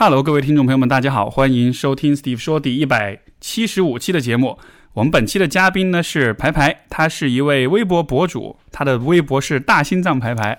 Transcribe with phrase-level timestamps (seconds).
[0.00, 4.58] 哈喽各位听众朋友们，大家好，欢迎收听 Steve 说第一百七十五期的节目。
[4.94, 10.58] 我们本期的嘉宾呢是排排，他是一位微博博主，他的微博是大心脏排排，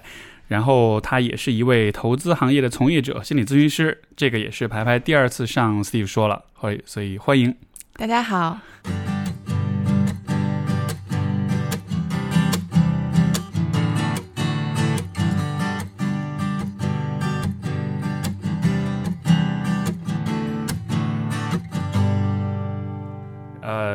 [0.49, 4.04] 然后他也是一位投资行业的从业者、心理咨询师。
[4.15, 7.55] 这个也是排排第二次上 Steve 说了，所以所以欢迎。
[7.97, 8.60] 大家好。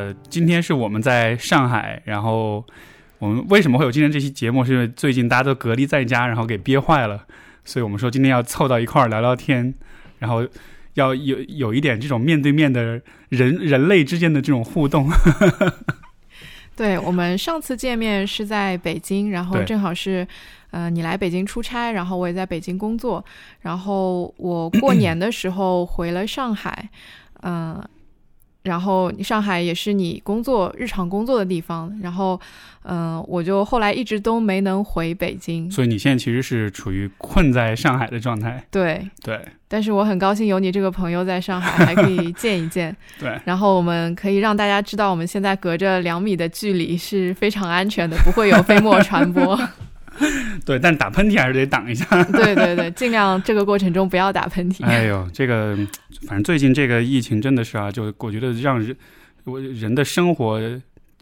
[0.07, 2.65] 呃，今天是我们在上海，然后
[3.19, 4.63] 我们为什么会有今天这期节目？
[4.63, 7.25] 是因为最近大家都隔离在家，然后给憋坏了，
[7.65, 9.73] 所以我们说今天要凑到一块儿聊聊天，
[10.19, 10.47] 然后
[10.93, 15.09] 要有有一点这种面对面的人 人类之间的这种互动。
[16.77, 20.25] 对我们上次见面是在北京，然后正好是，
[20.71, 23.23] 呃，你来北京出差，然后我也在北京工作，
[23.59, 26.87] 然后我过年的时候回了上海，
[27.41, 27.83] 嗯、
[28.67, 32.39] 然后上海也是你工作日常工作的地方，然后，
[32.83, 38.61] 嗯、我就后来一直都没能回北京，所以你现在其实是处于困在上海的状态。
[38.69, 42.93] 对，对但是我很高兴有你这个朋友在上海，还可以见一见。
[43.17, 49.57] 对，然后我们可以让大家知道，我们现在隔着两米的距离是非常安全的，不会有飞沫传播。
[50.65, 52.05] 对，但打喷嚏还是得挡一下。
[52.31, 54.83] 对对对，尽量这个过程中不要打喷嚏。
[54.85, 55.75] 哎呦，这个
[56.27, 58.95] 反正最近这个疫情真的是啊，就我觉得让人
[59.45, 60.59] 我人的生活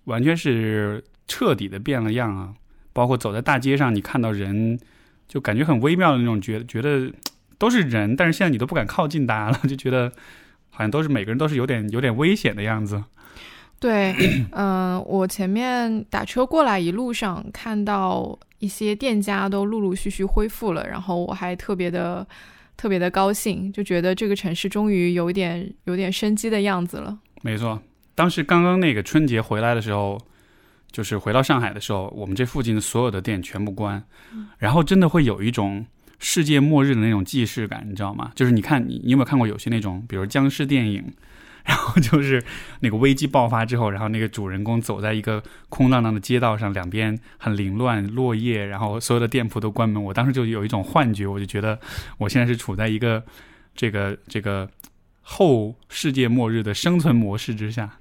[0.06, 2.54] 完全是彻底的变了样啊。
[2.94, 4.80] 包括走在大街上，你看到人，
[5.28, 7.12] 就感觉很微妙的那种觉觉得
[7.58, 10.10] 都是人，但是现在你都不敢靠近大家了， 就觉得
[10.70, 13.04] 好像都是每个人都是有点有点危险的样子。
[13.78, 14.16] 对，
[14.54, 22.28] 嗯、我前面打车过来，一路上看到一些店家都陆陆续续恢复了，然后我还特别的
[22.76, 27.18] 特别的高兴，就觉得这个城市终于有一点有点生机的样子了。
[27.44, 27.80] 没错，
[28.16, 30.20] 当时刚刚那个春节回来的时候，
[30.92, 34.04] 就是回到上海的时候，我们这附近的所有的店全部关，
[34.58, 35.86] 然后真的会有一种
[36.18, 38.32] 世界末日的那种既视感，你知道吗？
[38.34, 41.04] 就是你看你你有没有看过有些那种，比如僵尸电影，
[41.66, 42.44] 然后就是
[42.82, 50.02] 那个危机爆发之后，然后那个主人公走在一个空荡荡的街道上，两边很凌乱，落叶，然后所有的店铺都关门。
[50.02, 51.80] 我当时就有一种幻觉，我就觉得
[52.18, 53.24] 我现在是处在一个
[53.76, 54.70] 这个这个
[55.22, 57.98] 后世界末日的生存模式之下。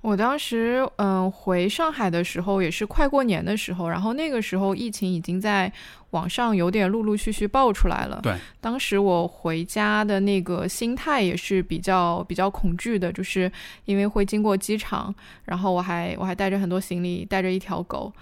[0.00, 5.70] 我当时嗯、回上海的时候也是快过年的时候，然后那个时候疫情已经在
[6.10, 8.18] 网上有点陆陆续续爆出来了。
[8.22, 13.50] 对，当时我回家的那个心态也是比较比较恐惧的，就是
[13.84, 18.12] 因为会经过机场，然后我还我还带着很多行李，带着一条狗。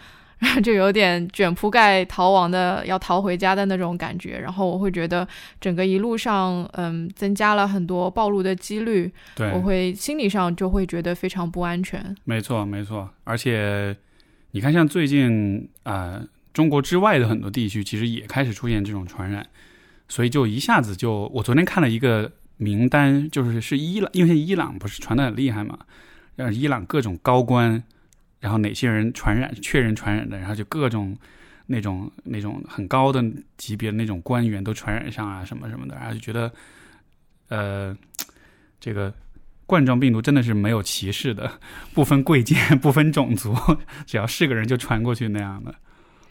[0.62, 4.38] 就有点卷铺盖逃亡的，要逃回家的那种感觉。
[4.38, 5.26] 然后我会觉得
[5.60, 9.12] 整个一路上，嗯，增加了很多暴露的几率。
[9.34, 12.14] 对，我会心理上就会觉得非常不安全。
[12.24, 13.08] 没错，没错。
[13.24, 13.96] 而且
[14.52, 19.46] 你看，像最近啊、呃中国之外的很多地区，其实也开始出现这种传染，
[20.08, 25.78] 所以就一下子就，我昨天看了一个名单，就是是伊朗，因为伊朗不是传的很厉害嘛，
[26.34, 27.80] 让伊朗各种高官，
[28.40, 31.16] 然后哪些人传染、确认传染的，然后就各种
[31.66, 33.24] 那种那种很高的
[33.56, 36.52] 级别的那种官员都传染上啊，什么什么的，然后就觉得，
[37.48, 37.96] 呃，
[38.80, 39.12] 这个。
[39.68, 41.60] 冠状病毒真的是没有歧视的，
[41.92, 43.54] 不分贵贱， 不分种族，
[44.06, 45.74] 只要是个人就传过去那样的。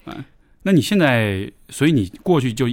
[0.08, 0.26] 嗯，
[0.64, 2.66] 那你现在，所以你过去就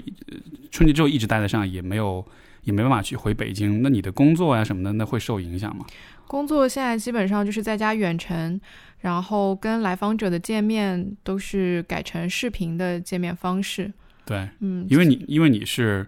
[0.70, 2.26] 春节之后一直待在上，也没有
[2.62, 3.82] 也没办法去回北京。
[3.82, 5.84] 那你的工作呀什么的，那会受影响吗？
[6.26, 8.58] 工作现在基本上就是在家远程，
[9.04, 13.92] 然后跟来访者的见面都是改成视频的见面方式。
[14.24, 16.06] 对，嗯，因为你因为你是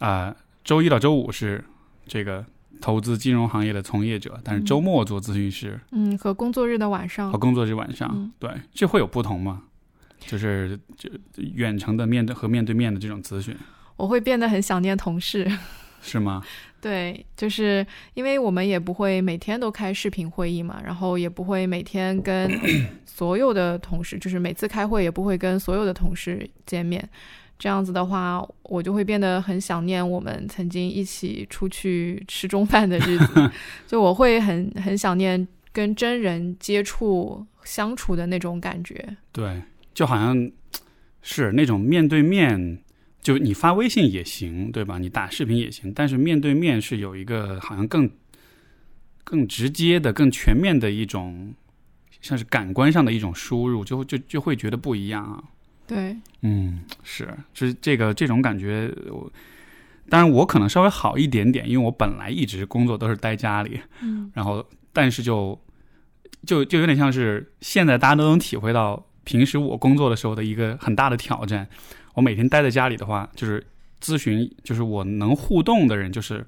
[0.00, 0.34] 啊、
[0.64, 1.64] 周一到周五是
[2.08, 2.44] 这个
[2.80, 9.62] 投资金融行业的从业者，但是周末做咨询师嗯和工作日的晚上和，工作日晚上，嗯对，这会有不同吗？
[10.18, 13.56] 就是就远程的面对和面对面的这种咨询
[13.94, 15.48] 我会变得很想念同事。
[16.02, 16.42] 是吗？
[16.84, 22.50] 对，就是因为我们也不会每天都开视频会议嘛，然后也不会每天跟
[23.06, 27.02] 所有的同事，就是每次开会也不会跟所有的同事见面。
[27.58, 33.50] 这样子的话，我就会变得很想念我们曾经一起出去吃中饭的日子，
[33.88, 39.16] 就我会很很想念跟真人接触相处的那种感觉。
[39.32, 39.62] 对，
[39.94, 40.50] 就好像
[41.22, 42.78] 是那种面对面，
[43.24, 44.98] 就你发微信也行，对吧？
[44.98, 48.10] 你打视频也行，但是面对面是有一个好像更
[49.24, 51.54] 更直接的、更全面的一种，
[52.20, 55.42] 像是感官上的一种输入，就就就会觉得不一样啊。
[55.86, 59.32] 对，嗯，是，是这个这种感觉，我
[60.10, 64.62] 当然我可能稍微好一点点，因为我本来一直工作都是待家里，嗯然后
[64.92, 65.58] 但是就
[66.46, 71.66] 就就有点像是现在大家都能体会到，平时我工作的时候的一个很大的挑战。
[72.14, 73.64] 我每天待在家里的话，就是
[74.00, 76.44] 咨询，就是我能互动的人，就是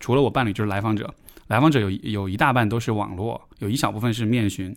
[0.00, 1.12] 除了我伴侣，就是来访者。
[1.46, 4.74] 来访者有有一大半都是网络，有一小部分是面询。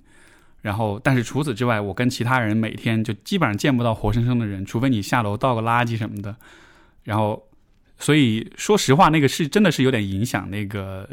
[0.62, 6.36] 然后，但是除此之外，我跟其他人每天就基本上见不到活生生的人，除非你下楼倒个垃圾什么的。
[7.04, 7.42] 然后，
[7.98, 11.08] 所以说实话，那个是真的是有点影响那个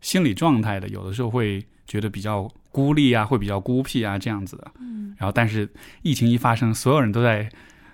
[0.00, 0.88] 心理状态的。
[0.88, 4.72] 有的时候会觉得比较孤立啊，会比较孤僻啊这样子的。
[4.80, 5.68] 嗯然后，但是
[6.00, 7.48] 疫情一发生，所有人都在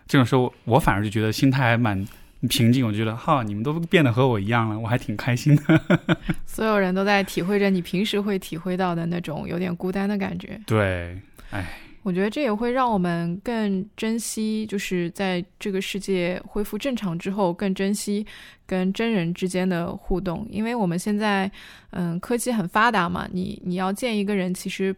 [0.08, 2.04] 这种时候，我反而就觉得心态还蛮
[2.48, 2.84] 平静。
[2.86, 5.80] 我觉得哈，你们都变得和我一样了，我还挺开心的。
[6.46, 10.58] 所有人都在体会着你平时会体会到的那种有点孤单的感觉。
[10.66, 11.16] 对，
[11.50, 18.26] 哎，我觉得这也会让我们更珍惜，就是在这个世界恢复正常之后，更珍惜
[18.66, 20.46] 跟真人之间的互动。
[20.50, 21.50] 因为我们现在，
[21.90, 24.94] 嗯，科技很发达嘛，你你要见一个人，其实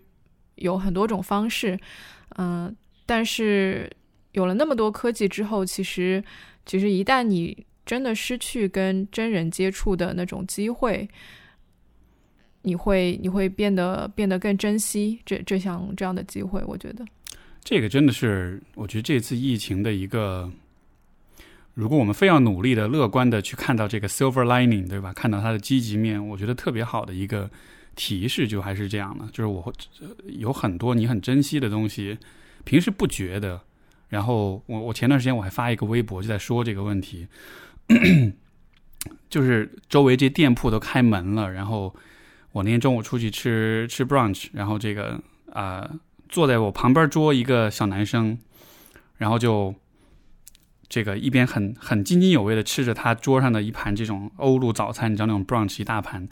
[0.55, 1.77] 有很多种方式，
[2.37, 2.73] 嗯，
[3.07, 3.91] 但是
[4.33, 6.23] 有了那么多科技之后，其实
[6.65, 11.09] 其实一旦你真的失去跟真人接触的那种机会，
[12.63, 17.05] 你会你会变得变得更珍惜这这项这样的机会，我觉得。
[17.65, 20.51] 这个真的是，我觉得这次疫情的一个，
[21.75, 25.13] 如果我们非要努力的、乐观的去看到这个 silver lining，对吧？
[25.13, 27.51] 看到它的积极面，我觉得特别好的一个
[27.97, 29.73] 提示，就还是这样的，就是我会
[30.27, 32.17] 有很多你很珍惜的东西，
[32.65, 33.61] 平时不觉得。
[34.11, 37.27] 然后我我前段时间我还发一个微博，就在说这个问题，
[39.31, 41.97] 就是周围这些店铺都开门了，然后
[42.53, 45.19] 我那天中午出去吃吃 brunch，然后这个
[45.53, 45.81] 啊。
[45.81, 48.39] 呃坐在我旁边桌一个小男生，
[49.17, 49.75] 然后就
[50.89, 56.29] 这个一边很很津津有味的吃着他桌上的一盘这种欧陆早餐，你知道那种 brunch 一大盘，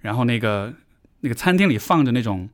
[0.00, 0.72] 然后那个
[1.20, 2.48] 那个餐厅里放着那种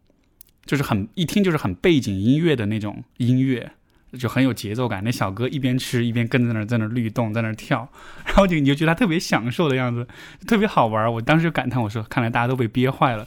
[0.64, 3.70] 就是很一听就是很背景音乐的那种音乐，
[4.18, 5.02] 就很有节奏感。
[5.04, 7.88] 那小哥一边吃一边跟在那儿在那儿律动，在那儿跳，
[8.26, 10.06] 然后就你就觉得他特别享受的样子，
[10.46, 11.12] 特别好玩。
[11.12, 13.26] 我当时就感叹我说，看来大家都被憋坏了。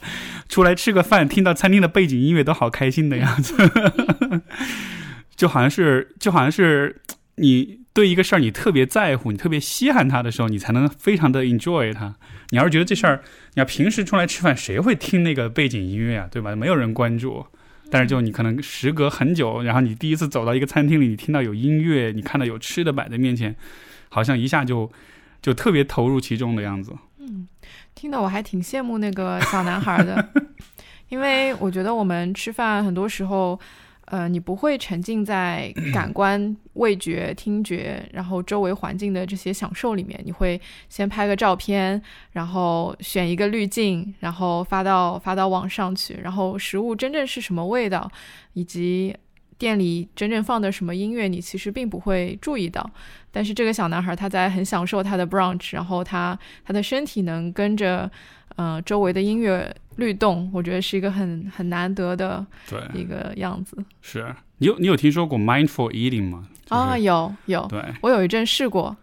[0.50, 3.56] 出来吃个饭，听到餐厅的背景音乐都好开心的样子，
[5.36, 7.02] 就好像是就好像是
[7.36, 12.16] 你对一个事儿你特别在乎，你特别稀罕它的时候，你才能非常的 enjoy 它。
[12.50, 13.22] 你要是觉得这事儿，
[13.54, 16.28] 你要平时出来吃饭，谁会听那个背景音乐啊？
[16.32, 16.56] 对吧？
[16.56, 17.46] 没有人关注。
[17.94, 23.56] 但是就你可能时隔很久，然后你第一次走到一个餐厅里，你听到有音乐，你看到有吃的摆在面前，
[24.10, 24.92] 好像一下就
[25.44, 26.92] 就特别投入其中的样子。
[27.20, 27.48] 嗯，
[27.94, 30.28] 听得我还挺羡慕那个小男孩的，
[31.10, 33.60] 因为我觉得我们吃饭很多时候，
[34.06, 40.60] 呃，你不会沉浸在 感官、味觉、听觉，然后周围环境的这些享受里面，你会
[40.90, 42.02] 先拍个照片，
[42.32, 48.12] 然后选一个滤镜，然后发到发到网上去，然后食物真正是什么味道，
[48.54, 49.16] 以及
[49.58, 52.90] 店里真正放的什么音乐，你其实并不会注意到。
[53.32, 58.12] 但是这个小男孩他在很享受他的 brunch，然后他他的身体能跟着
[58.56, 63.78] 呃周围的音乐律动，我觉得是一个很很难得的对，一个样子。
[64.02, 66.48] 是你有你有听说过 mindful eating 吗？
[66.66, 68.96] 就是、啊，有有，对，我有一阵试过。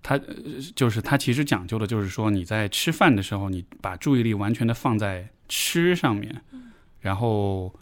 [0.00, 0.34] 它呃
[0.74, 6.40] 就是它其实讲究的就是说你在吃饭的时候，你把注意力完全的放在吃上面，
[7.00, 7.74] 然后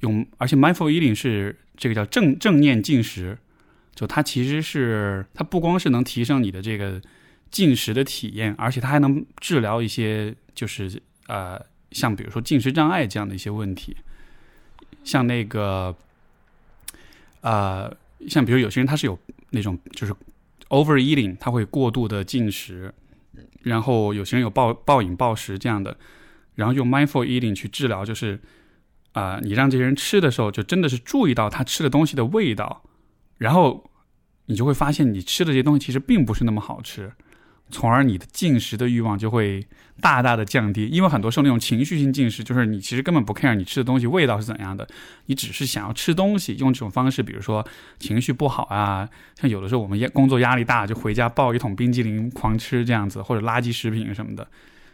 [0.00, 3.36] 用而且 mindful eating 是这个叫正正念进食，
[3.94, 7.00] 就它其实是它不光是能提升你的这个
[7.54, 11.56] 进食的体验，而且它还能治疗一些就是呃
[11.92, 13.96] 像比如说进食障碍这样的一些问题，
[15.04, 15.94] 像那个
[17.42, 17.96] 呃
[18.26, 19.16] 像比如有些人他是有
[19.50, 20.12] 那种就是
[20.68, 22.92] overeating，他会过度的进食，
[23.62, 25.96] 然后有些人有暴暴饮暴食这样的，
[26.56, 28.40] 然后用 mindful eating 去治疗，就是
[29.12, 32.82] 啊、你让这些人吃的时候，就真的是注意到他吃的东西的味道，
[33.38, 33.88] 然后
[34.46, 37.12] 你就会发现你吃的这些东西其实并不是那么好吃，
[37.70, 39.66] 从而你的进食的欲望就会
[40.00, 40.86] 大大的降低。
[40.86, 44.86] 因为很多时候那种情绪性进食，就是你其实根本不 care 你吃的东西味道是怎样的，
[45.26, 47.66] 你只是想要吃东西，用这种方式，比如说
[47.98, 49.08] 情绪不好啊，
[49.40, 54.46] 像有的时候我们压工作压力大，就回家抱一桶冰激凌狂吃这样子，或者垃圾食品什么的，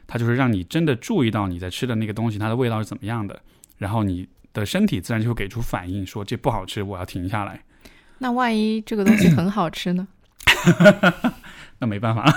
[0.06, 3.40] 它就是让你真的注意到你在吃的那个东西它的味道是怎么样的，
[3.78, 7.62] 然后你的身体自然就会给出反应，说这不好吃，我要停下来。
[8.18, 10.06] 那万一这个东西很好吃呢？
[11.80, 12.32] 那没办法了，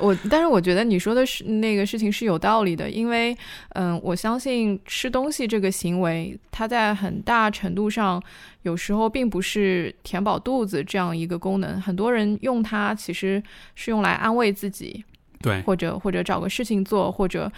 [0.00, 3.36] 我 我，但是我觉得你说的是那个事情是有道理的，因为，
[3.70, 8.22] 嗯，我相信吃东西这个行为，它在很大程度上，
[8.62, 13.42] 有时候并不是填饱肚子这样一个功能，很多人用它其实
[13.74, 15.04] 是用来安慰自己。
[15.40, 17.48] 对，或者或者找个事情做，或者，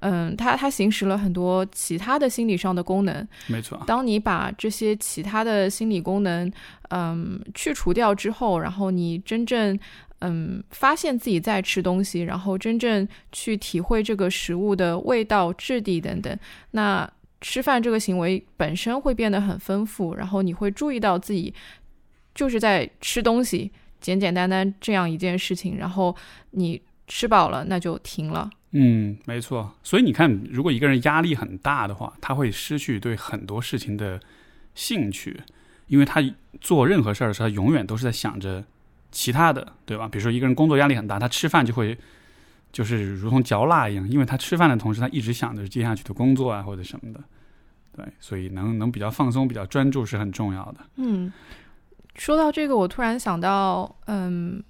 [0.00, 3.26] 嗯，它它行使了很多其他的心理上的功能。
[3.46, 3.82] 没错。
[3.86, 6.52] 当你把这些其他的心理功能，
[6.90, 9.78] 嗯，去除掉之后，然后你真正，
[10.20, 16.38] 嗯，发现自己在吃东西，然后真正去体会这个食物的味道、质地等等，
[16.70, 17.10] 那
[17.40, 21.52] 吃饭这个行为本身会变得很丰富，然后你会注意到自己
[22.34, 26.16] 就是在吃东西，简简单单这样一件事情，然后
[26.52, 26.80] 你。
[27.12, 28.48] 吃饱了，那就停了。
[28.70, 29.74] 嗯，没错。
[29.82, 34.20] 所以你看，如果一个人压力很大的话，他会失去对很多事情的
[34.76, 35.40] 兴趣，
[35.88, 36.22] 因为他
[36.60, 38.64] 做任何事儿的时候，他永远都是在想着
[39.10, 40.08] 其他的，对吧？
[40.08, 41.96] 比如说一个人工作压力很大，他吃饭就会
[42.72, 47.20] 就是如同嚼蜡一样，因为他吃饭的同时，他一直想着接下去的工作啊或者什么的。
[47.96, 50.78] 对，所以能能比较放松、比较专注是很重要的。
[50.96, 51.32] 嗯，
[52.14, 54.62] 说到这个，我突然想到，嗯。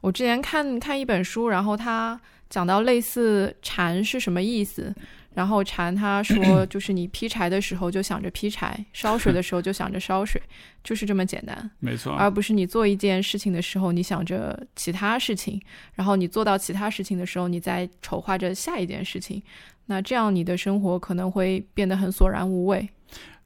[0.00, 4.94] 我之前看看一本书，然后他讲到类似禅是什么意思，
[5.38, 10.42] 然后禅他说 就是你劈柴的时候就想着劈柴，烧水的时候就想着烧水，
[10.82, 15.62] 就是这么简单，没错，而不是你做一件事情的时候你想着其他事情，
[15.94, 19.40] 然后你做到其他事情的时候你在筹划着下一件事情，
[19.86, 22.88] 那这样你的生活可能会变得很索然无味。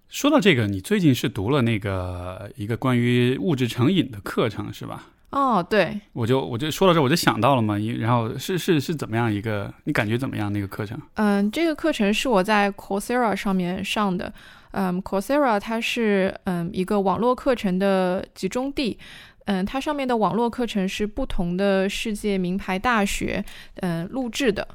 [0.08, 5.08] 说到这个，你最近是读了那个一个关于物质成瘾的课程是吧？
[5.32, 11.00] 哦，对，我就我就说到这，我就想到了嘛，然后是是是怎么样一个，你感觉怎么样那个课程？
[11.14, 14.30] 嗯，这个课程是我在 Coursera 上面上的，
[14.72, 18.98] 嗯，Coursera 它是嗯一个网络课程的集中地，
[19.46, 23.42] 嗯，它上面的网络课程是不同的世界名牌大学
[23.76, 24.68] 嗯录制的，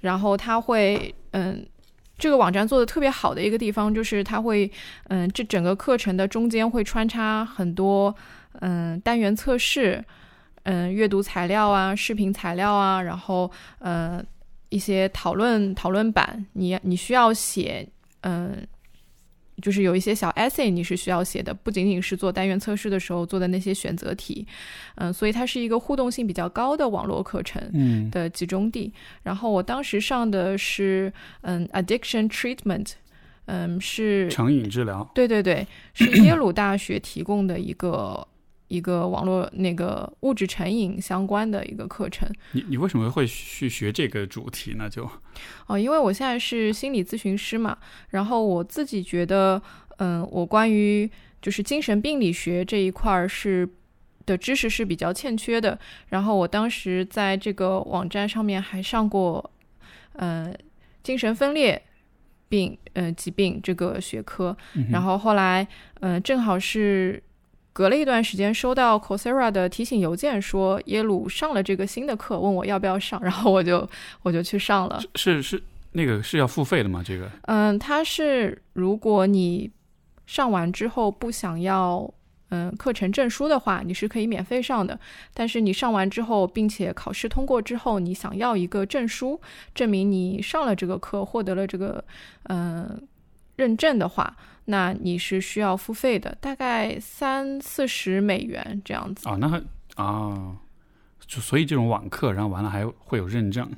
[0.00, 1.64] 然后它会嗯
[2.18, 4.68] 这个网站做的特别好的一个地方就是它会
[5.06, 8.12] 嗯这整个课程的中间会穿插很多。
[8.60, 10.04] 嗯，单元测试，
[10.64, 14.22] 嗯，阅读材料啊，视频材料啊，然后呃，
[14.68, 17.88] 一些讨论讨论版，你你需要写，
[18.22, 18.66] 嗯，
[19.62, 24.46] 就是有一些小 essay 你是需要写的，不仅仅是做单元测试的时候做的那些选择题，
[24.96, 28.92] 嗯，所以它是一个互动性比较高的网络课程的集中地。
[29.22, 32.92] 然后我当时上的是嗯，addiction treatment，
[33.46, 38.26] 嗯，是成瘾治疗，对对对，是耶鲁大学提供的一个。
[38.70, 44.88] 一个网络那个物质成瘾相关的一个课程，你你为什么会去学这个主题呢？
[44.88, 45.10] 就
[45.66, 47.76] 哦，因为我现在是心理咨询师嘛，
[48.10, 49.60] 然后我自己觉得，
[49.98, 51.10] 嗯，我关于
[51.42, 53.68] 就是精神病理学这一块儿是
[54.24, 55.76] 的知识是比较欠缺的。
[56.10, 59.50] 然后我当时在这个网站上面还上过，
[60.12, 60.54] 呃，
[61.02, 61.82] 精神分裂
[62.48, 64.56] 病呃疾病这个学科，
[64.90, 65.66] 然后后来
[65.98, 67.20] 嗯，正好是。
[67.72, 73.88] 隔了一段时间，收到 Coursera 的提醒邮件，说耶鲁上了这个新的课，问我要不要上， 然后我就
[74.22, 75.00] 我就去上了。
[75.14, 75.62] 是是，
[75.92, 77.02] 那个是要付费的吗？
[77.04, 77.30] 这个？
[77.42, 79.70] 嗯，它是如果你
[80.26, 82.12] 上完之后不想要
[82.50, 84.98] 嗯课程证书的话，你是可以免费上的。
[85.32, 89.40] 但是你上完之后，并且考试通过之后，你想要一个证书，
[89.74, 92.04] 证明你上了这个课，获得了这个
[92.44, 93.00] 嗯
[93.56, 94.36] 认证的话。
[94.70, 99.36] 那你是需要付费的，大概三四十美元这样子啊？
[99.40, 99.62] 那还
[99.96, 100.56] 啊，
[101.26, 103.70] 就所以这种网课，然后完了还会有认证。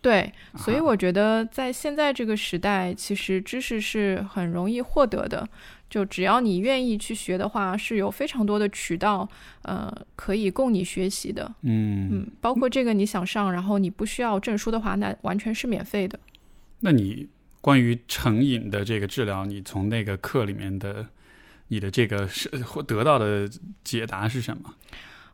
[0.00, 5.48] 对，所以我觉得在现在这个时代，其实知识是很容易获得的。
[5.88, 9.26] 就只要你愿意去学的话，是有非常多的渠道，
[9.62, 11.50] 呃，可以供你学习的。
[11.62, 16.18] 嗯嗯，包括这个你想上，然后你不需要证书的话，那完全是免费的。
[16.80, 17.28] 那你？
[17.64, 21.06] 关于成瘾的这个治疗，你从那个课里面的
[21.68, 22.46] 你的这个是
[22.86, 23.48] 得到的
[23.82, 24.74] 解答是什么？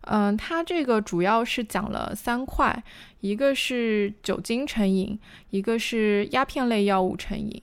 [0.03, 2.85] 嗯，它这个主要是讲了三块，
[3.19, 5.19] 一个是酒精成瘾，
[5.51, 7.61] 一个是鸦片类药物成瘾，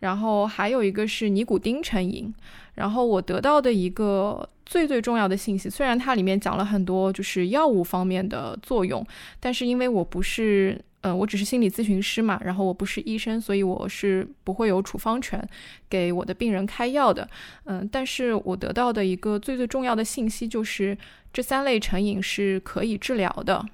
[0.00, 2.34] 然后还有一个是尼古丁成瘾。
[2.74, 9.06] 然后我得到的一个最最重要的信息，虽然它里面讲了很多就是药物方面的作用，
[9.40, 10.78] 但是因为我不是。
[11.02, 15.46] 嗯，我只是心理咨询师嘛，然后我不是医生，所以我是不会有处方权
[15.88, 17.28] 给我的病人开药的。
[17.64, 20.96] 嗯，但是我得到的一个最最重要的信息就是，
[21.32, 23.64] 这三类成瘾是可以治疗的。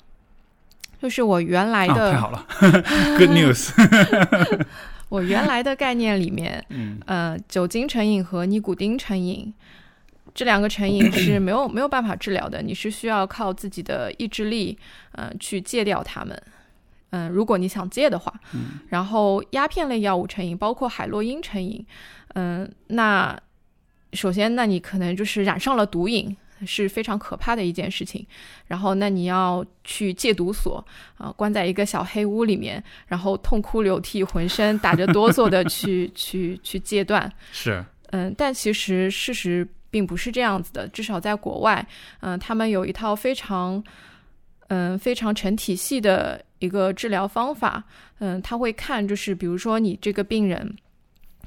[1.01, 2.47] 就是我原来的太好了，
[3.19, 3.71] Good news。
[5.09, 9.53] 我原来的概念里面，嗯，呃，酒精成瘾和尼古丁成瘾
[10.35, 14.77] 这两个成瘾是没有没有办法治疗的，你是需要靠自己的意志力，
[15.13, 16.43] 嗯、去戒掉它们。
[17.11, 21.85] 嗯，如果你想戒的话，嗯然后鸦片类药物成瘾，包括海洛因成瘾，
[22.35, 23.39] 嗯，那
[24.13, 26.35] 首先，那你可能就是染上了毒瘾，
[26.67, 28.27] 是非常可怕的一件事情。
[28.67, 30.85] 然后，那你要去戒毒所
[31.17, 37.31] 啊、关在一个小黑屋里面，然后痛哭流涕，浑身打着哆嗦的去 去去戒断。
[37.53, 41.87] 是，嗯，但其实事实并不是这样子的，至少在国外，
[42.21, 43.83] 嗯、他们有一套非常，
[44.69, 47.85] 嗯、非常成体系的一个治疗方法，
[48.19, 50.77] 嗯、他会看，就是比如说你这个病人。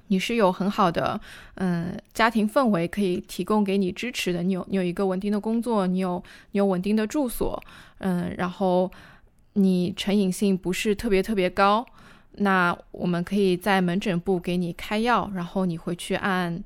[0.08, 1.18] 你是有很好的，
[1.56, 4.44] 嗯，家庭氛围可以提供给你支持的。
[4.44, 7.64] 你有你有一个稳定的工作，你有你有稳定的住所，
[8.00, 8.92] 嗯，然后
[9.54, 11.86] 你成瘾性不是特别特别高，
[12.34, 16.62] 那我们可以在门诊部给你开药，然后你回去按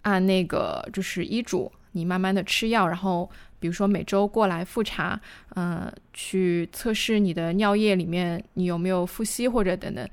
[0.00, 3.30] 按那个就是医嘱，你慢慢的吃药，然后
[3.62, 5.18] 比如说每周过来复查，
[5.54, 10.08] 嗯、去测试你的尿液里面你有没有复吸或者等等，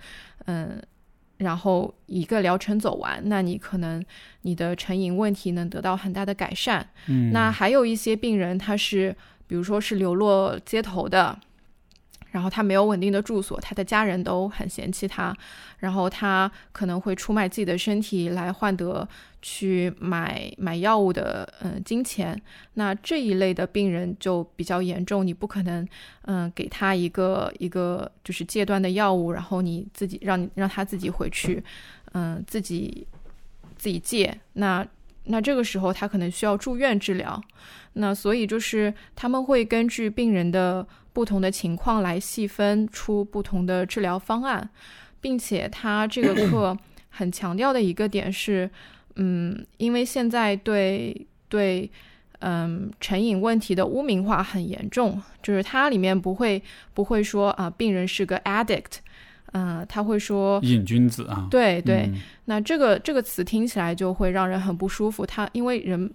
[0.46, 0.79] 嗯、
[1.38, 4.06] 然后一个疗程走完，那你可能
[4.44, 6.88] 你的成瘾问题能得到很大的改善。
[7.08, 9.15] 嗯，那还有一些病人，他是
[9.48, 11.36] 比如说是流落街头的，
[12.32, 15.36] 然后他没有稳定的住所，他的家人都很嫌弃他，
[15.80, 19.08] 然后他可能会出卖自己的身体来换得
[19.42, 22.40] 去买买药物的嗯、金钱。
[22.76, 25.88] 那这一类的病人就比较严重，你不可能
[26.24, 31.64] 嗯、给他一个一个就是戒断的药物，然后你自己让你让他自己回去
[32.14, 33.08] 嗯、自己
[33.78, 34.40] 自己戒。
[34.54, 34.86] 那
[35.26, 37.42] 那这个时候他可能需要住院治疗。
[37.94, 40.88] 那所以就是他们会根据病人的
[41.20, 44.70] 不同的情况来细分出不同的治疗方案，
[45.20, 46.78] 并且他这个课
[47.12, 48.70] 很强调的一个点是，
[49.18, 51.92] 嗯，因为现在对对。
[52.42, 59.00] 嗯，成瘾问题的污名化很严重，就是它里面不会不会说啊、病人是个 addict，
[59.52, 65.26] 嗯、他会说瘾君子啊，对对，嗯那这个这个词听起来就会让人很不舒服。
[65.26, 66.10] 他因为人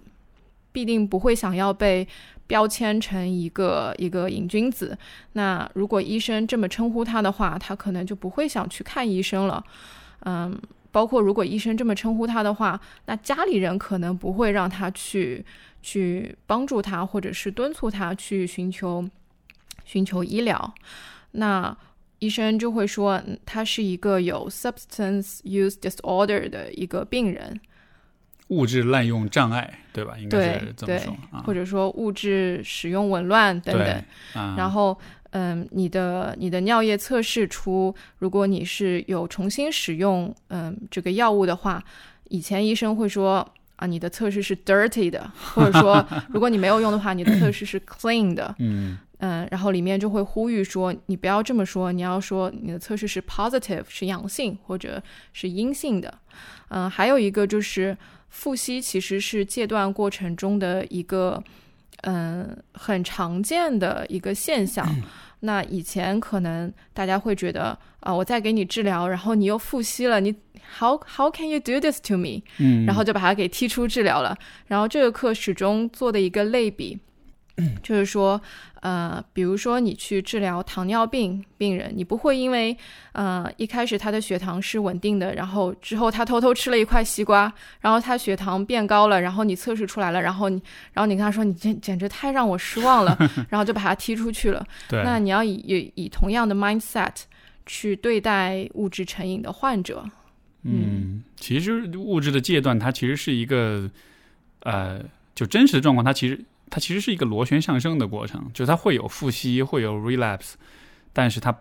[0.71, 2.07] 必定不会想要被
[2.47, 4.97] 标签成一个一个瘾君子。
[5.33, 9.63] 那如果医生这么称呼他的话，他可能就不会想去看医生了。
[10.21, 10.57] 嗯，
[10.91, 15.45] 包括如果医生这么称呼他的话，那家里人可能不会让他去
[15.81, 19.07] 去帮助他，或者是敦促他去寻求
[19.83, 20.73] 寻求医疗。
[21.31, 21.75] 那
[22.19, 27.59] 医生就会说，他是一个有 substance use disorder 的一个病人，
[28.49, 30.15] 物质滥用障碍，对吧？
[30.17, 31.41] 应该对是这么说啊。
[31.45, 34.03] 或者说物质使用紊乱等等。
[34.55, 34.97] 然后，
[35.31, 41.83] 嗯，你的你的尿液测试出，如果你是有重新使用嗯这个药物的话，
[42.29, 48.53] 以前医生会说啊，你的测试是 dirty 的，或者说 如果你没有用的话，你的测试是 clean 的。
[48.59, 56.13] 嗯嗯，然后里面就会呼吁说，你不要这么说，你要说你的测试是 positive，是阳性或者是阴性的。
[56.67, 57.97] 嗯，还有一个就是
[58.37, 61.41] 腹吸其实是戒断过程中的一个
[62.01, 64.85] 嗯很常见的一个现象。
[65.39, 70.35] 那以前可能大家会觉得啊，我在给你治疗，然后你又复吸了，你
[70.77, 72.41] how how can you do this to me？
[72.57, 74.37] 嗯，然后就把它给踢出治疗了。
[74.67, 76.97] 然后这个课始终做的一个类比，
[77.81, 78.39] 就是说，
[78.81, 82.75] 呃，比如说你去治疗糖尿病病人，你不会因为
[83.13, 90.61] 呃一开始他的血糖是稳定的，然后之后他偷偷吃了一块西瓜，然后他血糖变高了，然后你测试出来了，然后你
[90.93, 93.17] 然后你跟他说你简简直太让我失望了，
[93.49, 94.65] 然后就把他踢出去了。
[94.89, 97.13] 对，那你要以以以同样的 mindset
[97.65, 100.03] 去对待物质成瘾的患者。
[100.63, 103.89] 嗯，其实物质的戒断，它其实是一个，
[104.61, 104.99] 呃，
[105.35, 110.53] 就真实的状况，它其实它其实是一个螺旋上升的过程，就是它会有复吸，会有 relapse，
[111.13, 111.55] 但是它，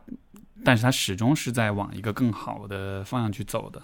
[0.65, 3.83] 但是它始终是在往一个更好的方向去走的。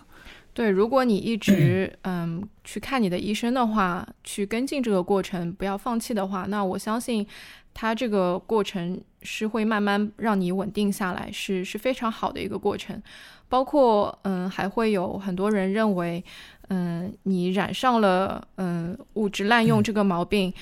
[0.52, 7.24] 对，如果你一直 嗯去看你的医生的话，去跟进这个过程，不要放弃的话，那我相信
[7.72, 13.00] 它这个过程是会慢慢让你稳定下来，是是非常好的一个过程。
[13.48, 16.24] 包括嗯，还会有很多人认为，
[16.68, 20.52] 嗯，你染上了嗯物质滥用这个毛病，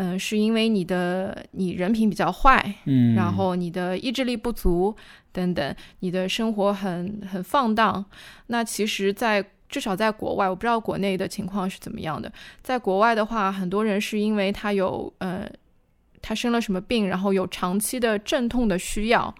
[0.00, 4.94] 嗯，是因为你的你人品比较坏，嗯，然后你的意志力不足
[5.32, 8.04] 等等，你的生活很很放荡。
[8.46, 12.32] 那其实在，至少在国外，我不知道国内的情况是怎么样的。
[12.62, 15.50] 在国外的话，很多人是因为他有呃，
[16.22, 19.34] 他生了什么病，然后有长期的阵痛的需要。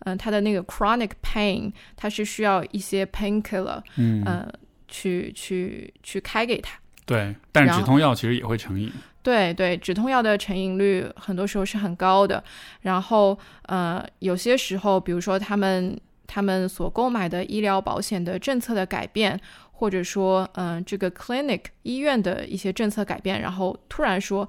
[0.00, 4.48] 嗯、他的那个 chronic pain，他是需要一些 painkiller，嗯呃，
[4.86, 8.92] 去去去开给他，对，但是止痛药其实也会成瘾。
[9.26, 12.40] 对对，止痛药的成瘾率很多时候是很高的。
[12.82, 19.36] 然后呃，有些时候，比如说他们他们所购买的医疗保险的政策的改变，
[19.72, 24.48] 或者说嗯、这个 clinic 医院的一些政策改变，然后突然说，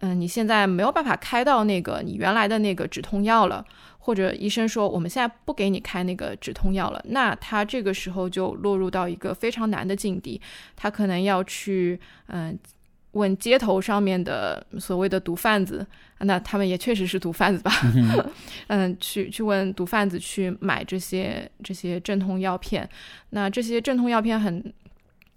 [0.00, 3.64] 嗯、你现在没有办法开到那个你原来的那个止痛药了。
[4.00, 10.40] 或者医生说我们现在不给你开那个止痛药了，那他这个时候就落入到一个非常难的境地，
[10.74, 12.58] 他可能要去嗯、
[13.12, 15.86] 问街头上面的所谓的毒贩子，
[16.20, 17.72] 那他们也确实是毒贩子吧？
[18.68, 22.88] 嗯， 去去问毒贩子去买这些这些镇痛药片，
[23.30, 24.72] 那这些镇痛药片很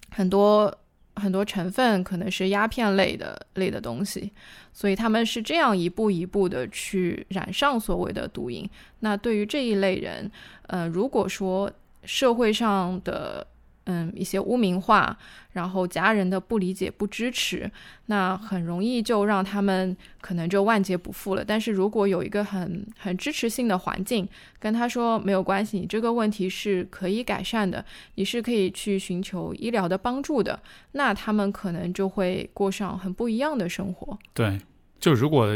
[0.10, 0.74] 很多
[1.16, 4.32] 很多成分可能是鸦片类的类的东西，
[4.74, 8.70] 所以他们是这样一步一步的去染上所谓的毒瘾。
[9.00, 10.30] 那对于这一类人，
[10.68, 11.72] 呃，如果说
[12.04, 13.46] 社会上的
[13.92, 15.18] 嗯一些污名化，
[15.52, 17.70] 然后家人的不理解、不支持，
[18.06, 21.44] 那很容易就让他们可能就万劫不复了。
[21.44, 24.28] 但是如果有一个很很支持性的环境，
[24.60, 27.84] 跟他说没有关系，你这个问题是可以改善的，
[28.16, 30.58] 你是可以去寻求医疗的帮助的，
[30.94, 34.18] 那他们可能就会过上很不一样的生活。
[34.34, 34.60] 对，
[35.00, 35.48] 就如果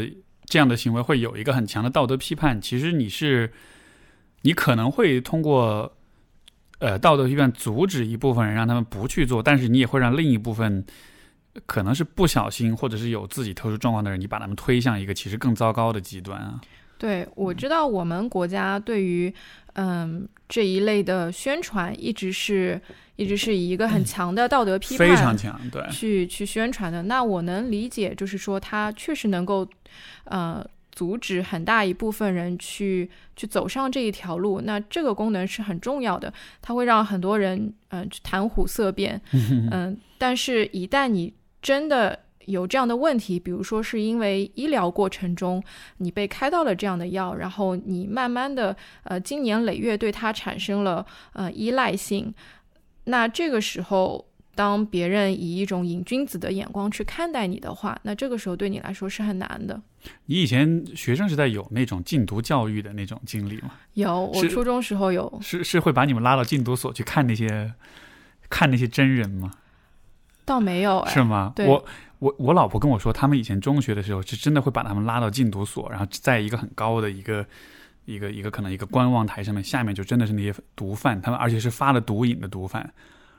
[0.44, 3.50] 这样的行为会有一个很强的道德批判，其实你是
[4.42, 5.95] 你可能会通过
[6.78, 10.84] 呃道德批判阻止一部分人让他们不去做，但是你也会让另一部分
[11.64, 16.60] 可能是不小心或者是有自己特殊状况的人，你把他们推向一个其实更糟糕的极端啊。
[16.98, 19.32] 对，我知道我们国家对于
[19.74, 22.80] 嗯这一类的宣传一直是
[23.16, 27.02] 一直是以一个很强的道德批判非常强，对，去去宣传的。
[27.02, 29.68] 那我能理解，就是说他确实能够
[30.24, 34.60] 呃阻止很大一部分人去去走上这一条路。
[34.62, 39.20] 那这个功能是很重要的，它会让很多人嗯、呃、谈虎色变，
[39.70, 45.62] 嗯、但是一旦你真的有这样的问题，比如说是因为医疗过程中
[45.98, 51.04] 你被开到了这样的药，然后你慢慢的呃经年累月对它产生了
[51.34, 52.32] 呃依赖性，
[53.04, 59.80] 那这个时候当别人以一种瘾君子的眼光去看待你的话，那这个时候对你来说是很难的。
[60.24, 63.72] 你以前学生时代有那种禁毒教育的那种经历吗？
[63.94, 67.74] 有，我初中时候有，是是会把你们拉到禁毒所去看那些
[68.48, 69.52] 看那些真人吗？
[70.44, 71.52] 倒没有哎，是吗？
[71.54, 71.84] 对我
[72.20, 77.44] 我我老婆跟我说，他们以前中学的时候是真的会把他们拉到禁毒所，然后在一个很高的一个
[78.06, 82.90] 一个一个可能一个观望台上面，下面就真的是那些毒贩，他们而且是发了毒瘾的毒贩。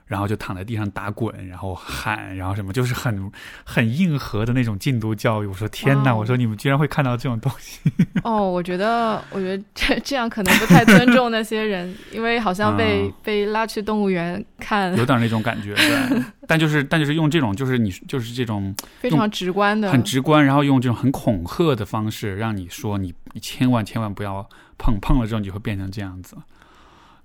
[0.08, 3.32] 然后就躺在地上打滚，然后喊，然后什么，就是很
[3.64, 5.46] 很硬核的那种禁毒教育。
[5.46, 6.12] 我说天哪！
[6.12, 7.80] 哇哦我说你们居然会看到这种东西，
[8.24, 15.74] 哦，我觉得，我觉得这这样可能不太尊重那些人，因为好像被、啊被拉去动物园看，有点那种 感觉。
[15.76, 26.38] 对，但就是但就是用这种就是你就是这种 非常直观的，很直观，然后用这种很恐吓的方式让你说你你千万千万不要碰，碰了之后你就会变成这样子。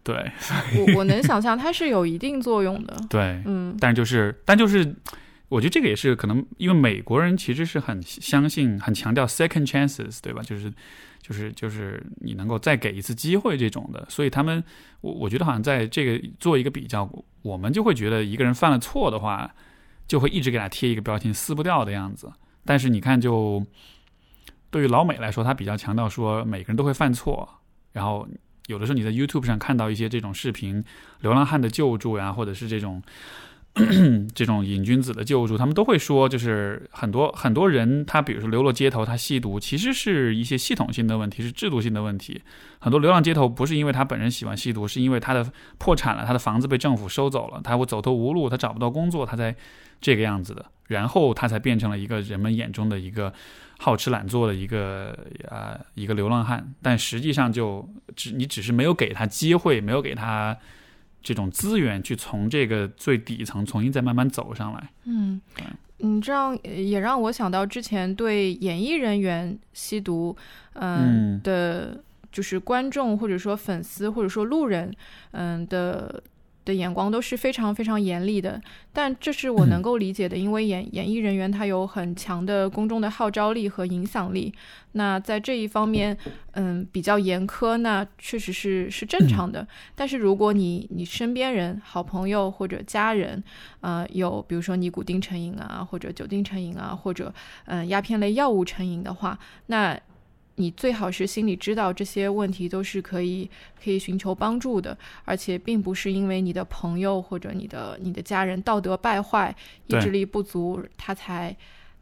[0.04, 0.30] 对
[0.76, 2.96] 我我能想象它是有一定作用的。
[3.08, 4.94] 对，嗯，但就是但就是，
[5.48, 10.42] 我觉得这个也是可能，因为美国人其实是很相信、很强调 second chances，对吧？
[10.42, 10.72] 就是
[11.20, 14.62] 就是就是你能够再给一次机会这种的，所以他们
[15.02, 17.08] 我我觉得好像在这个做一个比较，
[17.42, 19.54] 我们就会觉得一个人犯了错的话，
[20.08, 22.32] 就会一直给他贴一个标签，撕不掉的样子。
[22.64, 23.64] 但是你看就，
[24.70, 27.48] 对于老美来说，他比较强调说每个人都会犯错，
[27.92, 28.26] 然后
[28.66, 30.82] 有的时候你在 YouTube 上看到一些这种视频，
[31.20, 33.02] 流浪汉的救助呀，或者是这种
[34.34, 42.42] 这种瘾君子的救助，他们都会说，就是很多很多人，他比如说流落街头，他吸毒，其实是一些系统性的问题，是制度性的问题。
[42.80, 49.56] 很多流浪街头不是因为他本人喜欢吸毒，是因为他的破产了，他的房子被政府收走了，他会走投无路，他找不到工作，他才
[50.02, 53.32] 这个样子的，然后他才变成了一个人们眼中的一个
[53.82, 55.18] 好吃懒做的一个
[55.50, 56.72] 啊、一个流浪汉。
[56.80, 60.56] 但实际上就只你只是没有给他机会，没有给他。
[61.24, 64.90] 这种资源去从这个最底层重新再慢慢走上来。
[65.04, 65.64] 嗯对，
[66.00, 70.36] 嗯，这样也让我想到之前对演艺人员吸毒，
[70.72, 74.92] 嗯嗯的，就是观众或者说粉丝或者说路人，
[75.30, 76.20] 嗯的
[76.64, 78.60] 的眼光都是非常非常严厉的。
[78.92, 84.52] 但这是我能够理解的，因为演演艺人员他有很强的公众的号召力和影响力。
[84.92, 86.16] 那在这一方面，
[86.52, 89.66] 嗯，比较严苛，那确实是是正常的。
[89.94, 93.42] 但是如果你你身边人、好朋友或者家人，
[93.80, 97.32] 呃，有比如说尼古丁成瘾啊，或者酒精成瘾啊，或者
[97.64, 99.98] 嗯、呃鸦片类药物成瘾的话，那
[100.62, 103.50] 你最好是心里知道这些问题都是可以
[103.82, 109.54] 可以寻求帮助的，而且并不是因为你的朋友或者你的你的家人道德败坏、
[109.88, 111.54] 意志力不足，他才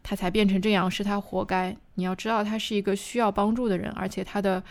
[0.03, 1.75] 他才变成这样，是他活该。
[1.95, 4.63] 你要知道，他是一个需要帮助的人，而且他的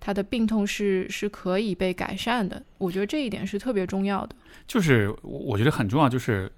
[0.00, 2.60] 他的病痛是是可以被改善的。
[2.78, 4.34] 我觉得这一点是特别重要的。
[4.66, 6.50] 就是我我觉得很重要，就是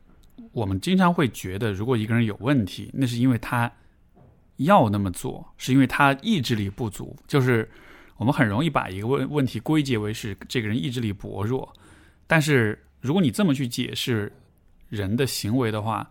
[0.52, 3.70] 我们经常会觉得，如果一个人有问题，那是因为他
[4.58, 7.16] 要那么做，是因为他意志力不足。
[7.26, 7.68] 就是
[8.16, 11.72] 我们很容易把一个问问题归结为是这个人意志力薄弱，
[12.26, 14.32] 但是如果你这么去解释
[14.88, 16.08] 人的行为的话，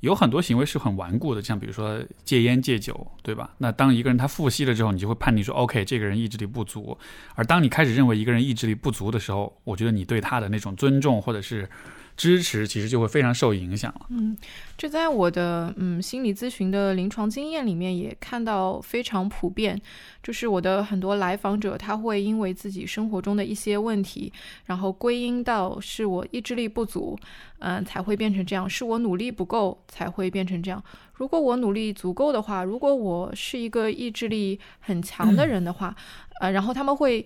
[0.00, 3.52] 有很多行为是很顽固的，像比如说戒烟戒酒，对吧？
[3.58, 6.96] 那当一个人他复吸了之后，你就会判定说，OK，这个人意志力不足。
[7.34, 11.68] 而当你开始认为一个人意志力不足的时候，我觉得你对他的那种尊重或者是
[12.18, 14.06] 支持，其实就会非常受影响了。
[14.10, 14.36] 嗯，
[14.76, 19.80] 这在我的嗯心理咨询的临床经验里面也看到非常普遍，
[20.20, 24.32] 就是我的很多来访者他会因为自己生活中的一些问题，
[24.66, 27.16] 然后归因到是我意志力不足，
[27.60, 30.82] 嗯、才会变成这样，是我努力不够才会变成这样。
[31.14, 35.94] 如果我努力足够的话，如果我是一个意志力很强的人的话，
[36.40, 37.24] 呃，然后他们会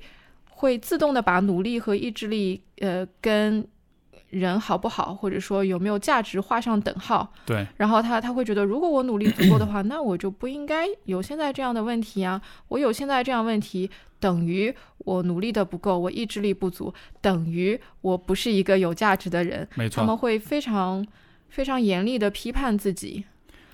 [0.50, 3.66] 会自动的把努力和意志力呃跟
[4.32, 7.30] 人好不好，或者说有没有价值画上等号。
[7.44, 12.40] 对，然后他他会觉得，如果我努力足够的话， 那我就不应该有现在这样的问题啊！
[12.68, 19.68] 我有现在这样问题，等于我努力的不够，我意志力不足，等于我不是一个有价值的人。
[19.74, 21.06] 没错他们，会非常
[21.50, 23.24] 非常严厉的批判自己。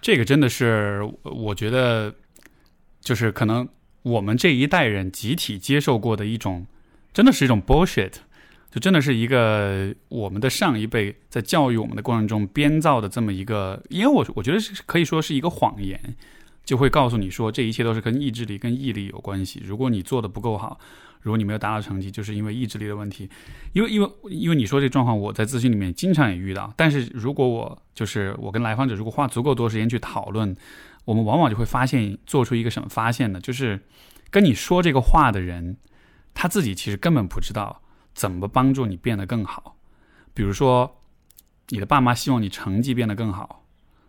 [0.01, 2.13] 这个真的是我觉得，
[3.01, 3.69] 就是可能
[4.03, 6.67] 我们这一代人集体接受过的一种，
[7.13, 8.15] 真的是一种 bullshit。
[8.79, 15.99] 真的是一个我们的上一辈在教育我们的过程中编造的这么一个，因为我我觉得是可以说是一个谎言，
[16.65, 19.63] 就会告诉你说这一切都是跟意志力、跟毅力有关系。
[19.65, 20.79] 如果你做的不够好，
[21.23, 23.29] 如果你没有达到成绩，就是因为意志力的问题。
[23.73, 26.73] 因为因为因为你说这状况，我在咨询里面经常也遇到。
[26.77, 30.55] 但是如果我就是我跟来访者如果花足够多时间去讨论，
[31.05, 33.41] 我们往往就会发现做出一个什么发现呢？
[33.41, 33.81] 就是
[34.31, 35.79] 跟你说这个话的人，
[36.35, 37.83] 他自己其实根本不知道。
[38.19, 39.77] 怎么帮助你变得更好？
[40.35, 40.99] 比如说，
[41.69, 43.65] 你的爸妈希望你成绩变得更好，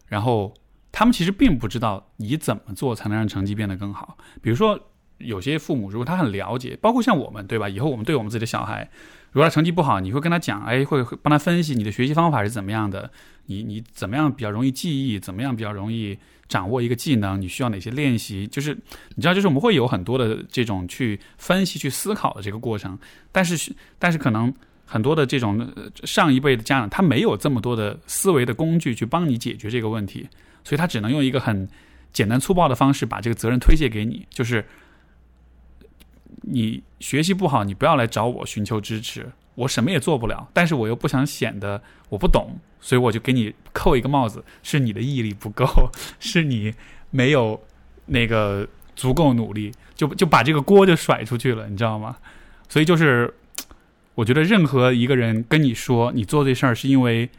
[0.07, 0.51] 然后
[0.91, 4.17] 他们其实并不知道你怎么做才能让成绩变得更好。
[4.41, 4.79] 比如说，
[5.19, 7.69] 有些父母如果他很了解，包括像我们，对吧？
[7.69, 8.89] 以后我们对我们自己的小孩，
[9.31, 13.11] 如果他成绩不好，你会跟他讲，哎，会会帮他分析你的学习方法是怎么样的，
[13.45, 16.17] 你你怎么样比较容易记忆，怎么样比较容易
[16.49, 18.45] 掌握一个技能，你需要哪些练习？
[18.47, 18.75] 就是
[19.15, 22.97] 你知道，就是我们会有很多的这种去分析、去思考的这个过程，
[23.31, 24.51] 但是但是可能
[24.85, 25.71] 很多的这种
[26.03, 30.27] 上一辈的家长，他没有这么多的思维的工具去帮你解决这个问题，
[30.63, 31.69] 所以他只能用一个很
[32.11, 34.65] 简单粗暴的方式把这个责任推卸给你，就是
[36.41, 45.65] 你学习不好，你不要来找我寻求支持，我什么也做不了，但是我又不想显得我不懂，所以我就给你扣一个帽子，是你的毅力不够，
[46.19, 46.73] 是你
[47.11, 47.59] 没有
[48.05, 52.15] 那个足够努力，就就把这个锅就甩出去了，你知道吗？
[52.69, 53.33] 所以就是，
[54.15, 57.29] 我觉得任何一个人跟你说你做这事儿是因为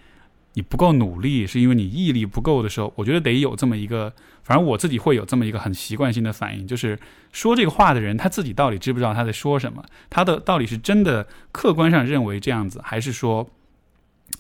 [0.55, 4.13] 你不够努力，是因为你毅力不够的时候，我觉得得有这么一个，
[4.51, 6.99] 反正我自己会有这么一个很习惯性的反应，就是
[7.31, 9.81] 说这个话的人他自己到底知不知道他在说什么？
[10.09, 13.49] 他的到底是真的客观上认为这样子，还是说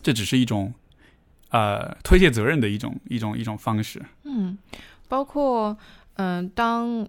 [0.02, 0.74] 这只是一种
[1.50, 4.04] 呃推卸责任的一种一种一种方式？
[4.24, 4.58] 嗯，
[5.06, 5.78] 包括
[6.14, 7.08] 嗯、当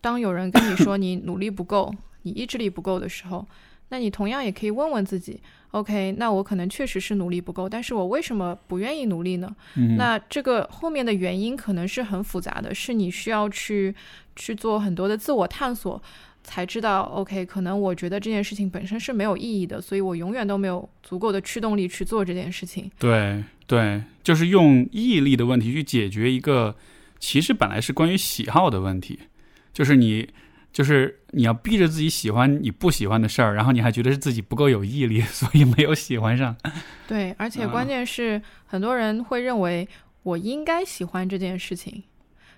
[0.00, 3.46] 当有人跟你说你努力不够，你意志力不够的时候，
[3.90, 5.40] 那你同样也可以问问自己
[5.74, 9.54] ，OK，那我可能确实是努力不够，但是我为什么不愿意努力呢？
[9.74, 13.92] 嗯，那这个后面的原因可能是很复杂的，是你需要去
[14.36, 16.00] 去做很多的自我探索，
[16.44, 22.88] 才知道 OK，可能我觉得这件事情本身是没有意义的，所以我永远都没有足够的驱动力去做这件事情。
[22.98, 26.76] 对对，就是用毅力的问题去解决一个
[27.18, 29.18] 其实本来是关于喜好的问题，
[29.72, 30.28] 就是你
[30.74, 36.56] 就是你要逼着自己喜欢你不喜欢的事儿，然后你还觉得是自己不够有毅力， 所以没有喜欢上。
[37.06, 39.88] 对，而且关键是很多人会认为
[40.24, 42.02] 我应该喜欢这件事情，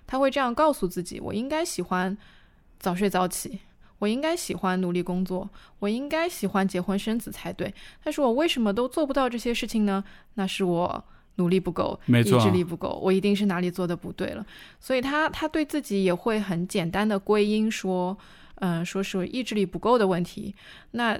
[0.07, 2.17] 他会这样告诉自己：我应该喜欢
[2.79, 3.59] 早睡早起，
[3.99, 7.71] 我应该喜欢努力工作，我应该喜欢结婚生子才对。
[8.03, 10.03] 但是我为什么都做不到这些事情呢？
[10.33, 11.05] 那是我
[11.37, 14.45] 努力不够，没错意志力不够，我一定是哪里做的不对了。
[14.79, 18.17] 所以他他对自己也会很简单的归因说，
[18.55, 20.53] 嗯、说是意志力不够的问题。
[20.91, 21.19] 那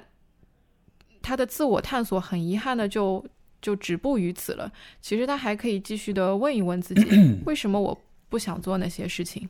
[1.22, 3.24] 他的自我探索很遗憾的就
[3.60, 4.70] 就止步于此了。
[5.00, 7.04] 其实他还可以继续的问一问自己，
[7.44, 9.48] 为什么我不想做那些事情？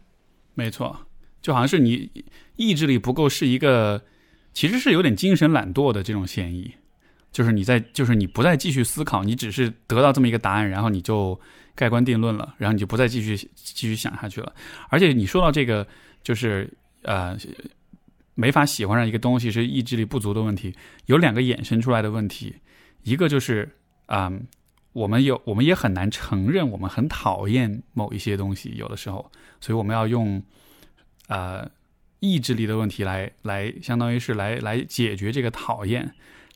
[0.55, 1.07] 没错，
[1.41, 2.11] 就好像是你
[2.57, 4.03] 意志力不够，是一个
[4.53, 6.75] 其实是有点精神懒惰的这种嫌疑。
[7.31, 11.39] 就是你在，就是你不再继续思考，你只是得到这么一个答案，然后你就
[11.75, 14.53] 盖棺定论了，然后你就不再继续继续想下去了。
[14.89, 15.87] 而且你说到这个，
[16.23, 16.69] 就是
[17.03, 17.37] 呃，
[18.35, 20.75] 没法喜欢上一个东西是意志力不足的问题，
[21.07, 22.55] 有两个衍生出来的问题，
[23.03, 23.69] 一个就是
[24.07, 24.33] 啊，
[24.93, 30.43] 我们有我们也很难承认我们很讨厌某一些东西，有的时候，所以我们要用
[31.29, 31.69] 呃
[32.21, 36.11] 意志力的问题来来，相当于是来来解决这个讨厌。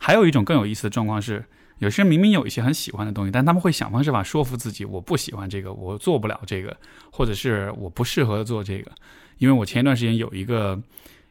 [0.04, 1.44] 还有一种更有意思的状况是，
[1.78, 6.76] 有些人明明有一些很喜欢的东西，但他们会想方设法说服自己，我不喜欢这个，我做不了这个，
[7.12, 8.90] 或者是我不适合做这个。
[9.38, 10.76] 因为我前一段时间有一个，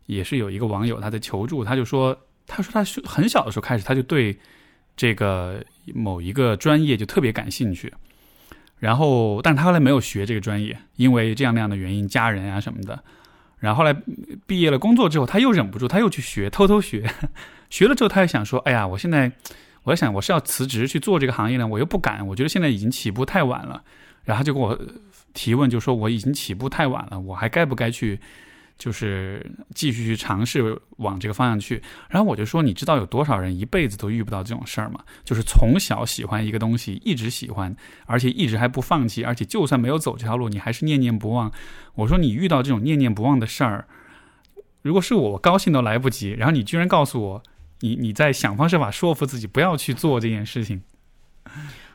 [0.06, 4.40] 也是有一个网友他在求助，他就说，他说他很小的时候开始，他就对
[4.96, 5.62] 这个
[5.94, 7.94] 某一个专业就特别感兴趣，
[8.80, 13.04] 然后，但他后来没有学这个专业，因为这样那样的原因，家人啊什么的。
[13.62, 13.96] 然后来
[14.46, 17.10] 毕业了工作之后，他又忍不住，他又去学，偷偷学。
[17.70, 19.32] 学了之后，他又想说：“哎呀，我现在，
[19.84, 23.82] 我在想，我是要辞职去做这个行业呢，我又不敢，我觉得现在已经起步太晚了。”
[24.26, 24.78] 然后就跟我
[25.34, 28.20] 提问，就说：“我已经起步太晚了，我还该不该去？”
[28.82, 35.04] 就是继续去尝试往这个方向去，然后我就说，你知道有多少人一辈子都遇不到这种事儿吗？
[35.24, 37.76] 就是从小喜欢一个东西，一直喜欢，
[38.08, 41.52] 而且一直还不放弃，而且就算没有走这条路，你还是念念不忘。
[41.94, 43.86] 我说你遇到这种念念不忘的事儿，
[44.82, 46.32] 如果是我，高兴都来不及。
[46.32, 47.44] 然后你居然告诉我，
[47.82, 50.82] 你你在想方设法说服自己不要去做这件事情。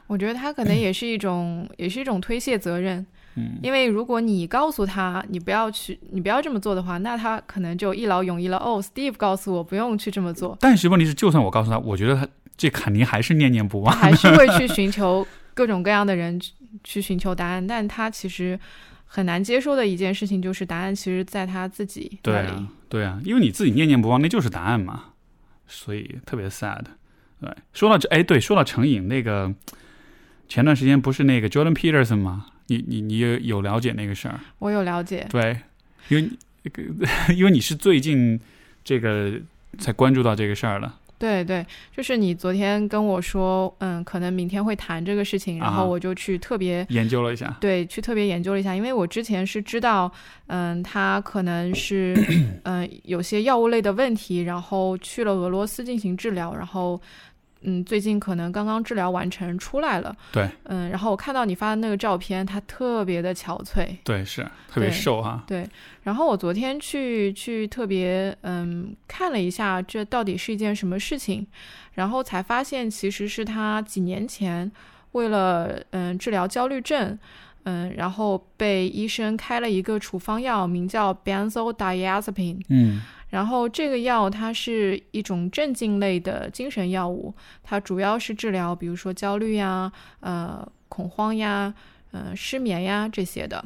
[0.06, 3.04] 我觉得他可能也是一种，也是一种推卸责任。
[3.36, 8.56] 嗯，因为如果你告诉他你不要去，你不要这么做的话，那他可能就一劳永逸了。
[8.56, 10.56] 哦，Steve 告诉我不用去这么做。
[10.60, 16.40] 但是问题是，就算我告诉他，我觉得他这肯定还是念念不忘， 还是会去寻求各种各样的人
[16.82, 17.66] 去寻求答案。
[17.66, 18.58] 但他其实
[19.04, 22.48] 很难接受的一件事情就是，答案其实在他自己那里。
[22.48, 25.04] 对啊，对啊，因为你自己念念不忘，那就是答案嘛。
[25.66, 26.84] 所以特别 sad。
[27.38, 29.52] 对，说到这，哎，对，说到成瘾，那个
[30.48, 32.46] 前段时间不是那个 Jordan Peterson 吗？
[32.68, 34.40] 你你你有有了解那个事儿？
[34.58, 35.26] 我有了解。
[35.30, 35.56] 对，
[36.08, 36.30] 因为
[37.36, 38.38] 因为你是最近
[38.82, 39.32] 这个
[39.78, 40.98] 才关注到这个事儿了。
[41.18, 41.64] 对对，
[41.96, 47.56] 就是你昨天跟我说，嗯，可能明天会谈这个事情，然后我就去特别研究了一下。
[47.58, 50.12] 对，去特别研究了一下，因为我之前是知道，
[50.48, 52.14] 嗯，他可能是
[52.64, 57.00] 嗯有些药物类的问题，然后去了俄罗斯进行治疗，然后。
[57.68, 60.16] 嗯，最近可能刚刚治疗完成出来了。
[60.30, 63.88] 对，嗯，然后我看到你发的那个照片，他特别的憔悴。
[64.04, 65.42] 对，是特别瘦哈。
[65.48, 65.68] 对，
[66.04, 71.44] 然后我昨天去去特别嗯看了一下，这到底是一件什么事情，
[71.94, 74.70] 然后才发现其实是他几年前
[75.12, 77.18] 为了嗯治疗焦虑症，
[77.64, 82.62] 嗯，然后被医生开了一个处方药，名叫 benzodiazepine。
[82.68, 83.02] 嗯。
[83.36, 91.74] 然后这个药它是一种镇静类的精神药物，它主要是治疗比如说焦虑呀、呃恐慌呀、
[92.12, 93.62] 呃失眠呀这些的。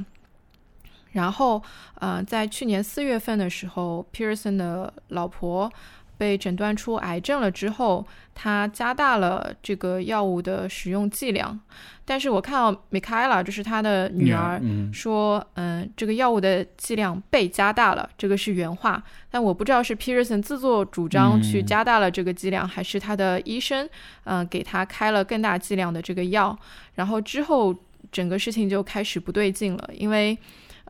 [1.13, 1.63] 然后
[2.01, 5.73] 呃在去年四月份的时候，Pearson 的老婆。
[6.21, 11.59] 被诊断出癌症了之后，他加大了这个药物的使用剂量。
[12.05, 14.61] 但是我看到 Michaela，就是他的女儿，
[14.93, 19.03] 说，嗯，这个药物的剂量被加大了，这个是原话。
[19.31, 23.89] 但我不知道是 Pearson 自作主张去加大了这个剂量，还是他的医生，
[24.25, 26.55] 嗯，给他开了更大剂量的这个药。
[26.97, 27.75] 然后之后
[28.13, 30.37] 整个事情就开始不对劲了，因为，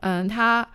[0.01, 0.67] 嗯，他。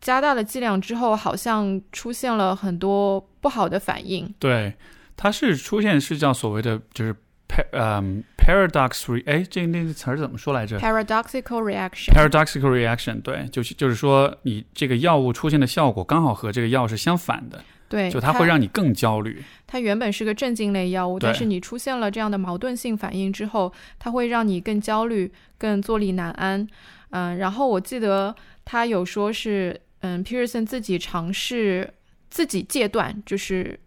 [0.00, 4.32] 加大了剂量之后，好像出现了很多不好的反应。
[4.38, 4.74] 对，
[5.16, 7.14] 它是出现是叫所谓的就是
[7.46, 12.10] par 嗯 paradox re 哎，这那个词儿怎么说来着？paradoxical reaction。
[12.14, 17.62] paradoxical reaction，对，就是就是说你这个药物出现的效果刚好和这个药是相反的。
[17.90, 19.42] 对，就它会让你更焦虑。
[19.66, 26.66] 它原本是个镇静类药物，但是你出现了这样的矛盾性反应之后，它会让你更焦虑、更坐立难安。
[27.10, 28.34] 嗯，然后我记得
[28.64, 29.78] 他有说是。
[30.00, 31.92] 嗯，Pearson 自己尝试
[32.30, 33.78] 自己戒断，就是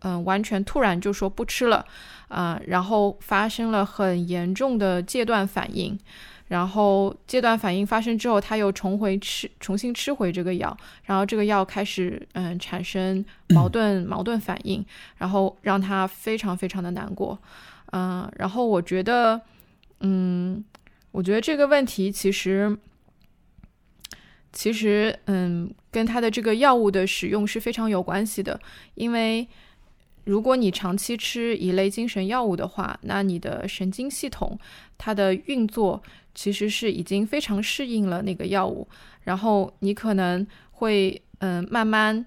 [0.00, 1.84] 嗯，完全突然就说不吃了，
[2.28, 5.98] 啊，然后发生了很严重的戒断反应，
[6.48, 14.84] 然后戒断反应发生之后，他又重回吃，重新吃回这个药，然后这个药开始嗯产生矛盾矛盾反应，
[15.18, 17.38] 然后让他非常非常的难过，
[17.92, 19.40] 嗯，然后我觉得，
[20.00, 20.64] 嗯，
[21.12, 22.76] 我觉得这个问题其实。
[24.52, 28.58] 其实，嗯，跟他的这个药物的使用是非常有关系的。
[28.94, 29.46] 因为
[30.24, 34.58] 如果你长期吃一类精神药物的话，那你的神经系统
[34.98, 36.02] 它的运作
[36.34, 38.86] 其实是已经非常适应了那个药物，
[39.22, 42.24] 然后你可能会嗯慢慢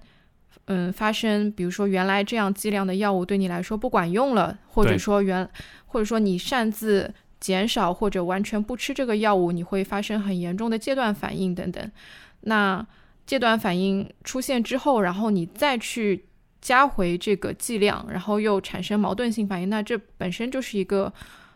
[0.66, 5.48] 嗯发生，比如说原来这样剂量的药物对你来说不管用了，或者说原
[5.86, 7.12] 或者说你擅自
[7.44, 11.92] 减少或者完全不吃这个药物，你会发生很严重的戒断反应等等。
[12.40, 12.86] 那
[13.26, 16.24] 戒断反应出现之后，然后你再去
[16.62, 21.12] 加回这个剂量，然后又产生矛盾性反应，那这本身就是一个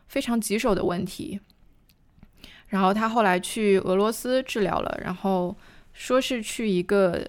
[0.09, 1.41] 非常棘手的问题。
[2.67, 5.57] 然后他后来去俄罗斯治疗了，然后
[5.95, 7.27] 说是去一个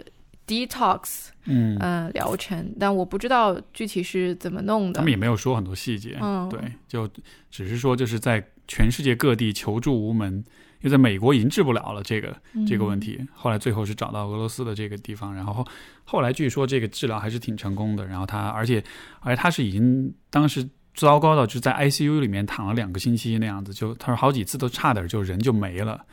[0.50, 5.12] detox 嗯，嗯、疗程，但我不知道具体是怎么弄的他们。
[5.12, 7.08] 也没有说很多细节，嗯，对，就
[7.52, 12.36] 只是说就是在全世界各地求助无门，因为在美国已经治不了了这个
[12.68, 13.24] 这个问题。
[13.34, 15.68] 后来最后是找到俄罗斯的这个地方，然后后
[16.04, 18.84] 后来据说这个治疗还是挺成功的，然后他而且
[19.20, 26.04] 而且他是已经当时糟糕到就在 ICU 里面躺了两个星期那样子，就他说好几次都差点就人就没了，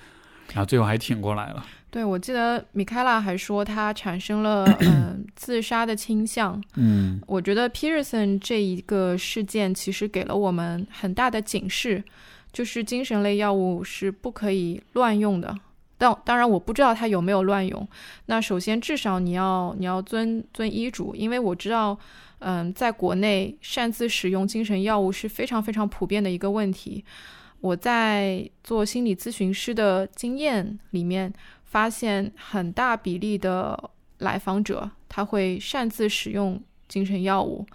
[0.52, 1.64] 然后最后还挺过来了，
[1.96, 6.62] 对，我记得米开拉还说他产生了嗯、 自杀的倾向。
[6.74, 12.04] 嗯我觉得 Peterson 这一个事件其实给了我们很大的警示，
[12.52, 15.56] 就是精神类药物是不可以乱用的。
[15.96, 17.88] 但当然我不知道他有没有乱用。
[18.26, 21.98] 那首先至少你要你要遵遵医嘱，因为我知道，
[22.40, 27.02] 嗯，在国内擅自使用精神药物是非常非常普遍的一个问题。
[27.66, 31.32] 我在做心理咨询师的经验里面，
[31.64, 33.76] 发现很大比例的
[34.18, 37.66] 来访者他会擅自使用精神药物，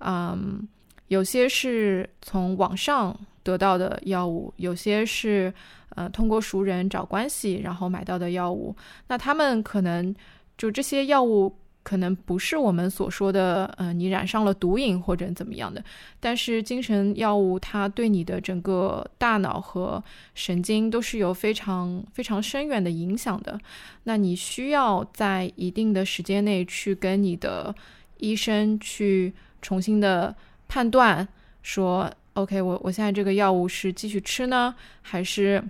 [0.00, 0.66] 嗯，
[1.06, 5.54] 有些是从网上得到的药物，有些是
[5.90, 8.74] 呃通过熟人找关系然后买到的药物。
[9.06, 10.12] 那他们可能
[10.58, 11.54] 就这些药物
[11.86, 15.80] 可能不是我们所说的呃你染上了毒瘾或者怎么样的，
[16.18, 20.02] 但是精神药物它对你的整个大脑和
[20.34, 23.56] 神经都是有非常非常深远的影响的。
[24.02, 27.72] 那你需要在一定的时间内去跟你的
[28.18, 29.32] 医生去
[29.62, 30.34] 重新的
[30.66, 31.28] 判断，
[31.62, 35.62] 说 OK，我我现在这个药物是继续吃呢，还是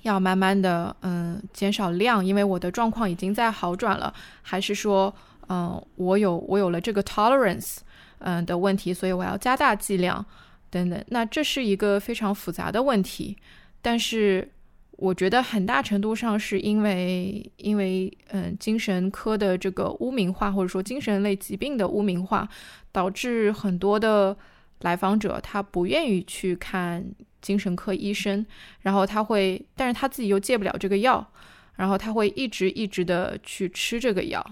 [0.00, 5.14] 要慢慢的嗯减少量，因为我的状况已经在好转了，还是说
[5.48, 7.78] 嗯我有我有了这个 tolerance
[8.18, 10.24] 嗯的问题，所以我要加大剂量
[10.70, 11.04] 等等。
[11.08, 13.36] 那这是一个非常复杂的问题，
[13.80, 14.50] 但是。
[14.98, 22.48] 我觉得很大程度上是因为，因为嗯，精神科的这个污名化，或者说精神类疾病的污名化，
[22.92, 24.36] 导致很多的
[24.82, 27.04] 来访者他不愿意去看
[27.40, 28.46] 精神科医生，
[28.82, 31.26] 然后他会，但是他自己又戒不了这个药，
[31.74, 34.44] 然后他会一直一直的去吃这个药，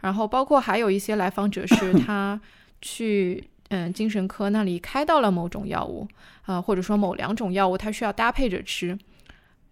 [0.00, 2.40] 然后包括还有一些来访者是 他
[2.80, 6.06] 去嗯精神科那里开到了某种药物，
[6.46, 8.98] 啊、或者说某两种药物，他需要搭配着吃。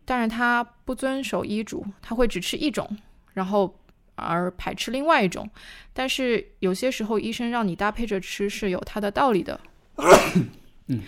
[0.05, 2.99] 但是他不遵守医嘱，他会只吃一种，
[3.35, 3.79] 然后
[4.17, 5.49] 而排斥另外一种。
[5.93, 9.61] 但是有些时候，医生让你搭配着吃是有他的道理的。
[10.89, 11.03] 嗯，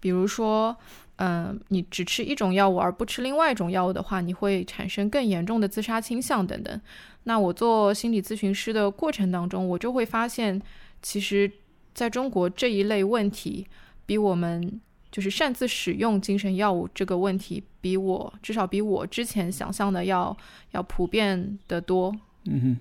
[0.00, 0.76] 比如说，
[1.16, 6.80] 嗯、你只吃一种药物而不吃另外一种药物的话，你会产生更严重的自杀倾向等等。
[7.28, 10.62] 那我做心理咨询师的过程当中，我就会发现，
[11.02, 11.50] 其实
[11.92, 13.66] 在中国这一类问题
[14.06, 20.36] 比我们就是擅自使用精神药物这个问题，比我至少比我之前想象的要
[20.70, 22.14] 要普遍的多。
[22.44, 22.78] 嗯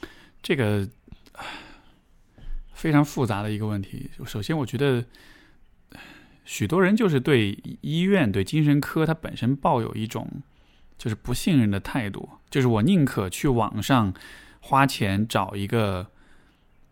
[0.00, 0.06] 哼，
[0.40, 0.88] 这个
[2.74, 4.08] 非常复杂的一个问题。
[4.24, 5.04] 首先，我觉得
[6.44, 10.28] 许多人就是对医院、对精神科，它本身抱有一种
[10.98, 14.12] 就是不信任的态度，就是我宁可去网上
[14.60, 16.06] 花钱找一个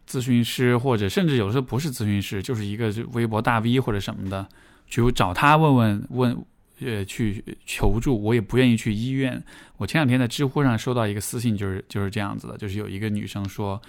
[0.08, 4.46] 咨询师，或者甚至有时候不是咨询师，就是一个微博大 V 或者什么的，
[4.86, 6.44] 去找他问问问。
[6.84, 9.40] 呃，去求助，我也不愿意去医院。
[9.76, 13.80] 我前两天在知乎上收到一个私信，就是就是这样子的，就是有一个女生说，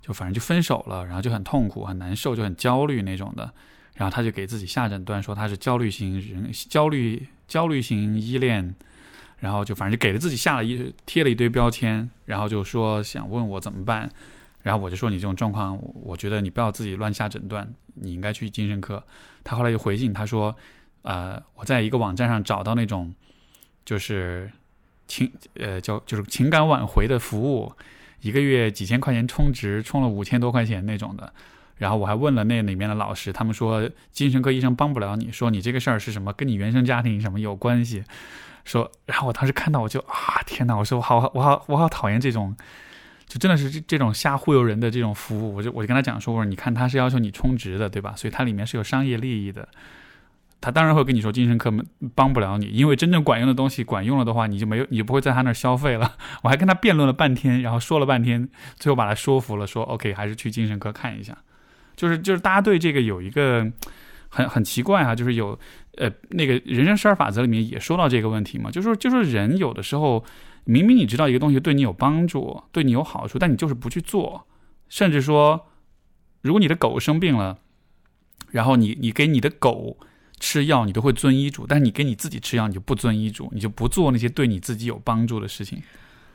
[0.00, 3.52] 就反正就分手了，然后就很痛苦、很难受，就很焦虑那种的。
[3.96, 8.76] 然后她就给自己下诊断说她是焦虑型人焦虑焦虑型依恋，
[9.40, 14.08] 然后就反正就给了自己下了一贴了一堆标签，然后就说想问我怎么办。
[14.62, 19.02] 然后我就说你这种状况，我觉得你不要自己乱下诊断，你应该去精神科。
[19.42, 20.56] 他后来就回信，他说。
[21.02, 23.14] 呃，我在一个网站上找到那种，
[23.86, 24.52] 就是
[25.06, 27.72] 情呃叫就是情感挽回的服务，
[28.20, 31.32] 一个月几千块钱充值，充了五千多块钱那种的。
[31.78, 38.04] 然后我还问了那里面的老师，他们说精神科医生帮不了你，说你这个事儿是什么跟你原生家庭什么有关系。
[38.70, 42.56] 说，然后我当时看到我就啊天哪，我说我好我好我好讨厌这种，
[43.26, 45.56] 就真的是这种瞎忽悠人的这种服务。
[45.56, 48.14] 我就我就跟他讲说，我说你看他是要求你充值的，对吧？
[48.16, 49.68] 所以它里面是有商业利益的。
[50.62, 51.72] 他当然会跟你说精神科
[52.14, 56.16] 帮不了你，因为真正管用的东西管用了的话，你就没有，你就不会在他那儿消费了。
[56.42, 58.46] 我还跟他辩论了半天，然后说了半天，
[58.76, 61.34] 最后把他说服了，说 OK，还是去精神科看一下。
[61.96, 63.66] 就是就是大家对这个有一个
[64.28, 65.58] 很很奇怪哈，就是有
[66.00, 70.24] 呃那个人生十二法则里面也说到这个问题嘛，就是就是人有的时候
[70.64, 74.46] 明明你知道一个东西对你有帮助，对你有好处，但你就是不去做，
[74.88, 75.68] 甚至说
[76.42, 77.58] 如果你的狗生病了，
[78.50, 79.98] 然后你你给你的狗。
[80.42, 85.82] 吃药你都会遵医嘱，但是你给你自己吃药你就不遵医嘱，你就不做那些对你自己有帮助的事情。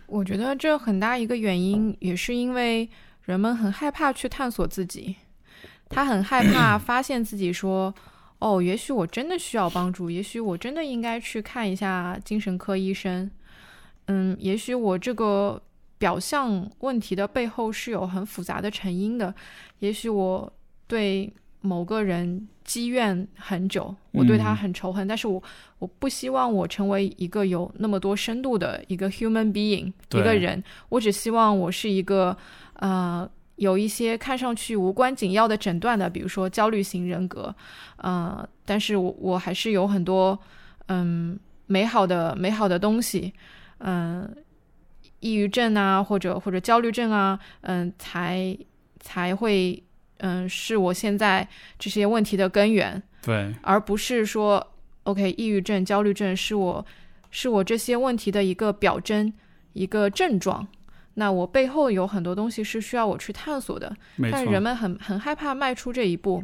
[0.05, 2.87] 我觉得这很大一个原因也是因为
[3.23, 5.15] 人们很害怕去探索自己，
[5.89, 7.91] 他很害怕发现自己说，
[8.39, 13.29] 哦，也许我真的需要帮助，也许我真的应该去看一下精神科医生。
[14.07, 15.61] 嗯，也许我这个
[15.97, 19.33] 表象问题的背后是有很复杂的成因的，
[19.79, 20.51] 也许我
[20.87, 21.31] 对。
[21.61, 25.41] 某个人积怨很久，我对他很仇恨，但是我
[25.79, 32.37] 我不希望我成为一个有那么多深度的一个 human being 一个人，我只希望我是一个
[32.73, 33.27] 呃
[33.57, 37.53] 有一些看上去无关紧要的诊断的，比如说焦虑型人格，
[37.97, 40.37] 呃，但是我我还是有很多
[40.87, 43.33] 嗯美好的美好的东西，
[43.79, 44.29] 嗯，
[45.19, 48.57] 抑郁症啊或者或者焦虑症啊，嗯，才
[48.99, 49.81] 才会。
[50.19, 51.45] 嗯，是我现在
[51.77, 54.65] 这些问题的根源，对，而不是说
[55.03, 56.83] ，OK，抑郁症、焦虑症是我
[57.29, 59.31] 是我这些问题的一个表征、
[59.73, 60.65] 一个症状。
[61.15, 63.95] 那我背后有很多东西是需要我去探索的，
[64.31, 66.43] 但人们很很害怕迈出这一步。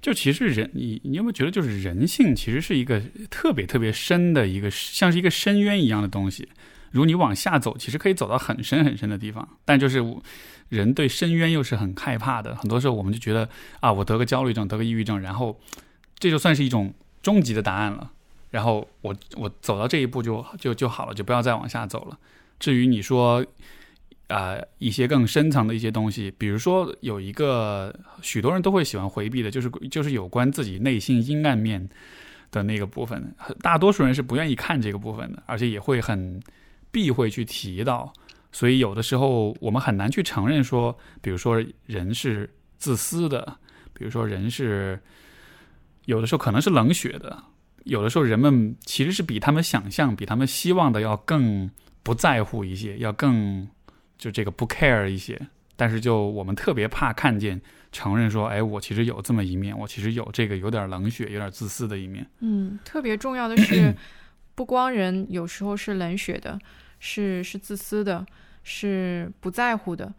[0.00, 6.48] 就其实人，你你有没有觉得，就是人性其实是一个特别特别深的一个，像是一个深渊一样的东西。
[6.92, 10.04] 如你往下走，其实可以走到很深很深的地方，但就是
[10.68, 12.54] 人对深渊又是很害怕的。
[12.54, 13.48] 很多时候我们就觉得
[13.80, 15.58] 啊，我得个焦虑症，得个抑郁症，然后
[16.18, 16.92] 这就算是一种
[17.22, 18.12] 终极的答案了。
[18.50, 22.18] 然后我我走到这一步就就就好了，就不要再往下走了。
[22.58, 23.44] 至于你说
[24.30, 31.86] 啊一些更深层的一些东西，比如说有一个许多人都会喜欢回避的，就是就是有关自己内心阴暗面
[32.50, 36.40] 的那个部分，大多数人是不愿意看这个部分的，而且也会很。
[36.92, 38.12] 必会去提到，
[38.50, 43.56] 所以有的时候我们很难去承认说，比如说人是自私的，
[43.92, 44.98] 比如说人是
[46.06, 47.40] 有的时候可能是冷血的，
[47.84, 51.70] 有的时候人们其实是比他们想象、比他们希望的要更
[52.02, 53.68] 不在乎一些，要更
[54.20, 55.36] 就这个不 care 一些。
[55.74, 57.60] 但是就我们特别怕看见、
[57.90, 62.24] 承认说，哎，我其实有这么一面，我其实有这个有点冷血、有点自私的一面。
[62.38, 63.92] 嗯，特别重要的是，
[64.54, 66.56] 不光人有时候是冷血的。
[67.02, 68.26] 是是自私的，
[68.62, 70.12] 是不在乎的，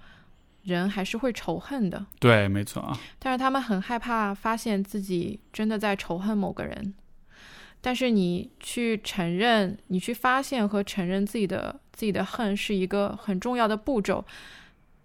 [0.64, 2.04] 人还是会仇恨的。
[2.20, 3.00] 对，没错啊。
[3.20, 6.96] 但是他们很害怕发现自己真的在仇恨某个人。
[7.82, 14.26] 但是你去承认，你去发现和承认自己的自己的恨，是一个很重要的步骤。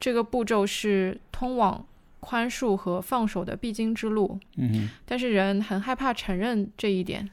[0.00, 1.86] 这个步骤是通往
[2.20, 4.40] 宽恕和放手的必经之路。
[4.56, 4.88] 嗯。
[5.04, 7.28] 但是人很害怕承认这一点。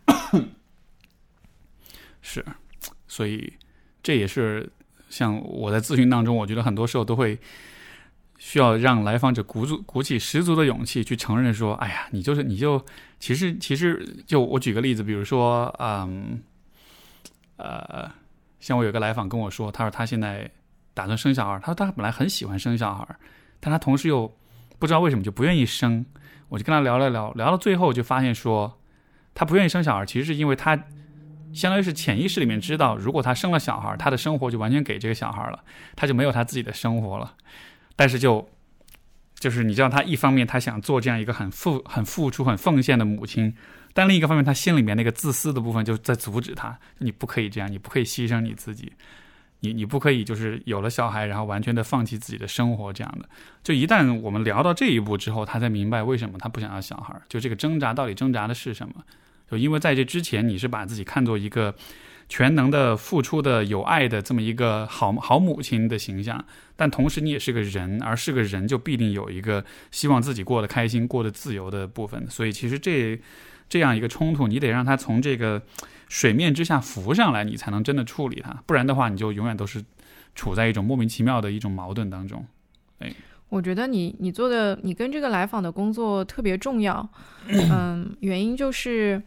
[2.21, 2.45] 是，
[3.07, 3.53] 所以。
[4.05, 4.69] 这也是
[5.09, 7.39] 像我在咨询当中，我觉得很多时候都会
[8.37, 12.85] 需要让来访者鼓足鼓起十足的勇气去承认说：“哎呀，你就是你就
[13.17, 16.43] 其实其实就我举个例子，比如说，嗯，
[17.55, 18.11] 呃，
[18.63, 20.49] 像我有个来访跟我说，他说他现在
[20.93, 23.05] 打算生小孩，他说他本来很喜欢生小孩，
[23.59, 24.33] 但他同时又
[24.79, 26.05] 不知道为什么就不愿意生。
[26.47, 28.79] 我就跟他聊了聊，聊到最后就发现说，
[29.33, 30.81] 他不愿意生小孩，其实是因为他。
[31.53, 35.63] 相当于是潜意识里面知道，如果他生了小孩，他的生活就完全给这个小孩了，
[35.95, 37.35] 他就没有他自己的生活了。
[37.95, 38.49] 但是就
[39.43, 43.53] 就是你知道，他一方面他想做这样一个很付、很付出、很奉献的母亲，
[43.93, 48.93] 但另一个方面，他心里面那个自私的部分就在阻止他：你不可以这样，你不可以牺牲你自己，
[49.59, 53.27] 你你不可以就是有了小孩，然后完全的放弃自己的生活这样的。
[53.61, 58.95] 就一旦我们聊到这一步之后，他才明白为什么他不想要小孩，就这个挣扎到底挣扎的是什么。
[59.51, 61.75] 就因为在这之前，你是把自己看作一个
[62.33, 66.43] 全能的、付出的、有爱的这么一个好好母亲的形象，
[66.75, 72.27] 但同时你也是个人，而是个人就必定有一个希望自己过得开心、过得自由的部分。
[72.27, 73.21] 所以，其实这
[73.69, 75.61] 这样一个冲突，你得让他从这个
[76.09, 78.63] 水面之下浮上来，你才能真的处理它。
[78.65, 79.85] 不然的话，你就永远都是
[80.33, 82.43] 处在一种莫名其妙的一种矛盾当中。
[82.97, 83.13] 哎。
[83.49, 87.07] 我觉得你你做的你跟这个来访的工作特别重要，
[87.45, 89.21] 嗯，原因就是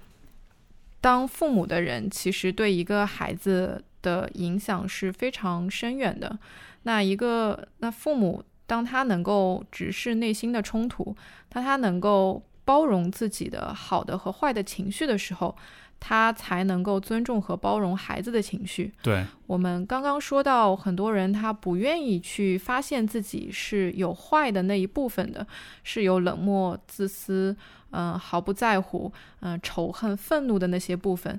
[1.06, 6.36] 当父母的人其实对一个孩子的影响是非常深远的。
[6.82, 11.14] 那一个那父母当他能够直视内心的冲突，
[11.48, 15.56] 当他能够包容自己的好的和坏的情绪的时候，
[16.00, 18.92] 他才能够尊重和包容孩子的情绪。
[19.00, 25.46] 对，我们刚刚说到，很多人他不愿意去发现自己是有坏的那一部分的，
[25.84, 27.56] 是有冷漠、自私，
[27.90, 31.38] 嗯、毫不在乎，嗯、仇恨、愤怒的那些部分。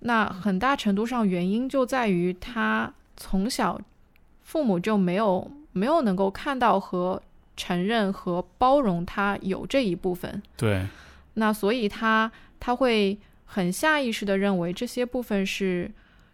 [0.00, 3.80] 那很大程度上原因就在于他从小
[4.42, 7.20] 父母就没有没有能够看到和
[7.56, 10.42] 承认和包容他有这一部分。
[10.56, 10.86] 对，
[11.34, 12.30] 那所以他
[12.60, 15.90] 他会很下意识的认为这些部分是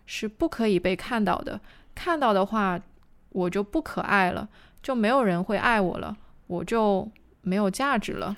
[0.07, 1.61] 是不可以被看到的，
[1.95, 2.79] 看到的话
[3.31, 4.49] 我就不可爱了，
[4.83, 6.17] 就没有人会爱我了，
[6.49, 7.09] 我就
[7.43, 8.37] 没有价值了。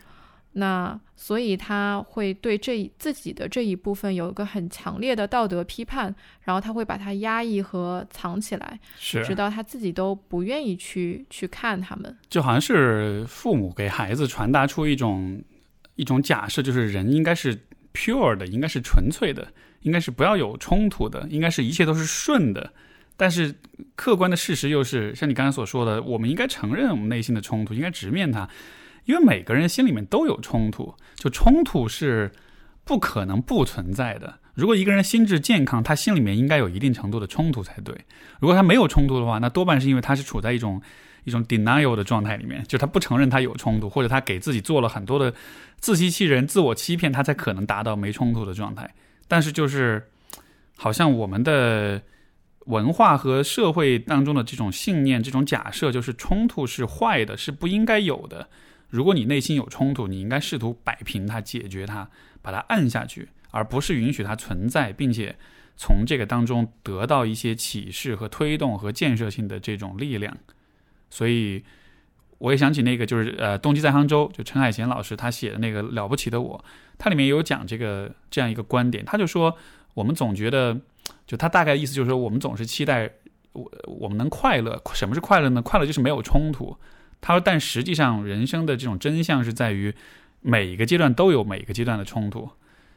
[0.55, 12.16] 那所以他会对这自己的这一部分有一个很强烈的道德批判，然后他会把它压抑和藏起来，是直，到他自己都不愿意去去看他们。
[12.28, 15.42] 就好像是父母给孩子传达出一种
[15.96, 17.59] 一种假设，就是人应该是
[17.92, 19.46] pure 的，应该是纯粹的，
[19.82, 22.72] 应该是不要有冲突的，应该是一切都是顺的。
[23.16, 23.55] 但是
[23.94, 28.48] 客观的事实又是，像你刚才所说的，我们应该承认我们内心的冲突，应该直面它，
[29.05, 32.32] 因为每个人心里面都有冲突，就冲突是
[32.84, 34.40] 不可能不存在的。
[34.55, 37.94] 如果一个人心智健康，他心里面应该有一定程度的冲突才对。
[38.40, 40.80] 如果他没有冲突的话，那多半是因为他是处在一种
[41.24, 45.34] 一种 denial 的状态里面，就他不承认他有冲突，或者他给自己做了很多的
[45.78, 48.94] 自欺欺人、自我欺骗，他才可能达到没冲突的状态。
[49.26, 50.09] 但是就是
[50.76, 52.00] 好像我们的
[52.66, 58.48] 文化和社会当中的这种信念、这种假设，就是冲突是坏的，是不应该有的。
[58.95, 62.09] 如果你内心有冲突，你应该试图摆平它、解决它，
[62.40, 65.34] 把它按下去，而不是允许它存在，并且
[65.76, 70.36] 从这个当中得到一些启示和推动和建设性的这种力量。
[71.11, 71.64] 所以，
[72.38, 76.57] 我也想起那个就是呃，《动机在杭州》，就陈海贤老师他写的那个《了不起的我》，
[76.97, 79.59] 它里面有讲这个这样一个观点，他就说
[79.95, 80.80] 我们总觉得，
[81.26, 83.11] 就他大概意思就是说，我们总是期待
[83.55, 84.80] 我我们能快乐。
[84.95, 85.61] 什么是快乐呢？
[85.61, 86.78] 快乐就是没有冲突。
[87.26, 89.94] 他说，但实际上人生的这种真相是在于
[90.42, 92.50] 每一个阶段都有每一个阶段的冲突。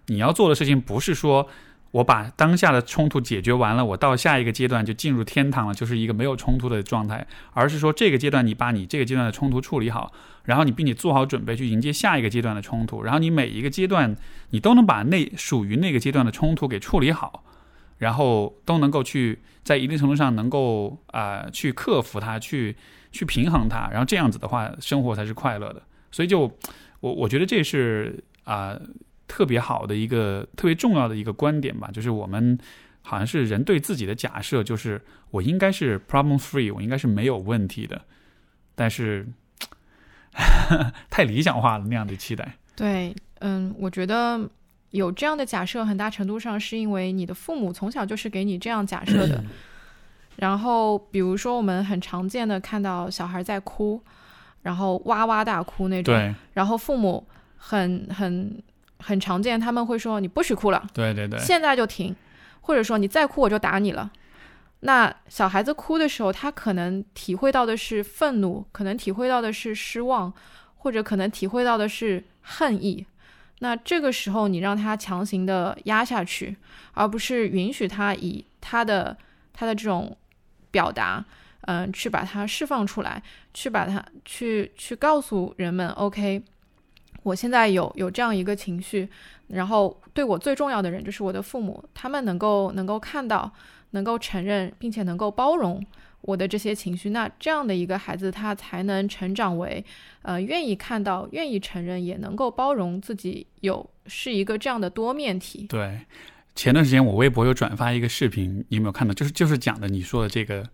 [0.07, 1.47] 你要做的事情不是说
[1.91, 10.11] 我把当下的冲突解决完了，我到下一个阶段就进入天堂了，就是一个没有冲突的状态，而是说这个阶段你把你这个阶段的冲突处理好，
[10.43, 14.13] 然后你并且做好准备去迎接下一个阶段的冲突，然后你每一个阶段
[14.49, 17.45] 你都能把那属于那个阶段的冲突给处理好，
[17.99, 22.75] 然后都能够去在一定程度上能够啊、去克服它，去
[23.11, 25.81] 去平衡它，然后这样子的话，生活才是快乐的。
[26.11, 26.41] 所以就
[26.99, 28.79] 我我觉得这是啊、
[29.27, 32.57] 特别好的一个特别重要的一个观点吧，就是我们
[33.01, 35.01] 好像是人对自己的假设，就是
[35.31, 38.01] 我应该是 problem free，我应该是没有问题的，
[38.73, 39.27] 但是
[41.09, 42.57] 太理想化了那样的期待。
[42.75, 44.49] 对，嗯，我觉得
[44.91, 49.43] 有这样的假设，很大程度上是因为你的父母从小就是给你这样假设的。
[50.37, 54.01] 然后，比如说我们很常见的看到小孩在哭，
[54.63, 57.27] 然后哇哇大哭那种，对然后父母
[57.57, 58.63] 很很
[58.99, 62.15] 很常见，他们会说你不许哭了，对对对，现在就停，
[62.61, 64.11] 或者说你再哭我就打你了。
[64.81, 70.31] 那小孩子哭的时候，他可能体会到的是愤怒，可能体会到的是失望，
[70.75, 73.03] 或者可能体会到的是恨意。
[73.59, 76.55] 那这个时候，你让他强行的压下去，
[76.93, 79.17] 而不是允许他以他的
[79.51, 80.15] 他的这种
[80.71, 81.23] 表达，
[81.61, 83.21] 嗯、去把它释放出来，
[83.53, 86.41] 去把它去去告诉人们，OK，
[87.23, 89.09] 我现在有有这样一个情绪，
[89.47, 93.51] 然后对我最重要的人就是我的父母，他们能够能够看到，
[93.91, 95.85] 能够承认，并且能够包容
[96.21, 99.83] 我的这些情绪，那这样的一个孩子，他才能成长为，
[100.23, 105.65] 呃，愿意看到、愿意承认，也能够包容自己有是一个这样的多面体。
[105.67, 105.99] 对，
[106.57, 109.13] 前段时间我微博有转发一个视频，你有没有看到？
[109.13, 110.67] 就是就是讲的你说的这个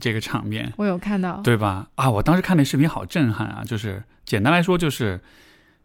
[0.00, 1.88] 这个场面，我有看到，对吧？
[1.94, 3.62] 啊，我当时看那视频好震撼啊！
[3.64, 5.20] 就是简单来说，就是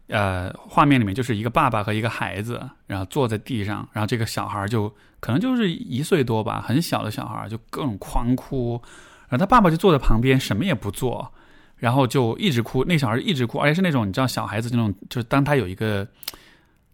[0.07, 8.81] 呃，画面里面就是一个爸爸和一个孩子，然后坐在地上，然后这个小孩就可能就是一岁多吧，很小的小孩就各种狂哭，
[9.29, 11.31] 然后他爸爸就坐在旁边什么也不做，
[11.77, 16.07] 然后就一直哭，那小孩一直哭，而且是那种你知道小孩子那种，就是当他有一个，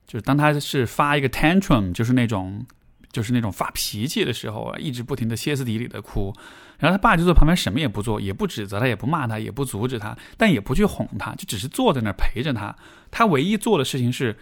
[0.10, 2.66] 就是当他是发一个 tantrum，就是那种。
[3.12, 6.32] 就是那种发脾气的时候啊，一直不停的歇斯底里的哭，
[6.78, 12.76] 然后他爸就在旁边什么也不做，也不指责他，也不骂他，也不阻止他，但也不去哄他，就只是坐在那儿陪着他。
[13.10, 14.38] 他唯一做的事情是，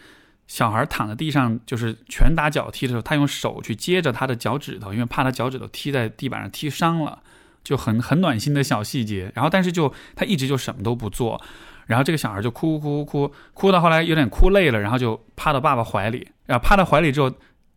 [0.47, 7.23] 小孩躺在地上就是拳打脚踢的时候，他用手去接着他的脚趾头，因为怕他脚趾头踢在地板上踢伤了，
[7.63, 9.31] 就很很暖心的小细节。
[9.33, 11.41] 然后，但是就他一直就什么都不做，
[11.87, 17.27] 然后这个小孩就哭哭哭哭哭到后来有点哭累了，然后就趴到爸爸怀里，然后趴到怀里之后，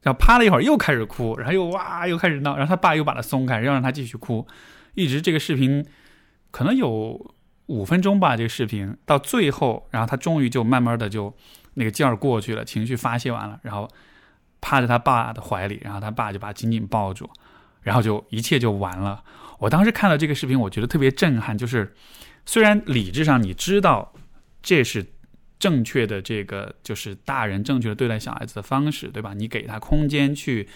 [0.02, 4.46] 然后趴了一会儿又开始哭，然后又哇又开始闹，然后他爸又把他松开，要让他继续哭，
[4.94, 5.82] 一直这个视频
[6.50, 7.34] 可能有
[7.66, 11.34] 五分钟吧，这个视频到最后，然后他终于就慢慢的就
[11.74, 13.88] 那个劲儿过去了，情绪发泄完了，然后。
[14.62, 17.26] 趴在他爸的怀里，然后他爸就把他紧紧抱住，
[17.80, 19.24] 然后就一切就完了。
[19.58, 21.56] 我当时看到这个视频，我觉得特别震撼。
[21.56, 21.94] 就是
[22.50, 24.12] 虽然理智上你知道
[24.60, 25.06] 这是
[25.60, 29.34] 正确的，这个就是大人正确的对待小孩子的方式，对吧？
[29.34, 30.68] 你给他空间去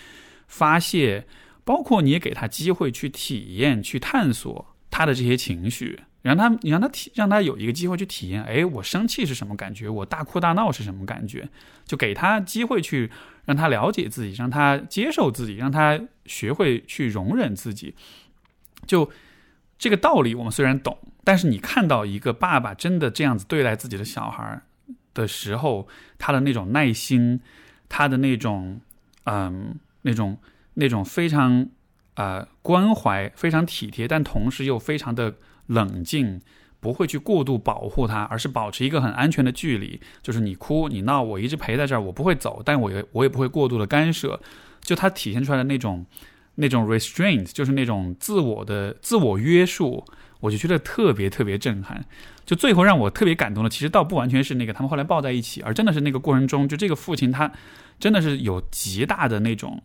[0.46, 1.26] 发泄，
[1.64, 5.98] 包括你也给他机会去体验、去探索他的这些情绪。
[6.22, 8.44] 让他，你让他体，让他有一个机会去体验。
[8.44, 9.88] 哎，我生气是什么感觉？
[9.88, 11.48] 我大哭大闹是什么感觉？
[11.84, 13.10] 就给他机会去
[13.46, 17.96] 让他了解自己，让他接受自己，让他学会去容忍自己。
[18.86, 19.10] 就
[19.84, 24.62] 这个道理，我们虽然懂，但是你看到一个爸爸真的这样子对待自己的小孩
[25.12, 27.42] 的时候，他的那种耐心，
[27.86, 28.80] 他的那种，
[29.24, 30.38] 嗯，那种
[30.72, 31.68] 那种非常
[32.14, 35.34] 啊关怀，非常体贴，但同时又非常的。
[35.66, 36.40] 冷静，
[36.80, 40.00] 不会去过度保护他，而是保持一个很安全的距离。
[40.22, 44.40] 就是你哭你闹，我一直陪在这儿，我不会走，但我也我也不会过度的干涉。
[44.82, 46.04] 就他体现出来的那种
[46.56, 50.04] 那种 restraint，就是那种自我的自我约束，
[50.40, 52.04] 我就觉得特别特别震撼。
[52.46, 57.50] 就最后让我特别感动的，其实倒不完全是那个他们后来抱在一起，而真的是那个过程中，就这个父亲他
[57.98, 59.82] 真的是有极大的那种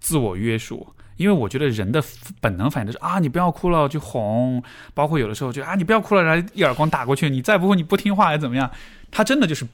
[0.00, 0.86] 自我约束。
[1.18, 2.02] 因为我觉得人的
[2.40, 4.60] 本能反应就是啊，你不要哭了，去哄。
[4.94, 8.68] 包括有的时候就啊，你不要哭了，然后一耳光打过去，你再不哭，你不听话还怎么样？
[9.10, 9.64] 他真的就是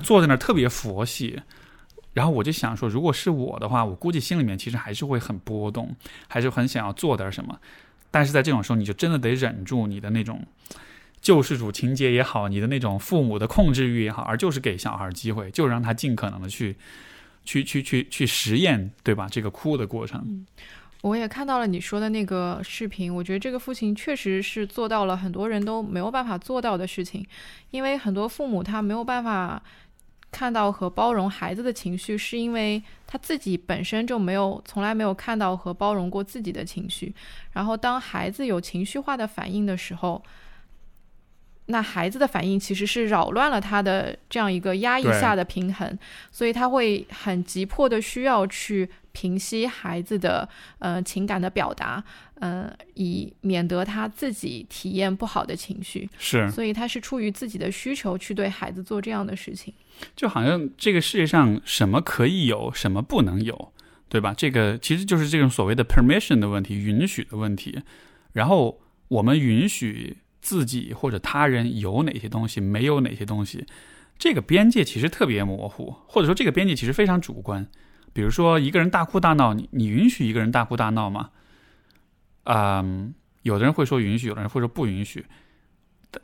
[0.00, 1.38] 坐在那儿特别佛系。
[2.12, 5.94] 然后我就想说，如果是我的话，我估计心里面其实还是会很波动，
[6.28, 7.58] 还是很想要做点什么。
[8.10, 10.42] 但是在这种时候，你就真的得忍住你的那种
[11.20, 16.76] 救世主情节也好，你的那种父母的控制欲也好，而就是给小孩机会，就让他尽可能的去。
[17.44, 19.26] 去 去去去实验，对吧？
[19.30, 20.44] 这个哭的过程，
[21.00, 23.14] 我也看到了你说的那个视频。
[23.14, 27.26] 我觉得这个父亲确实是做到了很多人都没有办法做到的事情，
[27.70, 29.62] 因为很多父母他没有办法
[30.30, 37.14] 看到和包容孩子的情绪，是因为他自己本身就没有从来没有看到和包容过自己的情绪。
[37.52, 40.22] 然后当孩子有情绪化的反应的时候，
[41.66, 45.98] 那孩子的反应其实是扰乱了他的这样一个压抑下的平衡，
[46.30, 50.48] 所以他会很急迫的需要去平息孩子的
[50.78, 52.02] 呃情感的表达，
[52.40, 56.08] 呃，以免得他自己体验不好的情绪。
[56.18, 59.72] 是，所以他是出于自己的需求去对孩子做这样的事情。
[60.16, 63.72] 就好像这个世界上什么可以有，什么不能有，
[64.08, 64.34] 对吧？
[64.36, 67.80] 这个其实就是这种所谓的 permission 的问题，允许的问题。
[68.32, 70.18] 然后我们允许。
[70.40, 73.66] 自己或者他人有哪些东西，没有哪些东西，
[74.18, 77.66] 这个边界其实特别模糊，或者说这个边界其实非常主观。
[78.14, 81.30] 比如说一个人大哭大闹，你你允许一个人大哭大闹吗？
[82.48, 85.26] 嗯，有的人会说允许，有的人会说不允许。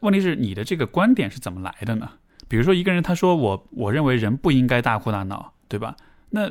[0.01, 2.11] 问题是你的这个观点是怎么来的呢？
[2.49, 5.95] 比如说一个人他说我我认为人不应该大哭大闹，对吧？
[6.31, 6.51] 那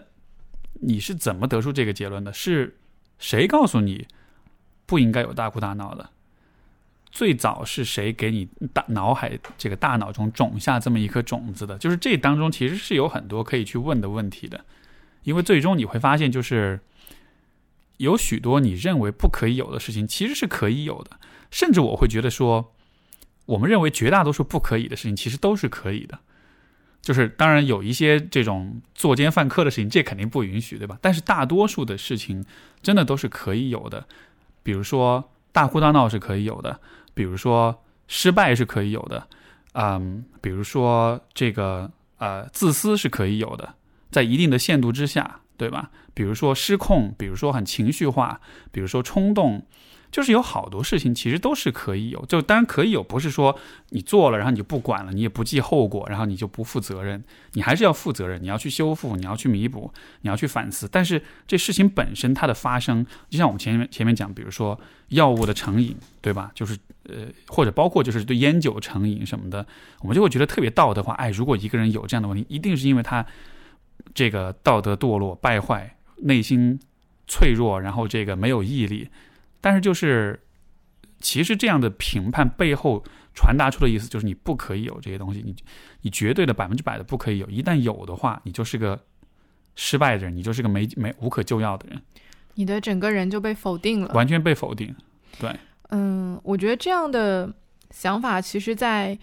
[0.73, 2.31] 你是怎么得出这个结论的？
[2.31, 2.77] 是
[3.17, 4.07] 谁告诉你
[4.85, 6.11] 不应该有大哭大闹的？
[7.09, 11.77] 最早是谁给你大脑海这个大脑中种下这么一颗种子的？
[11.77, 14.63] 就是这当中其实是有很多可以去问的问题的，
[15.23, 16.79] 因为最终你会发现，就是
[17.97, 21.19] 有许多你认为不可以有的事情，其实是可以有的。
[21.51, 22.73] 甚至我会觉得说，
[23.45, 26.19] 我们认为绝大多数不可以的事情，其实都是可以的。
[27.01, 30.97] 就是当然有一些这种作奸犯科的事情，这肯定不允许，对吧？
[31.01, 32.45] 但是大多数的事情
[32.81, 34.07] 真的都是可以有的，
[34.63, 36.79] 比如说大哭大闹是可以有的。
[37.13, 39.27] 比如说失败是可以有的，
[39.73, 43.75] 嗯，比如说这个呃自私是可以有的，
[44.09, 45.91] 在一定的限度之下，对吧？
[46.13, 48.39] 比如说失控，比如说很情绪化，
[48.71, 49.65] 比如说冲动。
[50.11, 53.57] 就是有好多事情其实都是可以有，就当然可以有，不是说
[53.89, 57.23] 你做了然后你就不管了，你也不计后果，然后你就不负责任，
[57.53, 59.91] 你还是要负责任，你要去修复，你要去弥补，
[60.21, 60.87] 你要去反思。
[60.87, 66.51] 但是这事情本身它的发生，就像我们前面前面讲，比如说药物的成瘾，对吧？
[66.53, 66.77] 就是
[67.09, 69.65] 呃，或者包括就是对烟酒成瘾什么的，
[70.01, 71.15] 我们就会觉得特别道德化。
[71.15, 73.25] 哎，如果一个人有这样的问题，一定是因为他
[74.13, 76.79] 这个道德堕落、败坏、内心
[77.27, 79.09] 脆弱，然后这个没有毅力。
[79.59, 80.41] 但是就是，
[81.19, 83.03] 其实这样的评判背后
[83.33, 85.55] 传达出的意思就是，你不可以有这些东西，你
[86.01, 88.99] 你绝对的百分之百的不可以有，一旦有的话，你就是个
[89.75, 92.01] 失败的人，你就是个没没无可救药的人，
[92.55, 94.93] 你的整个人就被否定了，完全被否定。
[95.39, 95.55] 对，
[95.89, 97.51] 嗯，我觉得这样的
[97.89, 99.17] 想法，其实，在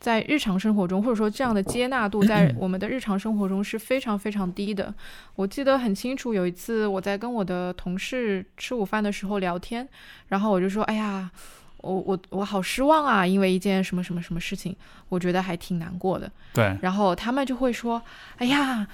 [0.00, 4.92] 在日常生活中，或者说这样的接纳度，在 我们的日常生活中是非常非常低的。
[5.34, 9.88] 我记得很清楚，有一次我在跟我的同事吃午饭的时候聊天，
[10.28, 11.30] 然后我就说：“哎呀，
[11.78, 14.76] 我我我好失望啊，因为一件什么什么什么事情，
[15.08, 18.02] 我觉得还挺难过的。”对，然后他们就会说
[18.38, 18.86] ：“哎呀。”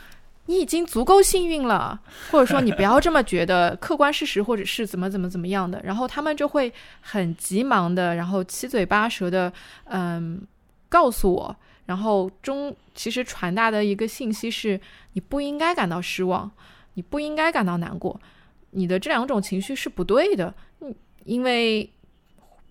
[0.46, 2.00] 你已经足够幸运了，
[2.32, 6.72] 或者说你不要这么觉得，客观事实或者是怎么怎么怎么样的，然后他们就会
[7.02, 9.52] 很急忙的，然后七嘴八舌的，
[9.84, 10.40] 嗯，
[10.90, 14.78] 告诉我，然后中其实传达的一个信息是，
[15.14, 16.50] 你不应该感到失望，
[16.92, 18.20] 你不应该感到难过，
[18.72, 21.88] 你的这两种情绪是不对的，嗯，因为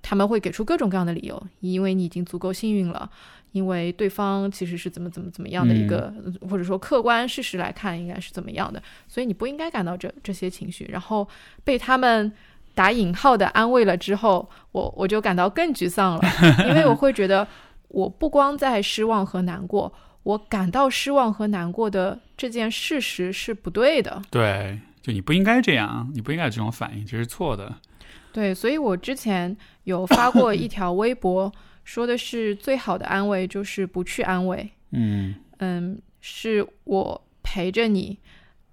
[0.04, 3.10] 他们会给出各种各样的理由，因为你已经足够幸运了。
[3.52, 6.14] 因为对方其实是怎么怎么怎么样的一个，
[6.48, 10.86] 或者说客观事实来看应该是怎么样的，所以你不应该感到这这些情绪。
[10.92, 11.28] 然后
[11.64, 12.32] 被他们
[12.76, 16.22] 打引号的安慰了之后，我我就感到更沮丧了，
[16.68, 17.48] 因为我会觉得
[17.90, 24.22] 我不光在失望和难过，我感到失望和难过的这件事实是不对的。
[24.32, 27.76] 对，就你不应该这样，你不应该有这种反应，这是错的。
[28.32, 31.52] 对，所以我之前有发过一条微博。
[31.86, 38.20] 说的是最好的安慰就是不去安慰，嗯嗯，是我陪着你，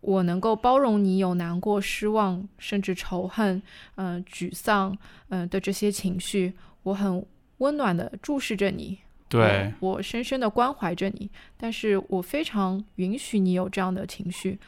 [0.03, 3.63] 我能够包容你有难过、失望，甚至仇恨，
[3.95, 4.95] 嗯，沮丧，
[5.31, 6.53] 嗯的这些情绪，
[6.83, 7.25] 我很
[7.57, 8.99] 温暖的注视着你，
[9.29, 14.59] 对我深深的关怀着你，但是我非常允许你有这样的情绪，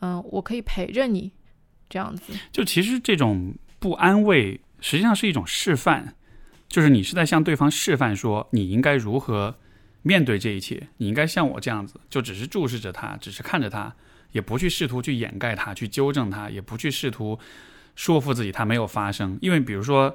[0.00, 1.30] 嗯，我可以陪着你，
[1.88, 2.32] 这样子。
[2.50, 6.14] 就其实这种不安慰，实际上是一种示范。
[6.68, 9.56] 就是你是在向对方示范说你应该如何
[10.02, 13.94] 面对这一切，你应该像我这样子，就只是注视着他，只是看着他，
[14.32, 17.38] 也不去试图去掩盖他，去纠正他，也不去试图
[17.96, 19.38] 说服自己他没有发生。
[19.40, 20.14] 因为比如说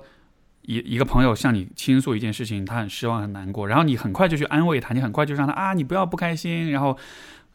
[0.64, 6.72] 一一个朋友向你倾诉一件事情，他很失望很难过，然后你很快就去安慰他，你很快就让他啊你不要不开心。
[6.72, 6.98] 然后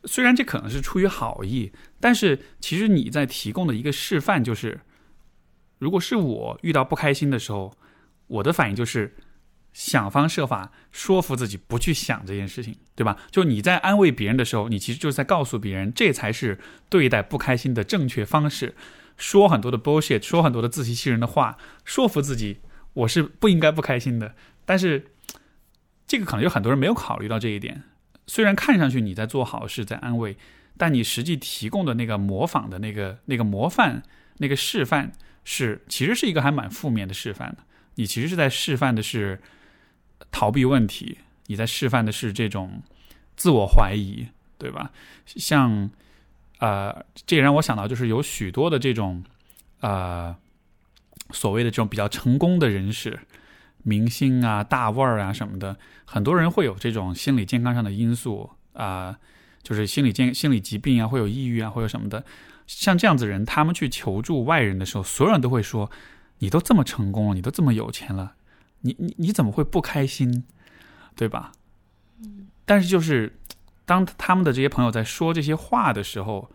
[0.05, 4.81] 虽然这可能是出于好意，但是其实你在提供的一个示范就是，
[5.79, 7.73] 如果是我遇到不开心的时候。
[8.31, 9.17] 我的反应就是
[9.73, 13.17] 想方设法说服自己不去想这件事情，对吧？
[13.31, 16.59] 就你在安慰别人的时候，你其实就是在告诉别人，这才是
[16.91, 18.75] 对待不开心的正确方式。
[19.17, 21.57] 说很多的 bullshit，说很多的自欺欺人的话，
[21.87, 22.59] 说服自己
[22.99, 24.35] 我是不应该不开心的。
[24.65, 25.13] 但是
[26.07, 27.83] 这个可能有很多人没有考虑到这一点。
[28.27, 30.37] 虽然看上去你在做好事，在安慰，
[30.77, 34.03] 但你实际提供的那个模仿的那个那个模范
[34.39, 35.13] 那个示范，
[35.45, 37.59] 是其实是一个还蛮负面的示范的。
[37.95, 39.41] 你其实是在示范的是
[40.31, 42.83] 逃避问题，你在示范的是这种
[43.37, 44.27] 自我怀疑，
[44.59, 44.91] 对吧？
[45.25, 45.89] 像
[46.59, 49.25] 呃，这也让我想到，就是有许多的这种
[49.81, 50.37] 呃
[51.31, 53.19] 所谓的这种比较成功的人士、
[53.83, 59.19] 明星啊、大腕儿啊什么的，很多人会有这种心理健康上的因素啊，
[59.63, 62.25] 就是心理健、心理疾病啊，会有抑郁啊，会有什么的。
[62.67, 65.91] 像这样子人，他们去求助外人的时候，所有人都会说。
[66.41, 68.37] 你都这么成功了，你都这么有钱了，
[68.83, 70.45] 你你你怎么会不开心，
[71.17, 71.51] 对吧？
[72.65, 73.41] 但是就是
[73.85, 76.49] 当他们的这些朋友在说这些话的时候，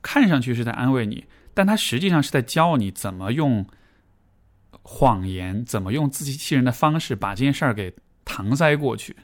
[0.00, 3.66] 看上去是在安慰你，但他实际上是在教你怎么用
[4.82, 9.16] 谎言，怎么用自欺欺人的方式把这件事儿给搪塞过去。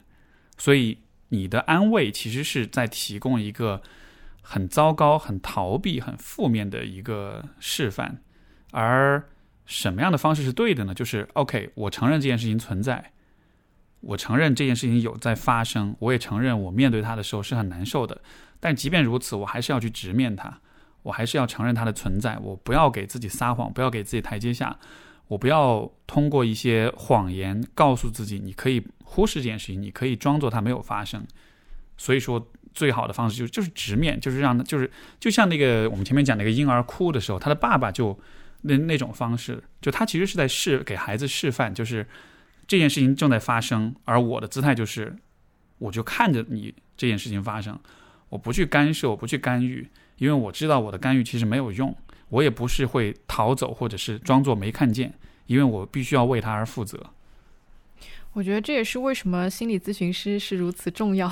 [0.57, 0.99] 所以
[1.29, 3.81] 你的安慰其实是在提供一个
[4.41, 8.21] 很糟糕、很逃避、很负面的一个示范，
[8.71, 9.23] 而。
[9.69, 10.93] 什么样的方式是对的呢？
[10.93, 13.11] 就是 OK，我承认这件事情存在，
[13.99, 18.21] 我承认这件事情有在发生，我也承认我面对它的时候是很难受的。
[18.61, 20.61] 但即便如此，我还是要去直面它，
[21.03, 22.37] 我还是要承认它的存在。
[22.37, 24.79] 我不要给自己撒谎，不要给自己台阶下，
[25.27, 31.25] 我不要通过一些谎言告诉自己你可以忽视这件事情，你可以装作它没有发生。
[31.97, 38.19] 所以说，最好的方式就是就是直面，就是让就是就像那个我们前面讲那个婴儿哭的时候，他的爸爸就。
[38.63, 42.05] 那那种方式，就他其实是在示给孩子示范，就是
[42.65, 45.15] 这件事情正在发生，而我的姿态就是，
[45.77, 47.79] 我就看着你这件事情发生，
[48.29, 51.95] 我不去干涉，我不去干预，因为我知道我的干预其实没有用，
[52.29, 55.13] 我也不是会逃走或者是装作没看见，
[55.45, 56.99] 因为我必须要为他而负责。
[58.33, 61.31] 我觉得这也是为什么心理咨询师是如此重要，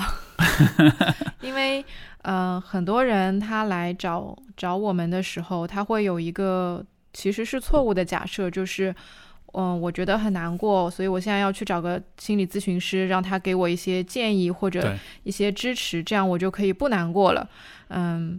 [1.40, 1.84] 因为
[2.22, 6.84] 呃，很多人他来找找我们的时候，他会有一个。
[7.12, 8.94] 其实是错误的假设，就是，
[9.54, 17.48] 嗯，我觉得很难过，所以我现在要去找个心理咨询师，让他给我一些建议或者一些支持，这样我就可以不难过了。
[17.88, 18.38] 嗯，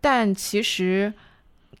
[0.00, 1.12] 但其实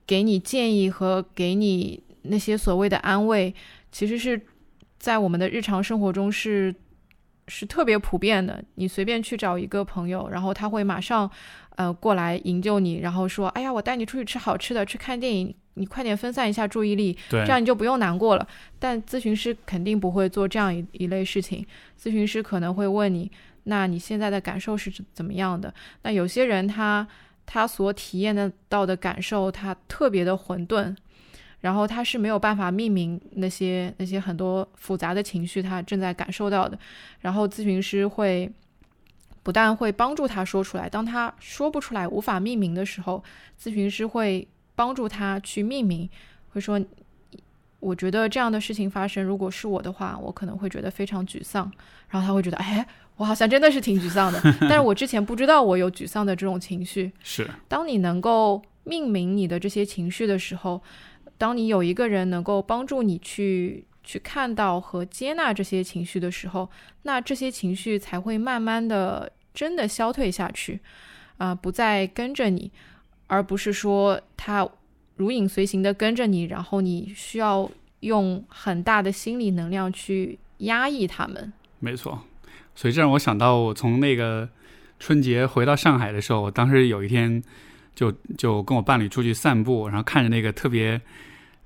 [0.06, 3.54] 给你建议和给你那些所谓的安慰，
[3.90, 4.40] 其实是
[4.98, 6.74] 在我们的日常生活中是
[7.48, 8.62] 是特别普遍的。
[8.76, 11.30] 你随便去找一个朋友，然后他会马上
[11.76, 18.46] 呃过来营救你，然后说：“哎呀，我带你出去吃好吃的，去看电影，你快点分散一下注意力，这样你就不用难过了。”
[18.78, 21.66] 但咨询师肯定不会做这样一一类事情，
[22.00, 23.30] 咨询师可能会问你
[23.64, 25.72] ：“那你现在的感受是怎怎么样的？”
[26.02, 27.06] 那有些人他
[27.44, 30.94] 他所体验的到的感受，他特别的混沌。
[31.60, 36.76] 然后他是没有办法命名那些那些很多复杂的情绪，他正在感受到的。
[37.20, 38.50] 然后咨询师会
[39.44, 43.22] 不但会帮助他说出来，当他说不出来、无法命名的时候，
[43.56, 46.10] 咨询师会帮助他去命名，
[46.48, 46.84] 会说
[47.78, 51.70] ：“我觉得这样的事情发生，如果是我的话，我可能会觉得非常沮丧。”
[52.10, 52.84] 然后他会觉得：“哎，
[53.22, 57.12] 我好像真的是挺沮丧的， 但是我之前不知道我有沮丧的这种情绪。
[57.22, 60.82] ”是当你能够命名你的这些情绪的时候，
[61.38, 66.68] 当你有一个人能够帮助你去去看到和接纳这些情绪的时候，
[67.02, 70.80] 那这些情绪才会慢慢的真的消退下去，
[71.36, 72.72] 啊、不再跟着你，
[73.28, 74.68] 而不是说他
[75.14, 77.70] 如影随形的跟着你，然后你需要
[78.00, 81.52] 用很大的心理能量去压抑他们。
[81.78, 82.24] 没错，
[82.74, 84.48] 所以这让我想到，我从那个
[84.98, 87.42] 春节回到上海的时候，我当时有一天
[87.94, 91.00] 就就跟我伴侣出去散步，然后看着那个特别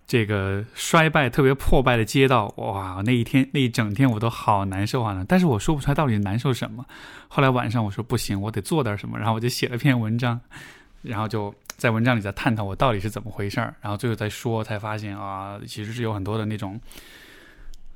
[0.07, 5.25] 这个衰败、特别破败的街道，哇，那一天那一整天我都好难受啊！
[5.29, 6.85] 但是我说不出来到底难受什么。
[7.29, 10.41] 后来晚上我说不行，我得做点什么，然后我就写了篇文章，
[11.03, 16.81] 然后就在文章里在探讨我到底是怎么回事儿，然后最后再说，才发现啊，其实是有很多的那种。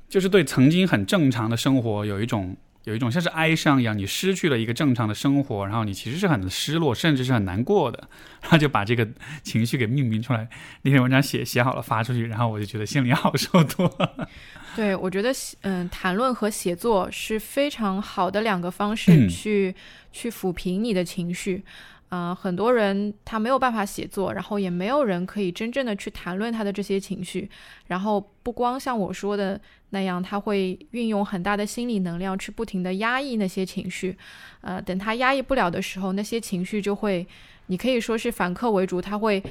[0.09, 2.53] 就是对曾经很正常的生活有一种
[2.83, 8.09] 有一种像是哀伤一样，你失去了一个正常的生活，然后你其实是很失落，甚至是很难过的，
[8.41, 9.07] 然后就把这个
[9.43, 10.47] 情绪给命名出来。
[10.81, 14.27] 那篇文章写写好了发出去，然后我就觉得心里 好受多了。
[14.75, 19.75] 对，我觉得嗯，谈论和写作是非常好的两个方嗯式去、
[20.11, 21.63] 去抚平你的情绪。
[22.11, 27.49] 啊、很多人他没有办法写作，然后也没有人可以真正的去谈论他的这些情绪。
[27.87, 29.59] 然后不光像我说的
[29.91, 34.17] 那样，他会运用很大的心理能量去不停的压抑那些情绪。
[34.59, 37.25] 呃，等他压抑不了的时候，那些情绪就会，
[37.67, 39.41] 你可以说是反客为主，他会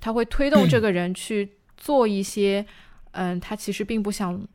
[0.00, 2.66] 他会推动这个人去做一些，
[3.12, 4.46] 嗯，他其实并不想。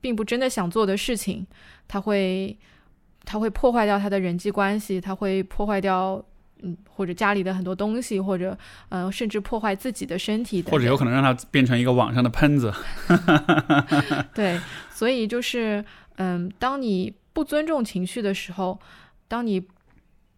[0.00, 1.44] 并不真的想做的事情，
[1.88, 2.56] 他会，
[3.24, 6.24] 他会破坏掉他的人际关系，他会破坏掉，
[6.62, 8.56] 嗯，或者家里的很多东西，或者，
[8.88, 12.72] 呃，甚至破坏自己的身体等等，或者有可能让它变成一个网上的喷子。
[14.34, 15.84] 对，所以就是，
[16.16, 18.80] 嗯，当你不尊重情绪的时候，
[19.28, 19.64] 当你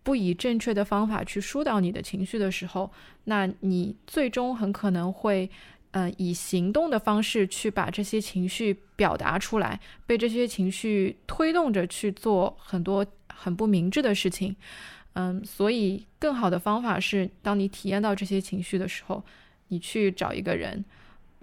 [0.02, 2.90] 不以正确的方法去疏导你的情绪的时候，
[3.24, 5.50] 那你最终很可能会，
[5.92, 14.56] 嗯，以行动的方式去把这些情绪表达出来，被这些情绪推动着去做很多很不明智的事情。
[15.14, 19.22] 嗯，所以更好的方法是，当你体验到这些情绪的时候，
[19.68, 20.84] 你去找一个人，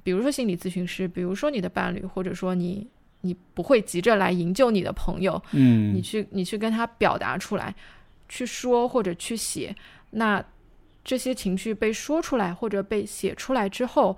[0.04, 2.88] 比如说心理咨询师，比如说你的伴侣，或者说你
[3.22, 5.94] 你不会急着来营救你的朋友，嗯。
[5.94, 7.76] 你嗯，去你去跟他表达出来，
[8.30, 9.76] 去说或者去写，
[10.12, 10.44] 那
[11.04, 14.18] 这些情绪被说出来或者被写出来之后，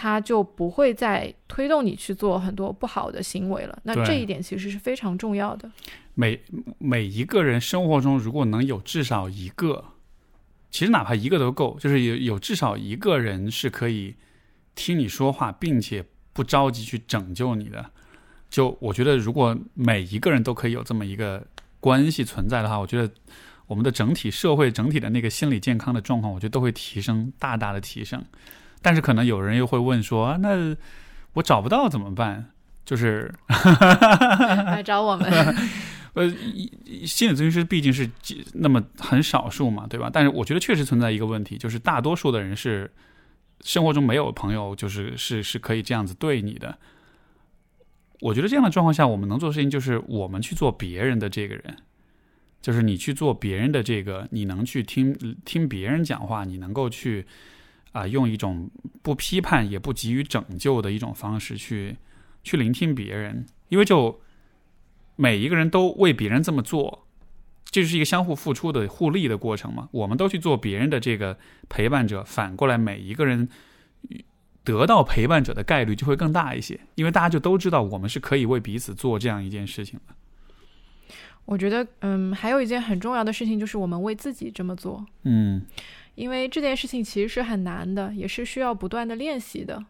[0.00, 3.76] 他就不会再推动你去做很多不好的行为了。
[3.82, 5.68] 那这一点其实是非常重要的。
[6.14, 6.40] 每
[6.78, 9.84] 每一个人生活中如果能有至少一个，
[10.70, 14.14] 其实哪怕一个都够，就是有有至少一个人是可以
[14.76, 17.90] 听你说话，并且不着急去拯救你的。
[18.48, 21.44] 就我觉得，如果每一个人都可以有这么一个
[21.80, 23.12] 关系存在的话，我觉得
[23.66, 28.24] 我们的整体社会整体的那个心理健康的状况，我觉得都会提升大大的提升。
[28.82, 30.76] 但是可能有人又会问说，啊那
[31.34, 32.50] 我找不到怎么办？
[32.84, 33.32] 就是
[34.66, 35.30] 来找我们，
[36.14, 36.28] 呃，
[37.04, 40.08] 心理咨询师毕竟是几那么很少数嘛，对吧？
[40.10, 42.90] 但是我觉得确实存在一个问题，就是大多数的人是
[43.60, 46.78] 生活中没有朋友，就是是是可以这样子对你的。
[48.20, 51.76] 我觉得这样的状况下，我们能做的事情就是我们去做别人的这个人，
[52.62, 55.14] 就是你去做别人的这个，你能去听
[55.44, 57.26] 听别人讲话，你能够去
[57.92, 58.70] 啊、用一种
[59.02, 61.96] 不批判也不急于拯救的一种方式去
[62.42, 64.20] 去聆听别人，因为就
[65.16, 67.06] 每一个人都为别人这么做，
[67.64, 69.88] 这就是一个相互付出的互利的过程嘛。
[69.92, 73.48] 我们都去做别人的这个陪伴者，反过来每一个人
[74.62, 80.14] 得到陪伴者的概率就会更大一些，因为大家就都知道我们是可以为彼此做这样一件事情的。
[81.46, 85.06] 我觉得，嗯，还有一件很重要的事情就是我们为自己这么做。
[85.22, 85.62] 嗯
[86.18, 89.80] 因为这件事情其实是很难的，也是需要不断的练习的。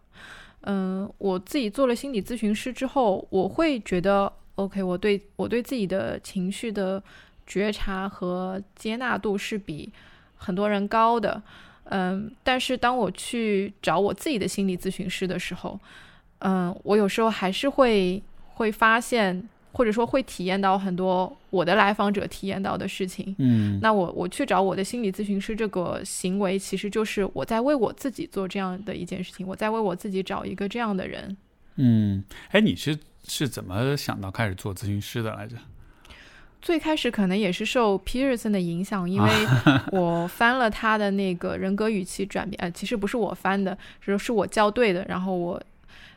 [0.61, 7.03] 嗯，我自己做了心理咨询师之后，我会觉得 OK，我对我对自己的情绪的
[7.47, 9.91] 觉察和接纳度是比
[10.37, 11.43] 很多人高的。
[11.85, 15.81] 嗯，但是当我去找我自己的心理咨询师的时候，
[16.41, 18.23] 嗯，我有时候还是会
[18.55, 19.49] 会发现，
[19.79, 23.33] 或者说会体验到很多我的来访者体验到的事情。
[23.39, 31.37] 嗯那我我去找我的心理咨询师这个行为，其实就是我在为我自己做这样的一件事情，我在为我自己找一个这样的人。
[31.77, 32.99] 嗯，哎，你是
[33.29, 35.55] 是怎么想到开始做咨询师的来着？
[36.61, 39.31] 最开始可能也是受 Peterson 的影响，因为
[39.93, 45.07] 我翻了他的那个人格语气转变，呃，其实不是我翻的，是是我校对的。
[45.09, 45.63] 然后我，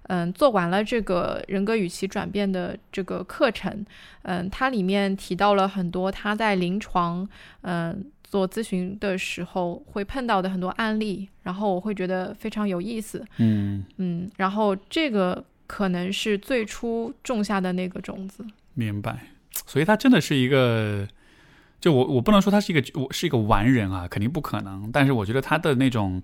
[0.04, 3.86] 嗯，做完了这个人格与其转变的这个课程，
[4.24, 7.28] 嗯，它里面提到了很多他在临床，
[7.62, 18.46] 嗯，做咨询的时候会碰到的很多案例，然后我会觉得非常有意思，嗯，嗯，然后这个可能是最初种下的那个种子。
[18.74, 19.28] 明白。
[19.68, 21.06] 所以他真的是一个，
[21.80, 24.90] 就我我不能说他是一个我是一个完人啊，肯定不可能。
[24.92, 26.22] 但是我觉得他的那种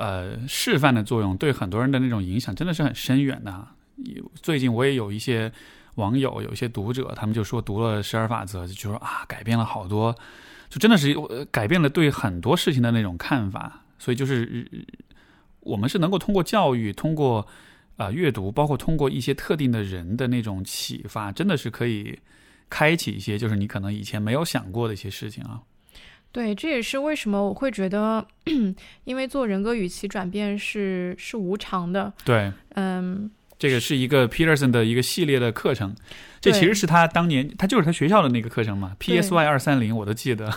[0.00, 3.68] 呃示范的作用，对很多人的那种影响真的是很深远的。
[4.40, 5.52] 最近我也有一些
[5.96, 10.16] 网友，有一些读者，他们就说读了十二法则，就说啊改变了好多，
[10.70, 11.14] 就真的是
[11.50, 13.82] 改变了对很多事情的那种看法。
[13.98, 14.66] 所以就是
[15.60, 17.46] 我们是能够通过教育，通过
[17.98, 22.18] 啊、阅读，包括通过一些特定的人的那种启发，真的是可以
[22.70, 25.60] 开启一些就是你可能以前没有想过的一些事情啊。
[26.32, 28.24] 对，这也是为什么我会觉得，
[29.04, 35.94] 因为做人格语气转变是是无偿的，对，嗯，这个是一个 Peterson 的一个系列的课程，
[36.40, 40.50] 这其实是他当年他就是他学校的那个课程嘛，PSY 二三零我都记得。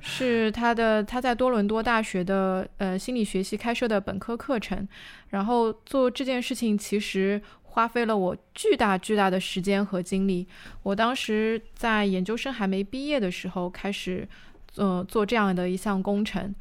[0.00, 4.86] 是他的他在多伦多大学的呃心理学系开设的本科课程，
[5.30, 10.46] 然后做这件事情其实花费了我巨大巨大的时间和精力。
[10.82, 14.28] 我当时在研究生还没毕业的时候开始，
[14.76, 16.54] 呃，做这样的一项工程，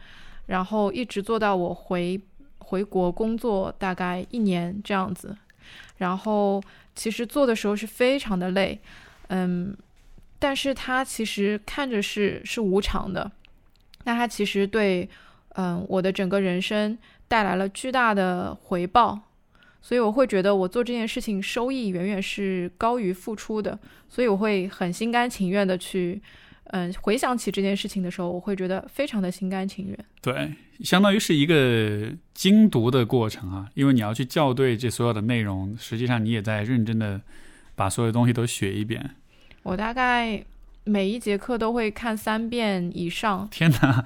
[0.47, 2.20] 然后一直做到我回
[2.59, 5.34] 回国工作大概一年这样子。
[5.97, 6.62] 然后
[6.93, 8.82] 其实做的时候是非常的累，
[9.30, 9.74] 嗯，
[10.39, 13.32] 但是它其实看着是是无偿的，
[14.03, 15.07] 那它其实对
[15.53, 16.97] 嗯我的整个人生
[17.30, 19.18] 带来了巨大的回报，
[19.82, 26.22] 所以我会觉得我做这件事情收益远远是高于付出的，所以我会很心甘情愿的去。
[26.72, 29.97] 嗯，回想起这件事情的时候，我会觉得非常的心甘情愿。
[30.22, 37.22] 对，相当于是一个精读的过程啊，因为你要去校对这所有的内容，实际上你也在认真的
[37.76, 39.11] 把所有东西都学一遍。
[39.63, 40.43] 我大概
[40.84, 44.03] 每一节课都会看三遍以上，天哪，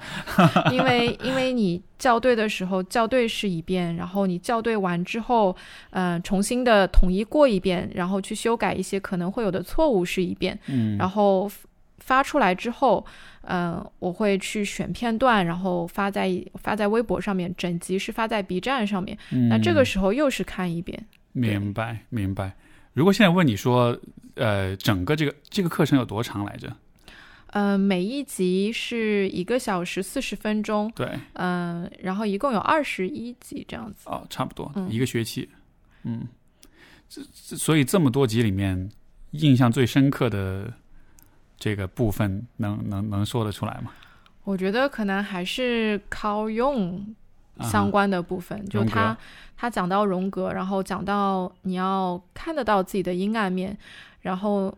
[0.70, 5.56] 因为因为你校对的时候校对是一遍，然后你校对完之后，
[5.90, 11.50] 嗯、重新的统一过一遍，然后去修改一些可能会有的错误是一遍，嗯，然后
[12.06, 13.04] 发出来之后，
[13.42, 19.18] 嗯、我会去选片段，然后发在发在微博上面，整集是发在 B 站上面。
[19.50, 21.04] 那这个嗯时候又是看一遍。
[21.32, 22.54] 明白明白。
[22.94, 23.98] 如果现在问你说，
[24.36, 26.72] 呃，整个这个这个课程有多长来着？
[27.48, 34.08] 嗯、每一集是一个小时四十分钟，对，嗯、然后一共有二十一集这样子。
[34.08, 35.48] 哦，差不多、嗯一个学期。
[36.04, 36.26] 嗯，
[37.08, 38.90] 这这所以这么多集里面，
[39.32, 40.72] 印象最深刻的
[41.58, 43.92] 这个部分能，能能说得出来吗？
[44.44, 46.46] 我觉得可能还是啊
[47.58, 49.16] 哈相关的部分，就他
[49.56, 53.76] 他讲到荣格，然后讲到你要看得到自己的阴暗面，
[54.20, 54.72] 然后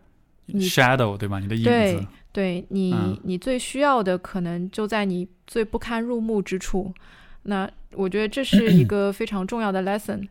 [0.46, 1.40] 你 shadow 对吧？
[1.40, 6.94] 你的影对子，对你、嗯你最需要的可能就在你最不堪入目之处。
[7.42, 10.26] 那我觉得这是一 个非常重要的 lesson。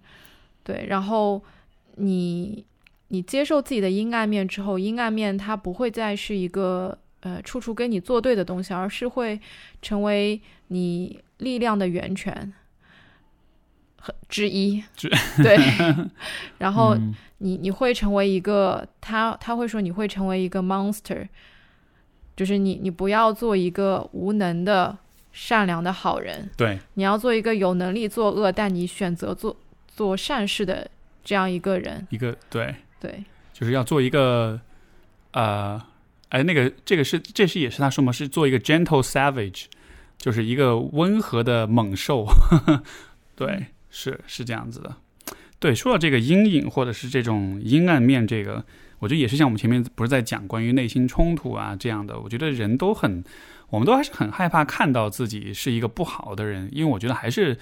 [0.64, 1.43] 对，然后
[1.95, 2.66] 你
[3.10, 9.40] 你接受自己的阴暗面之后，阴暗面它不会再是一个呃处处跟你作对的东西，而是会
[9.82, 12.53] 成为你力量的源泉
[13.95, 14.84] 和之一。
[15.44, 15.57] 对，
[16.60, 21.27] 然后嗯你你会成为一个他他会说你会成为一个 monster，
[22.36, 24.98] 就是你你不要做一个无能的
[25.32, 29.56] 善良的好人，对，你要做一个有能力作恶但你选择做
[29.88, 30.90] 做善事的
[31.23, 32.07] 这样一个人。
[32.10, 34.60] 一个对，对就是要做一个
[35.32, 35.82] 呃，
[36.30, 39.65] 哎，那个这个是这是也是他说嘛，是做一个 gentle savage，
[40.18, 42.28] 就是一个温和的猛兽。
[43.36, 44.95] 对，是是这样子的。
[45.60, 48.64] 对，说到这个阴影或者是这种阴暗面，这个
[48.99, 53.24] 我觉得也是像我们前面不是在讲关于内心冲突啊这样的，我觉得人都很，
[53.69, 57.57] 我们都还是很害怕看到自己是一个不好的人，因为我觉得还是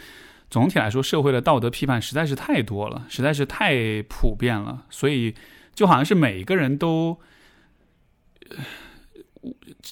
[0.49, 5.33] 总体来说，社会的道德批判实在是太多了，实在是太普遍了，所以
[5.73, 7.19] 就好像是每一个人都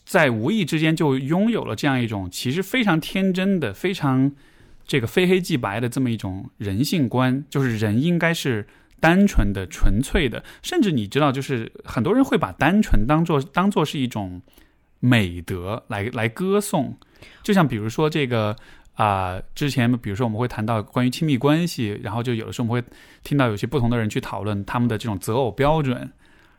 [0.06, 4.32] 在无意之间就拥有了这样一种其实非常天真的、非常
[4.86, 8.66] 这个非黑即白的这么一种人性观，就是人应该是
[9.00, 14.42] 单纯的、纯粹的，甚至你知道，就是很多人会把单纯当做当做是一种
[15.00, 16.98] 美德来来歌颂，
[17.42, 18.56] 就像比如说这个。
[18.96, 22.88] 啊，之前比如说我们会谈到关于亲密关系，然后就有的时候我们会
[23.24, 26.12] 听到有些不同的人去讨论他们的这种择偶标准，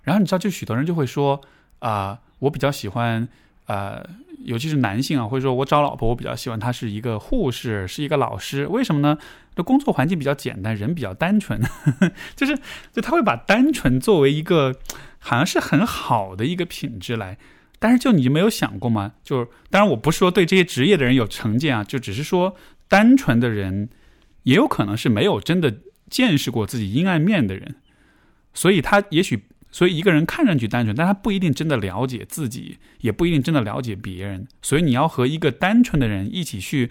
[0.02, 1.40] 然后你知道，就许多人就会说
[1.78, 3.28] 啊，我比较喜欢
[3.66, 4.04] 呃，
[4.44, 9.16] 尤其是男性啊，会说我找老婆，我比较喜欢她是一个护士，是一个老师，为什么呢？
[9.54, 12.58] 这工作环境比较简单，人比较单纯，呵 呵就是
[12.92, 14.74] 就他会把单纯作为一个
[15.20, 17.38] 好像是很好的一个品质来。
[17.86, 19.12] 但是，就你没有想过吗？
[19.22, 22.56] 就是，当然，我不是说对这些职业的人有成见啊，就只是说，
[22.88, 23.90] 单纯的人
[24.44, 27.74] 也有可能是没有真的见识过自己阴暗面的人，
[28.54, 34.48] 所以他也许，所以一个人看上去单纯，但他不一定真的了解自己，也不一定真的了解别人。
[34.62, 36.88] 所以你要和一个单纯的人一起去，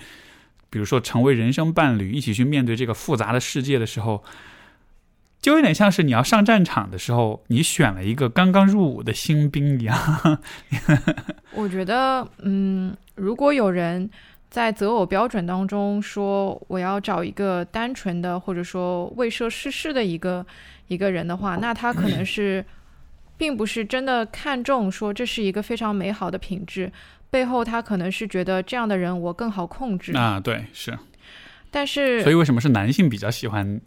[0.69, 4.23] 比如说成为人生伴侣，一起去面对这个复杂的世界的时候。
[5.43, 9.93] 就有点像是你要上战场的时候，你选了一个刚刚入伍的新兵一样。
[11.53, 14.09] 我觉得，嗯，如果有人
[14.49, 20.45] 在择偶标准当中说我要找一个单纯的，或者说未涉世事的一个
[20.87, 22.63] 一个人的话，那他可能是
[23.37, 26.89] 并不是真的看重说这是一个非常美好的品质，
[27.29, 30.39] 背后他可能是觉得这样的人我更好控制啊。
[30.39, 30.97] 对，是。
[31.69, 33.81] 但是，所以为什么是男性比较喜欢？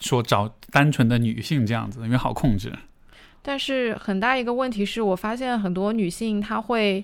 [0.00, 2.72] 说找单纯的女性这样子，因为好控制。
[3.40, 7.02] 但是很大一个问题是我发现很多女性她会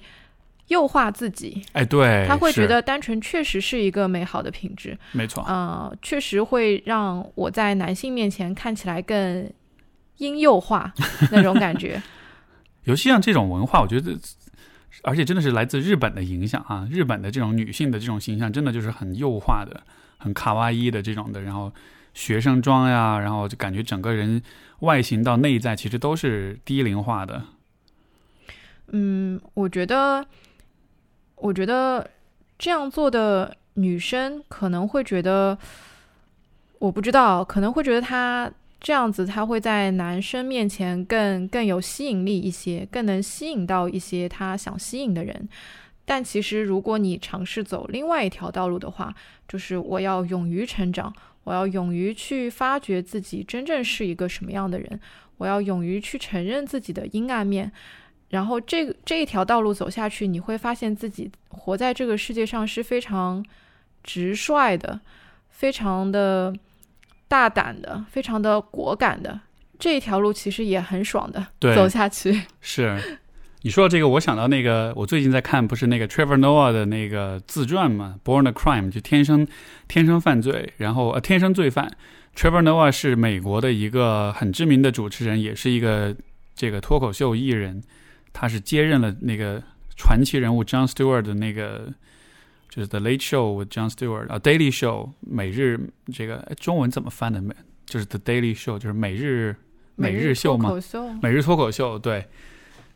[0.68, 1.62] 诱化自己。
[1.72, 4.98] 哎，对，她会觉得单纯确实是一个美好的品质。
[5.12, 9.48] 没错，呃，确实会让我在男性面前看起来更
[10.18, 10.92] 阴幼化
[11.32, 12.02] 那种感觉。
[12.82, 14.18] 尤其像这种文化，我觉得，
[15.04, 16.86] 而且真的是来自日本的影响啊！
[16.90, 19.82] 日本的这种女性的这种形象，真的就是很幼化的、
[20.18, 21.72] 很卡哇伊的这种的，然后。
[22.14, 24.40] 学生装呀，然后就感觉整个人
[24.80, 27.42] 外形到内在其实都是低龄化的。
[28.88, 30.24] 嗯，我觉得，
[31.36, 32.08] 我觉得
[32.58, 35.58] 这样做的女生可能会觉得，
[36.78, 38.50] 我不知道，可能会觉得她
[38.80, 45.48] 这样子，她会在男生面前更更有吸引力一些，更能吸引到一些她想吸引的人。
[46.04, 49.14] 但其实，如果你尝试走另外一条道路的话，
[49.48, 51.12] 就是我要勇于成长。
[51.44, 54.98] 我要勇于去发掘自己真正是一个什么样的人，
[55.36, 57.70] 我要勇于去承认自己的阴暗面，
[58.30, 63.44] 然后这这一条道路走下去，你会发现自己活在这个世界上是非常
[64.02, 64.98] 直率的，
[65.50, 66.54] 非常的
[67.28, 69.38] 大胆的，非常的果敢的。
[69.78, 73.18] 这一条路其实也很爽的，走下去是。
[73.64, 79.46] 你说到这个，我想到那个，我最近在看，不是那个 Trevor Noah 的那个自传嘛，《Born a Crime》就天生
[79.88, 81.90] 天生犯罪，然后呃天生罪犯。
[82.36, 86.14] Trevor Noah 是美国的一个很知名的主持人，也是一个
[86.54, 87.82] 这个脱口秀艺人，
[88.34, 89.62] 他是接任了那个
[89.96, 91.90] 传奇人物 John Stewart 的那个，
[92.68, 95.80] 就是 The Late Show with John Stewart 啊，Daily Show 每日
[96.12, 97.40] 这个中文怎么翻的？
[97.40, 97.54] 每
[97.86, 99.56] 就是 The Daily Show 就是每日
[99.96, 100.70] 每日秀嘛，
[101.22, 102.26] 每日脱口秀对。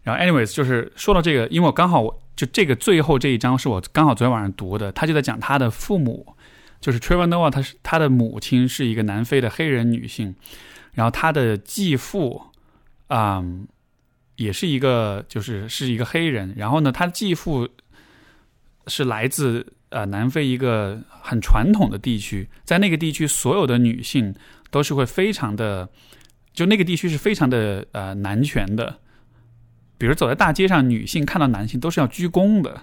[0.05, 6.35] 然后，anyways，就是说到这个，因为我刚好我就这个最后这一章是我刚好昨天晚上读的，他就在讲他的父母，
[6.81, 10.35] 就是 Trevor Noah，他是他的母亲是一个南非的黑人女性，
[10.95, 12.43] 然后他的继父，
[13.09, 13.69] 嗯，
[14.37, 17.69] 也是一个就是是一个黑人，然后呢，他的继父
[18.87, 24.35] 是来自呃南非一个很传统的地区，在那个地区所有的女性
[24.71, 25.87] 都是会非常的，
[26.55, 29.01] 就那个地区是非常的呃男权的。
[29.99, 32.83] 比如走在大街上，女性看到男性都是要鞠躬的，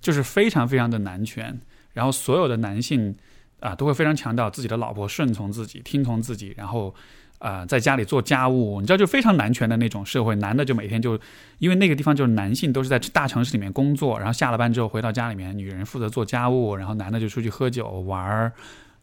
[0.00, 1.58] 就是非常非常的男权。
[1.92, 3.14] 然后所有的男性
[3.60, 6.92] 啊，都会非常强调自己的老婆顺从自己、听从自己，然后
[7.38, 8.80] 啊，在家里做家务。
[8.80, 10.34] 你知道，就非常男权的那种社会。
[10.34, 11.16] 男的就每天就
[11.58, 18.52] 因为那个地方就是男性都是在大城市里面工作，然后下了班之后回到家里面，女人负责做家务，然后男的就出去喝酒玩儿。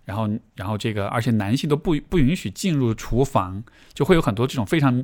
[0.03, 3.63] 然后，然后这个而且男性都不不允许进入厨房，
[3.93, 5.01] 就会有很多这种非常。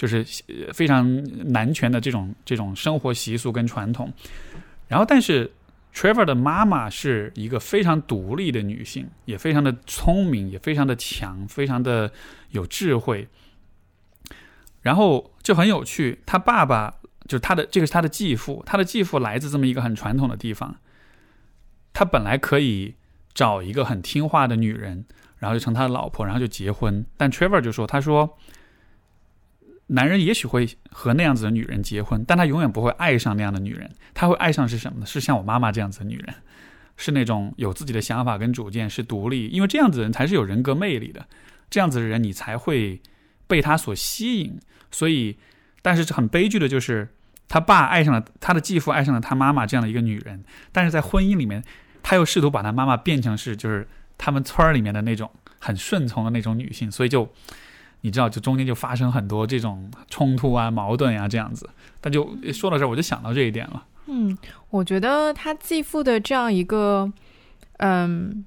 [0.00, 0.24] 就是
[0.72, 1.22] 非常
[1.52, 4.10] 男权的这种这种生活习俗跟传统，
[4.88, 5.52] 然后但是
[5.92, 12.10] Trevor 的妈妈是一个非常独立的女性，也非常的聪明，也非常的强，非常的
[12.52, 13.28] 有智慧。
[14.80, 16.94] 然后就很有趣，他爸爸
[17.28, 20.76] 就是他的这个是他的继父，他的继父来自这么一个很传统的地方，
[21.92, 22.94] 他本来可以。
[23.32, 25.04] 找一个很听话的女人，
[25.38, 27.06] 然后就成他的老婆，然后就结婚。
[27.16, 28.36] 但 Trevor 就说，他说，
[29.92, 33.90] 男人也许会和那样子的女人结婚，但他永远不会爱上那样的女人。
[34.14, 35.06] 他会爱上是什么呢？
[35.06, 36.34] 是像我妈妈这样子的女人，
[36.96, 41.26] 是那种有自己的想法跟主见，是独立，因为这样子的人才是有人格魅力的。
[41.68, 43.00] 这样子的人，你才会
[43.48, 44.58] 被他所吸引。
[44.92, 45.36] 所以，
[45.82, 47.08] 但是很悲剧的就是，
[47.48, 51.64] 他爸爱上了他的继父，爱上了他妈妈这样的一个女人，但是在婚姻里面，
[52.00, 57.28] 他又试图把他妈妈变成是就是他们村儿里面的那种很顺从的那种女性，所以就。
[58.02, 61.68] 你知道，就中间就发生很多这种冲突啊、矛盾呀，这样子。
[62.00, 63.84] 但就说到这儿，我就想到这一点了。
[64.06, 64.36] 嗯，
[64.70, 67.12] 我觉得他继父的这样一个，
[67.78, 68.44] 嗯，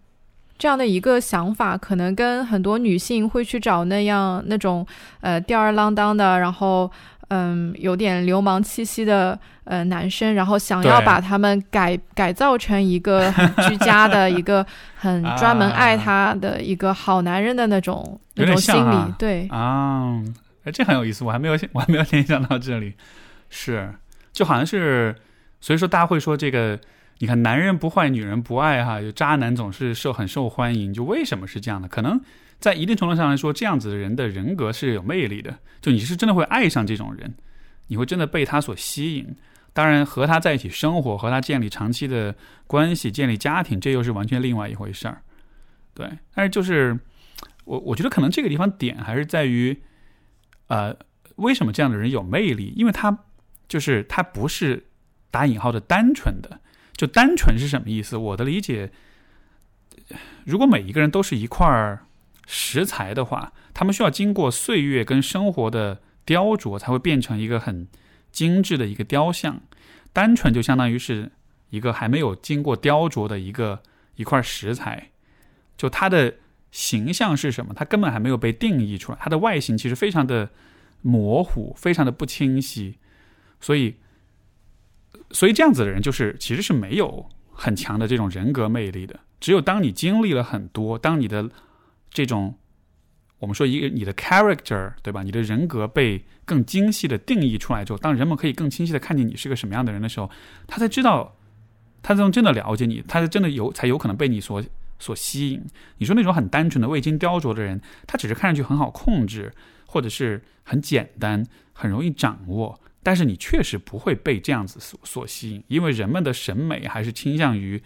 [0.57, 4.85] 这样的一个想法，可能跟很多女性会去找那样那种
[5.21, 6.91] 呃吊儿郎当的，然后。
[7.35, 14.63] 嗯，有点流氓气息的呃男生，然后想要把他们改改造成一个很居家的一个
[14.95, 20.21] 很专门爱他的一个好男人的那种那种心理，对啊，
[20.63, 22.93] 哎，这很有意思，我还没有我还没有联想到这里，
[23.49, 23.91] 是
[24.31, 25.15] 就好像是，
[25.59, 26.77] 所以说大家会说这个，
[27.17, 31.87] 你看男人不坏，女人不爱哈，就渣男总是受很受欢迎，就为什么是这样的？
[31.87, 32.21] 可能。
[32.63, 35.59] 在一定程度上来说，这样子的人的人格是有魅力的。
[35.81, 37.33] 就你是真的会爱上这种人，
[37.87, 39.35] 你会真的被他所吸引。
[39.73, 42.33] 当然，和他在一起生活，和他建立长期的
[42.65, 45.21] 关系，建立家庭，这又是完全另外一回事儿。
[45.93, 46.97] 对，但是就是
[47.65, 49.77] 我我觉得可能这个地方点还是在于，
[50.67, 50.95] 呃，
[51.35, 52.71] 为什么这样的人有魅力？
[52.77, 53.25] 因为他
[53.67, 54.85] 就是他不是
[55.29, 56.61] 打引号的单纯的。
[56.95, 58.15] 就单纯是什么意思？
[58.15, 58.89] 我的理解，
[60.45, 62.05] 如果每一个人都是一块儿。
[62.45, 67.87] 食材的话，他们需要经过岁月跟生活的雕琢，才会变成一个很
[68.31, 69.61] 精致的一个雕像。
[70.11, 71.31] 单纯就相当于是
[71.69, 73.81] 一个还没有经过雕琢的一个
[74.15, 75.09] 一块食材，
[75.75, 76.35] 就它的
[76.71, 79.17] 形象是什么，它根本还没有被定义出来。
[79.21, 80.49] 它的外形其实非常的
[81.01, 82.97] 模糊，非常的不清晰。
[83.59, 83.95] 所以，
[85.31, 89.19] 所以这样子的人就是其实是没有很强的这种人格魅力的。
[89.39, 91.49] 只有当你经历了很多，当你的
[92.13, 92.55] 这种，
[93.39, 95.23] 我们说一个你的 character 对吧？
[95.23, 100.29] 你的人格被更精细的定义出来之后，当人们可以更清晰的看见你是个什么样的人的时候，
[100.67, 101.35] 他才知道，
[102.01, 104.63] 他才能真的了解你，他才真的有才有可能被你所
[104.99, 105.65] 所吸引。
[105.97, 109.51] 你说那种很单纯的未经雕琢的人，他只是看上去很好控制，
[109.87, 117.81] 或者是很简单，很容易掌握，但是你确实不会被这样子所所吸引，因为人们的审美还是倾向于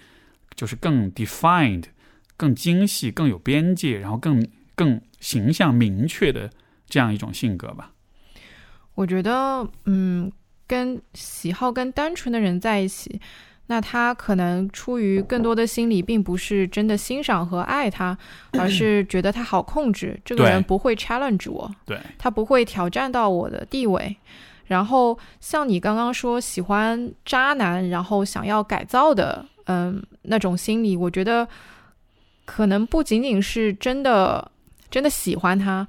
[0.54, 1.86] 就是更 defined。
[2.38, 6.49] 更精细、更有边界，然后更更形象明确的
[6.88, 7.91] 这样一种性格吧。
[8.93, 10.31] 我觉得，嗯，
[10.68, 13.19] 跟喜好跟单纯的人在一起，
[13.65, 18.18] 那他可能出于更多的心理，并不是真的欣赏和爱他，
[18.53, 20.19] 而是 觉得他好控制。
[20.23, 24.15] 这个人不会 challenge 我，对他不会挑战到我的地位。
[24.65, 31.47] 然后像你刚刚说喜欢渣男，然后想要改造的，嗯，那种心理，我觉得。
[32.48, 34.49] 可能不仅仅是真的
[34.90, 35.86] 真的喜欢他，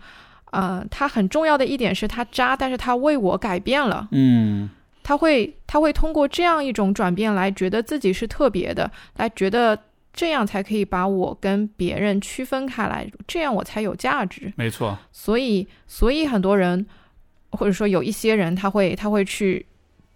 [0.50, 4.68] 呃，他很重要的一点是他渣，但是他为我改变了，嗯，
[5.04, 9.78] 他会他会通过这样一种转变来觉得自己是特别的，来觉得
[10.12, 14.98] 这样才可以把我跟别人区分开来，这样我才有价值，没错。
[15.12, 16.84] 所以所以很多人
[17.52, 19.64] 或者说有一些人他会他会去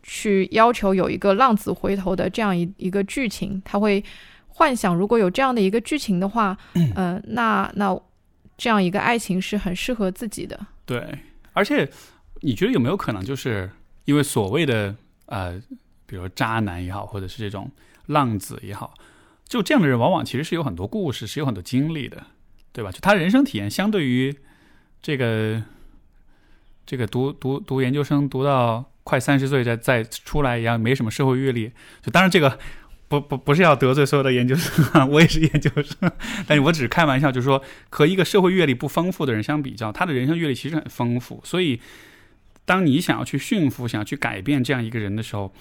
[0.02, 4.02] 去要求有一个浪子回头的这样一一个剧情，他会。
[4.54, 7.98] 幻想如果有这样的一个剧情的话，嗯，那那
[8.58, 10.58] 这样一个爱情是很适合自己的。
[10.84, 11.18] 对，
[11.54, 11.90] 而且
[12.42, 13.70] 你觉得有没有可能，就是
[14.04, 14.94] 因为所谓的
[15.26, 15.58] 呃，
[16.06, 17.70] 比如渣男也好，或者是这种
[18.06, 18.92] 浪子也好，
[19.48, 22.22] 就这样的人往往其实是有很多故事，是有很多经历的，
[22.72, 22.92] 对吧？
[22.92, 24.36] 就他人生体验相对于
[25.00, 25.62] 这个
[26.84, 31.72] 这个读读读研究生读到快三十岁再再出来一样，没什么社会阅历。
[32.02, 32.58] 就当然这个。
[33.20, 36.10] 不不不是要得罪所有的研究生， 我也是研究生，
[36.46, 41.80] 但是我只是开玩笑，就是说和一个社会阅历不丰富的人相比较，他的人生阅历其实很丰富，所以
[42.64, 45.52] 当你想要去驯服、想要去改变这样一个人的时候。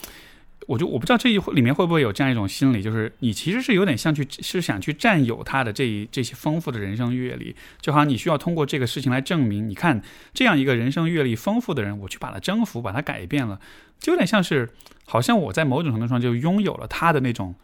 [0.67, 10.01] 我就我不知道这一里面会不会有这样一种心理，就是你其实是有点像去是想去占有他的这一这些丰富的人生阅历，就好像你需要通过这个事情来证明，你看
[10.33, 13.59] 这样一个人生阅历丰富的人，我去把他征服，把他改变了，
[13.99, 14.69] 就有点像是
[15.05, 17.55] 好像我在某种程度上就拥有了他的那种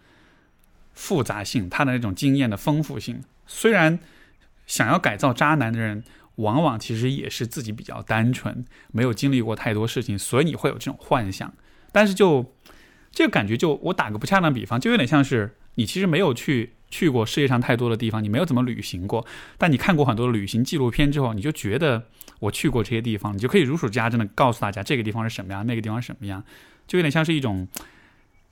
[0.94, 3.24] 复杂性，他的那种经验的丰富性。
[3.46, 4.00] 虽然
[4.66, 6.04] 想要改造渣男的人，
[6.38, 11.54] 往往其实也是自己比较单纯，没有经历过太多事情，所以你会有这种幻想，
[11.92, 12.54] 但是就。
[13.18, 19.26] 这个感觉就我打个不恰当比方，就有点像是你其实没有去去过世界上太多的地方，你没有怎么旅行过，
[19.58, 22.04] 但你看过很多旅行纪录片之后，你就觉得
[22.38, 26.44] 我去过这些地方，你就可以如数家珍的告诉大家这个地方是什么样，那个地方什么样，
[26.86, 27.68] 就有点像是一种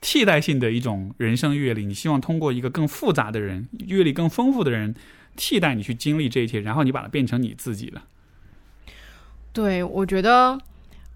[0.00, 1.86] 替代性的一种人生阅历。
[1.86, 4.96] 你希望通过一个更复杂的人、阅历更丰富的人
[5.36, 8.02] 替代你去经历这一切，然后你把它变成你自己了。
[9.52, 10.58] 对，我觉得。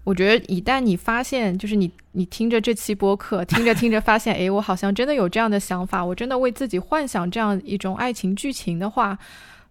[0.03, 9.17] 我觉得，一旦你发现，就是你你听着这期播客， 听着听着发现，哎，我好像真的有这样的想法，我真的为自己幻想这样一种爱情剧情的话，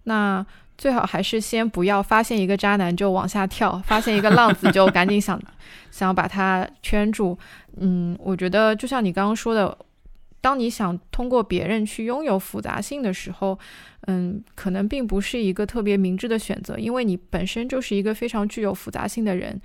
[0.04, 0.44] 那
[0.78, 5.40] 最好还是先不要发现一个渣男就往下跳， 发现一个浪子就赶紧想
[5.90, 7.36] 想把他圈住。
[7.76, 9.76] 嗯，我觉得就像你刚刚说的，
[10.40, 13.58] 当你想通过别人去拥有复杂性的时候，
[14.06, 19.60] 嗯，可能并不是一个特别明智的选择，因为你本身就是一个非常具有复杂性的人。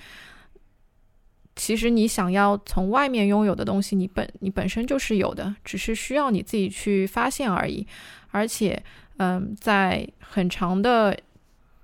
[1.55, 7.87] 其实你想要从外面拥有的东西，你本你本身就是有的，只是需要你自己去发现而已。
[8.31, 8.83] 而且，
[9.17, 11.17] 嗯，在很长的，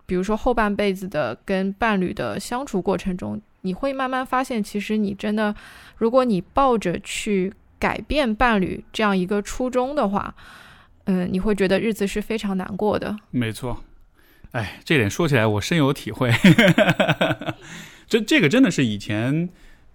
[0.05, 5.55] 比如说后半辈子的跟伴侣的相处过程中，你会慢慢发现，其实你真的，
[5.95, 10.35] 如果你抱着去改变伴侣这样一个初衷的话，
[11.05, 13.15] 嗯，你会觉得日子是非常难过的。
[13.29, 13.81] 没错，
[14.51, 16.29] 哎，这点说起来我深有体会。
[18.11, 19.47] 这这个真的是以前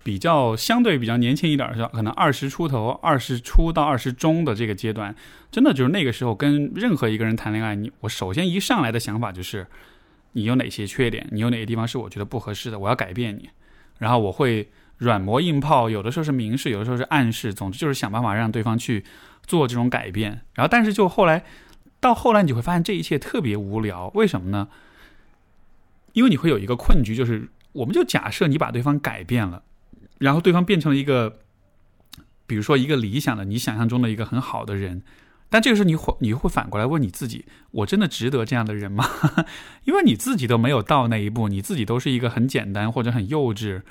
[0.03, 5.15] 比较相对比较年轻一点的，可能二十出头、二十出到二十中的这个阶段，
[5.51, 9.67] 真的就是那个时候跟任何一个人谈恋爱，你我首先一上来的想法就是，
[10.33, 13.51] 你有哪些缺点，你有哪些地方是我觉得不合适的，我要改变你，
[13.99, 19.05] 然后我会软磨硬泡，有的时候是明示，有的时候是暗示，总之就是想办法让对方去
[19.47, 20.41] 做这种改变。
[20.55, 21.45] 然后但是就后来
[22.01, 24.69] 到后来，你就会发现这一切特别无聊，为什么呢？
[26.15, 27.51] 因为你会有一个困局，就是。
[27.77, 29.63] 我们就假设你把对方改变了，
[30.19, 31.39] 然后对方变成了一个，
[32.47, 35.03] 比如说一个理想的、你想象中的一个很好的人，
[35.49, 39.05] 但这个时候你会你会反过来问你自己：我真的值得这样的人吗？
[39.85, 43.83] 因为你自己都没有到那一步，你自己都是一个很简单或者很幼稚，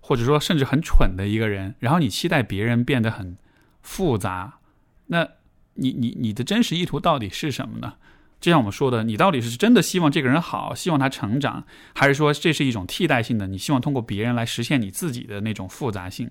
[0.00, 3.36] 或者说甚至很蠢的一个人，然后你期待别人变得很
[3.82, 4.58] 复杂，
[5.06, 5.28] 那
[5.74, 7.94] 你你你的真实意图到底是什么呢？
[8.42, 11.64] 就像我们说的，你到底是真的希望这个人好，希望他成长，
[11.94, 13.46] 还是说这是一种替代性的？
[13.46, 16.28] 你希望通过别人来实现你自己的那种复杂性？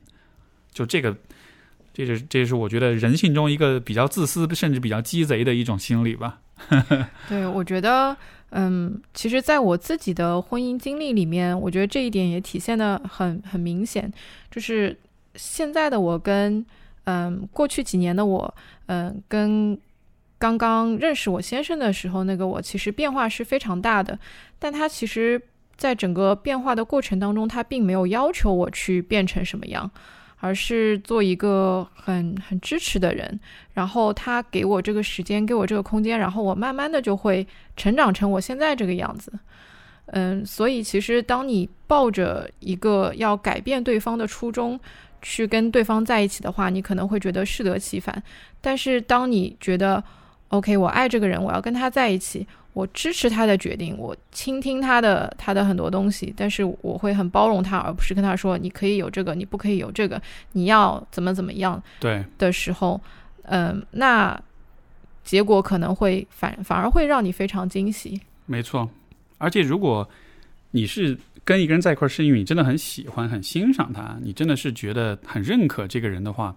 [0.73, 1.15] 就这个，
[1.93, 6.38] 这是这是我觉得人性中一个比较自私，甚至比较鸡贼的一种心理吧。
[7.29, 8.15] 对，我觉得，
[8.49, 14.11] 嗯，其实在我自己的婚姻经历里面，我觉得这一点也体现的很很明显，
[14.51, 14.99] 就是
[15.35, 16.65] 现在的我跟，
[17.05, 18.53] 嗯，过去几年的我，
[18.88, 19.79] 嗯，跟。
[20.41, 24.18] 刚刚认识我先生的时候，那个我其实变化是非常大的，
[24.57, 25.39] 但他其实
[25.77, 29.89] 在整个变化的过程当中，他并没有要求我去变成什么样，
[30.39, 33.39] 而是做一个很很支持的人。
[33.76, 37.45] 然后他给我这个时间，给我这个空间，然后我慢慢的就会
[37.77, 39.31] 成长成我现在这个样子。
[40.07, 44.77] 嗯，所以其实当你抱着一个要改变对方的初衷
[45.22, 48.23] 去跟对方在一起的话，你可能会觉得适得其反。
[48.59, 50.03] 但是当你觉得
[50.52, 60.22] ，OK，我爱这个人，我要跟他在一起，我支持他的决定，我倾听他的他的很多东西，但是我会很包容他，而不是跟他说你可以有这个，你不可以有这个，
[60.52, 61.82] 你要怎么怎么样。
[61.99, 62.99] 对的时候，
[63.44, 64.40] 嗯，那
[65.23, 68.19] 结果可能会反反而会让你非常惊喜。
[68.45, 68.90] 没错，
[69.38, 70.07] 而且如果
[70.72, 76.56] 你是跟一个人在一块儿，是因为你真的很喜欢、很欣赏他，你真的是觉得很认可这个人的话。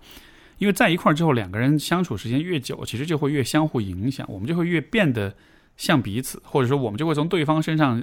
[0.58, 5.34] 因为在一块儿之后，两个人相处时间越久，其实就会越相互影响，我们就会越变得
[5.76, 8.02] 像彼此，或者说我们就会从对方身上，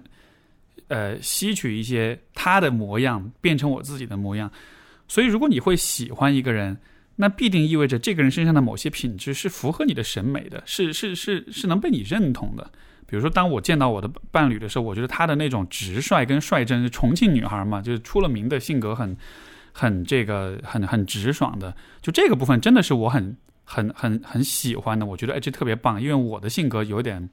[0.90, 4.52] 呃，吸取一些他的模样，变成我自己的模样。
[5.08, 6.78] 所以，如果你会喜欢一个人，
[7.16, 12.70] 那必定意味着这个人身上的某些品质是符合你的审美的，是是是是能被你认同的。
[13.08, 19.16] 比如说，当我见到我的伴侣的时候，我觉得他的那种直率跟率真，重庆女孩嘛，就是出了名的性格很。
[19.72, 25.06] 很这个很很直爽的，就这个部分真的是我很很很很喜欢的。
[25.06, 27.30] 我觉得哎，这特别棒，因为我的性格有点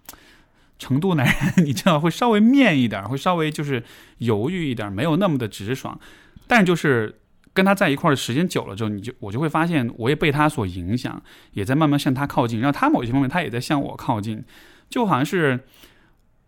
[0.78, 1.34] 成都男人，
[1.66, 3.82] 你知道会稍微面一点，会稍微就是
[4.18, 5.98] 犹豫一点，没有那么的直爽。
[6.46, 7.20] 但就是
[7.52, 11.20] 跟他在一块儿的时间久了之后，你就我就会发现，我也被他所影响，
[11.52, 12.60] 也在慢慢向他靠近。
[12.60, 14.44] 然后他某些方面，他也在向我靠近。
[14.88, 15.60] 就好像是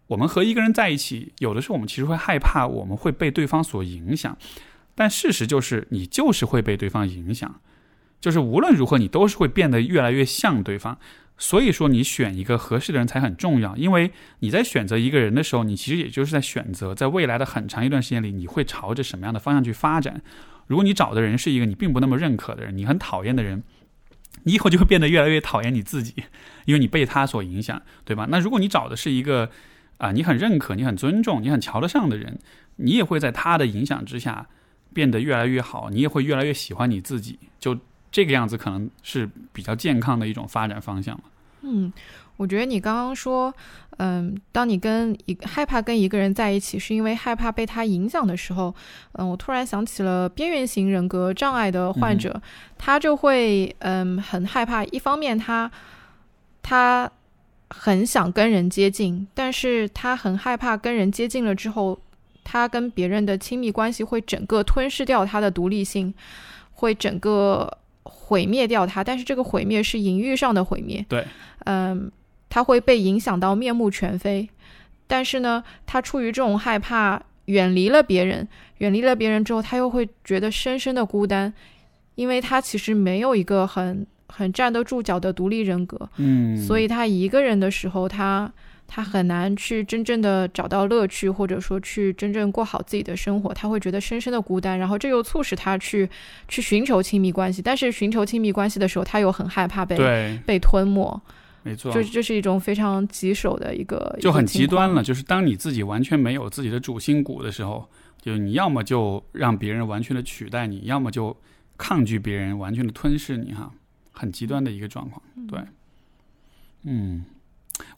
[0.07, 4.37] 我们和一个人在一起，有的时候我们其实会害怕，我们会被对方所影响。
[5.01, 7.59] 但事实就是，你就是会被对方影响，
[8.21, 10.99] 就是无论如何，你都是会变得越来越像对方。
[11.39, 13.75] 所以说，你选一个合适的人才很重要。
[13.79, 20.21] 因为你在选择一个人的时候，你其实也就是在选择，在未来的很长一段时间里，你会朝着什么样的方向去发展。
[20.67, 23.63] 如果你找的人是一个你并不那么认可的人，你很讨厌的人，
[24.43, 26.13] 你以后就会变得越来越讨厌你自己，
[26.67, 28.27] 因为你被他所影响，对吧？
[28.29, 29.51] 那如果你找的是一个
[29.97, 32.39] 啊，你很认可、你很尊重、你很瞧得上的人，
[32.77, 34.47] 你也会在他的影响之下
[34.93, 37.77] 变得越来越好，你也会越来越喜欢你自己，就
[38.11, 41.19] 这个样子可能是比较健康的一种发展方向
[41.63, 41.93] 嗯。
[42.37, 43.53] 我觉得你刚刚说，
[43.99, 48.75] 嗯，当你跟一害怕跟一个人在一起，是因为害怕被他影响的时候，
[49.13, 52.41] 嗯，我突然想起了边缘型人格障碍的患者，
[52.79, 54.83] 他就会，嗯，很害怕。
[54.85, 55.71] 一方面，他
[56.63, 57.13] 他
[57.69, 62.01] 很想跟人接近，但是他很害怕跟人接近了之后，
[62.45, 66.13] 他跟别人的亲密关系会整个吞噬掉他的独立性，
[66.73, 69.03] 会整个毁灭掉他。
[69.03, 71.05] 但是这个毁灭是隐喻上的毁灭。
[71.09, 71.27] 对，
[71.65, 72.11] 嗯。
[72.53, 74.49] 他会被影响到面目全非，
[75.07, 78.49] 但是呢，他出于这种害怕，远离了别人，
[78.79, 81.55] 远离了别人之后，他又会觉得深深的孤单，
[82.17, 88.53] 因为他其实没有一个很很站得住脚的独立人格，嗯，所以他一个人的时候，他
[88.93, 96.11] 他很难去真正的找到乐趣，或者说去真正过好自己的生活，他会觉得深深的孤单，然后这又促使他去
[96.49, 101.23] 去寻求亲密关系，但是寻求亲密关系的时候，他又很害怕被被吞没。
[101.63, 105.05] 没错，这这是一种非常棘手的一个，就很极端了。
[105.05, 107.87] 就是当你自己完全没有自己的主心骨的时候，
[108.21, 111.37] 就你要么就让别人完全的取代你，要么就
[111.77, 113.71] 抗拒别人完全的吞噬你，哈，
[114.11, 115.23] 很极端的一个状况。
[115.47, 115.61] 对，
[116.85, 117.27] 嗯，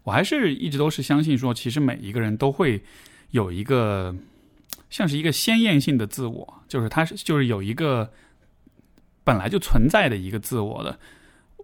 [0.04, 2.82] 我还是一直都是相信说，其实每一个人都会
[3.30, 4.14] 有一个
[4.90, 8.10] 像是一个鲜艳性的自我，就是他是就是有一个
[9.24, 10.98] 本来就存在的一个自我的。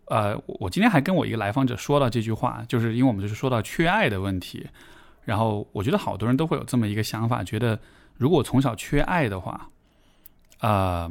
[0.06, 4.66] 呃，我今天还跟我一个来访者说到这句话，就是因为我们就是说到缺爱的问题，
[5.24, 7.78] 然后我觉得好多人都会有这么一个想法，觉得
[8.16, 9.68] 如果从小缺爱的话，
[10.60, 11.10] 呃，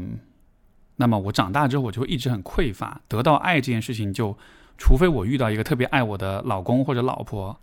[0.95, 4.35] 那么我长大之后我就会一直很匮乏，得到爱这件事情就，
[4.77, 7.59] 除非我遇到一个特别爱我的老公或者老婆，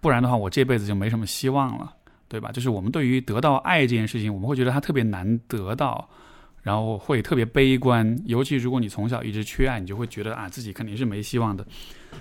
[0.00, 1.94] 不然的话我这辈子就没什么希望了，
[2.28, 2.50] 对吧？
[2.52, 6.08] 就是我们对于得到爱这件事情，我们会觉得它特别难得到。
[6.62, 11.64] 然后会特别悲观，尤其如果你从小一直缺爱，你就会觉得啊自己肯定是没希望的。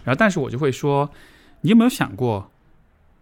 [0.03, 1.09] 然后，但是我就会说，
[1.61, 2.51] 你有没有想过，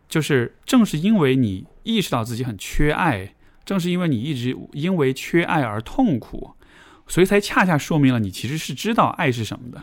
[0.10, 6.56] 就是正是因为你意识到自己很缺爱，正是因为你一直因为缺爱而痛苦，
[7.08, 9.82] 所以才恰恰说明了你其实是知道爱是什么的。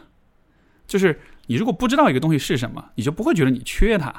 [0.90, 4.12] 就是你如果不知道一个东西是什么，你就不会觉得你缺它，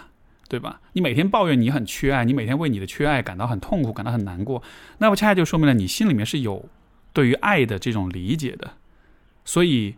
[0.47, 0.79] 对吧？
[0.93, 4.63] 你每天抱怨你很缺爱，你每天为你的缺爱感到很痛苦，感到很难过，
[4.99, 6.65] 那么恰恰就说明了你心里面是有。
[7.11, 8.71] 对于爱的这种理解的，
[9.43, 9.93] 所以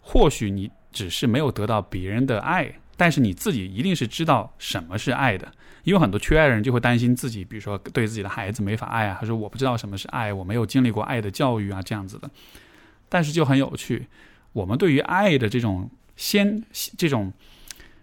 [0.00, 5.50] 或许你只是没有得到别人的爱，但是你自己一定是知道什么是爱的。
[5.82, 12.30] 因为很多缺爱的人就会担心自己，比如说对自己的孩子没法爱啊，他说我不知道什么是爱，我没有经历过爱的教育啊，这样子的。
[13.08, 14.06] 但是就很有趣，
[14.52, 15.90] 我们对于爱的这种
[16.22, 16.62] 先
[16.96, 17.32] 这种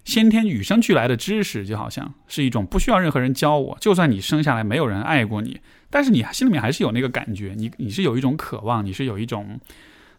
[0.04, 5.62] 先天与生俱来的知识，就好像是一种不需要任何人教我，就算你生下来没有人爱过你。
[5.90, 9.58] 但是你心里面还是有那个感觉，你你是有一种渴望，你是有一种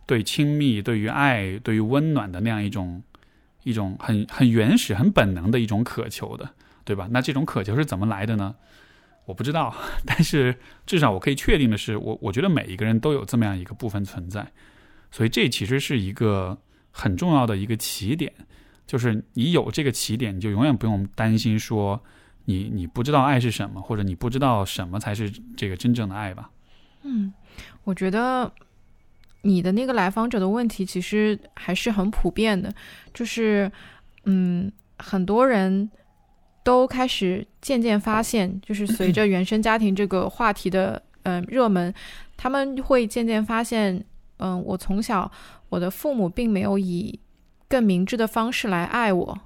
[0.06, 3.02] 对亲密、对于爱、对于温暖的那样一种
[3.64, 6.48] 一种很很原始、很本能的一种渴求的，
[6.84, 7.06] 对吧？
[7.10, 8.54] 那这种渴求是怎么来的呢？
[9.26, 10.56] 我不知道，但是
[10.86, 14.50] 至少我可以确定的是，我我觉得每一个人都有这么样一个部分存在，
[15.10, 16.58] 所以这其实是一个
[16.90, 18.32] 很重要的一个起点，
[18.86, 22.00] 就是你有这个起点，你就永远不用担心说。
[22.46, 26.50] 你你不知道爱是什么，或者你不知道什么才是这个真正的爱吧？
[27.02, 27.32] 嗯，
[27.84, 28.50] 我觉得
[29.42, 32.74] 你的那个来访者的问题其实还是很普遍的，
[33.14, 33.70] 就是
[34.24, 35.88] 嗯，很多人
[36.64, 41.94] 都开始渐渐发现，就是随着原生家庭这个话题的嗯热门，
[42.36, 44.02] 他们会渐渐发现，
[44.38, 45.30] 嗯，我从小
[45.70, 47.18] 我的父母并没有以
[47.66, 49.38] 更明智的方式来爱我。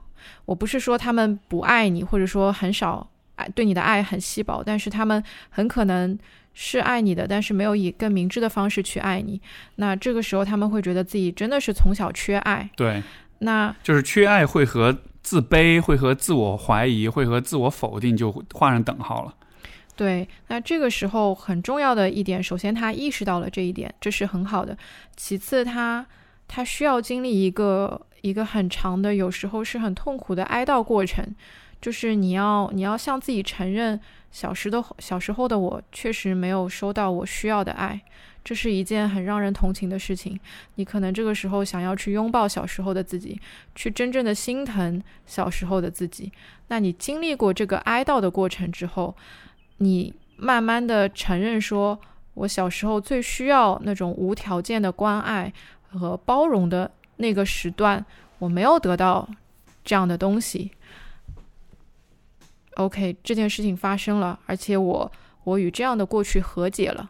[0.47, 6.19] 我不是说他们不爱你，或者说很少爱对你的爱很稀薄，但是他们很可能
[6.55, 9.41] 是爱你的，但是没有以更明智的方式去爱你。
[9.77, 12.71] 那这个时候他们会觉得自己真的是从小缺爱。
[12.75, 13.03] 对，
[13.41, 19.35] 那就是缺爱会和自卑、会和自我怀疑、会和自我否定就画上等号了。
[19.97, 24.77] 对，那这个时候很重要的一点，首先他意识到了这一点，这是很好的。
[25.16, 26.07] 其次，他
[26.49, 28.01] 他需要经历一个。
[28.25, 31.23] 一个很长的，有时候是很痛苦的哀悼过程，
[31.79, 34.01] 就是你要你要向自己承认，
[34.33, 38.01] 小时的小时候的我确实没有收到我需要的爱，
[38.43, 40.41] 这是一件很让人同情的事情。
[40.77, 43.39] 你可能这个时候想要去拥抱小时候的自己，
[43.75, 46.33] 去真正的心疼小时候的自己。
[46.69, 49.15] 那你经历过这个哀悼的过程之后，
[49.79, 51.99] 你慢慢的承认说，
[52.35, 55.53] 我小时候最需要那种无条件的关爱
[55.91, 56.91] 和包容的。
[57.17, 58.05] 那个时段
[58.41, 59.29] 我没有得到
[59.85, 60.73] 这样的东西。
[62.75, 65.13] OK，这件事情发生了，而且我
[65.45, 67.09] 我与这样的过去和解了，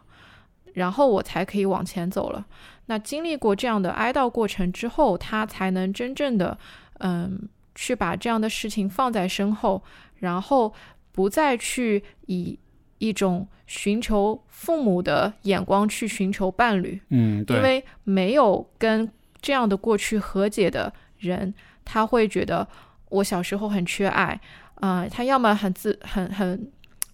[0.73, 2.45] 然后我才可以往前走了。
[2.85, 6.55] 那经历过这样的哀悼过程之后，他才能真正的
[6.99, 9.81] 嗯去把这样的事情放在身后，
[10.19, 10.71] 然后
[11.15, 12.59] 不再去以
[12.97, 16.99] 一种寻求父母的眼光去寻求伴侣。
[17.09, 19.09] 嗯，对，因为没有跟
[19.41, 21.53] 这样的过去和解的人，
[21.85, 22.67] 他会觉得
[23.07, 24.37] 我小时候很缺爱，
[24.81, 26.69] 啊、他要么很自很很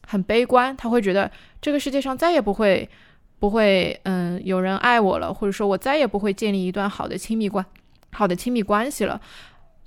[0.08, 1.30] 很悲观，他会觉得
[1.62, 2.90] 这个世界上再也不会
[3.38, 7.64] 不会嗯有人爱我了，或者说我再也不会建立一段好的亲密关
[8.12, 9.22] 好的亲密关系了。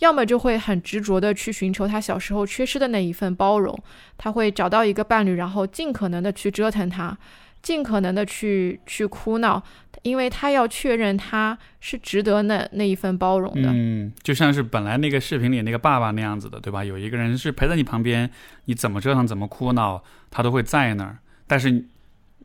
[0.00, 3.78] 要么就会很执着的去寻求他小时候缺失的那一份包容，
[4.18, 7.16] 他会找到一个伴侣，然后尽可能的去折腾他，
[7.62, 9.62] 尽可能的去去哭闹，
[10.02, 13.70] 因为他要确认他是值得那那一份包容的。
[13.72, 16.84] 嗯，就像是本来那个视频里那个爸爸那样子的，对吧？
[16.84, 18.28] 有一个人是陪在你旁边，
[18.64, 21.18] 你怎么折腾怎么哭闹，他都会在那儿。
[21.46, 21.86] 但是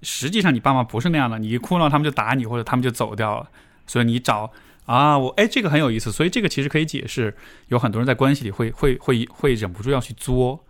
[0.01, 3.49] 实际上你爸妈不是那样的，你一哭闹他们就打你，或者他们就走掉了。
[3.88, 4.51] 所以你找
[4.91, 6.11] 啊，我哎，这个很有意思。
[6.11, 7.36] 所以这个其实可以解释，
[7.68, 10.66] 有很多人在关系里会会会会忍不住要去作，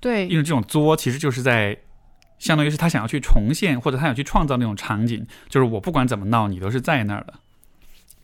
[0.00, 1.78] 对因为这种作其实就是在。
[2.36, 7.32] 相当于是他想要去重现，或者他想去创造那种场景，就是我不管怎么闹，你都是在那儿的。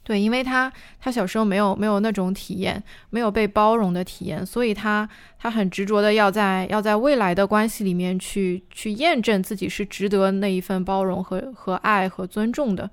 [0.02, 0.70] 对，因为他
[1.00, 5.08] 他小时候没有没有那种体验，没有被包容的体验，所以他
[5.38, 12.90] 他很执着的要在要在未来的关系里面去去验证自己是值得那一份包容和和爱和尊重的。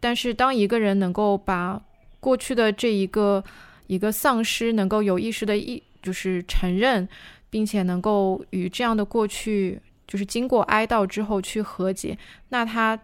[0.00, 1.80] 但是当一个人能够把
[2.20, 3.42] 过去的这一个
[3.86, 7.08] 一个丧失能够有意识的意就是承认，
[7.50, 12.16] 并且能够与这样的过去就是经过哀悼之后去和解，
[12.50, 12.98] 那他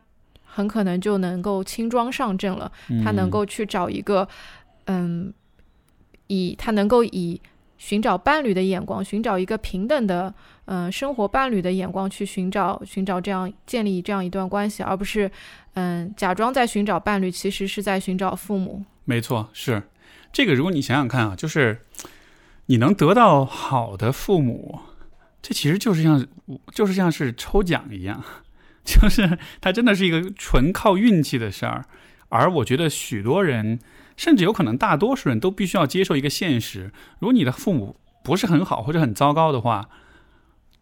[0.45, 2.71] 很可能就能够轻装上阵了。
[3.03, 4.27] 他能够去找一个，
[4.87, 5.33] 嗯，
[6.29, 7.41] 以他能够以
[7.77, 10.33] 寻找伴侣的眼光，寻找一个平等的，
[10.67, 15.31] 嗯、生活伴侣的眼光去寻找寻找这样建立这样一段关系，而不是，
[15.75, 18.85] 嗯，假装在寻找伴侣，其实是在寻找父母。
[19.05, 19.83] 没错，是
[20.33, 20.55] 这个。
[20.55, 21.83] 如果你想想看啊，就是
[22.67, 24.79] 你能得到好的父母，
[25.43, 26.27] 这其实就是像
[26.73, 28.25] 就是像是抽奖一样，
[28.85, 31.85] 就是它真的是一个纯靠运气的事儿。
[32.31, 33.79] 而我觉得许多人，
[34.17, 39.89] 甚至有可能大多数人都必须要接受一个现实：如果你的父母不是很好或者很糟糕的话，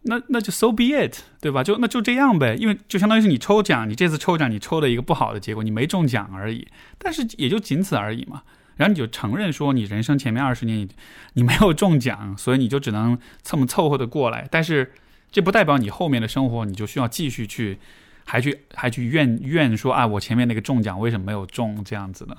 [0.03, 1.63] 那那就 so be it，对吧？
[1.63, 8.43] 就那就这样呗，因为就相当于是你抽奖，你这次抽奖你抽了一个不好的结果，你没中奖而已，但是也就仅此而已嘛。
[8.75, 10.89] 然后你就承认说你人生前面二十年你
[11.33, 14.47] 你没有中奖，所以你就只能这么凑合的过来。
[14.51, 14.91] 但是
[15.31, 17.77] 这不代表你后面的生活你就需要继续去，
[18.25, 22.35] 还去还去怨怨说啊，我前面那个中奖为什么没有中这样子的？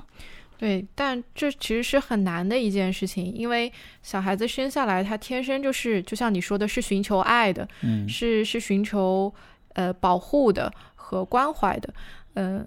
[0.57, 3.71] 对，但这其实是很难的一件事情，因为
[4.03, 9.33] 小孩子生下来他天生就是，就像你说的，是寻求爱的，嗯是是寻求
[9.75, 11.93] 呃保护的和关怀的，
[12.35, 12.67] 嗯、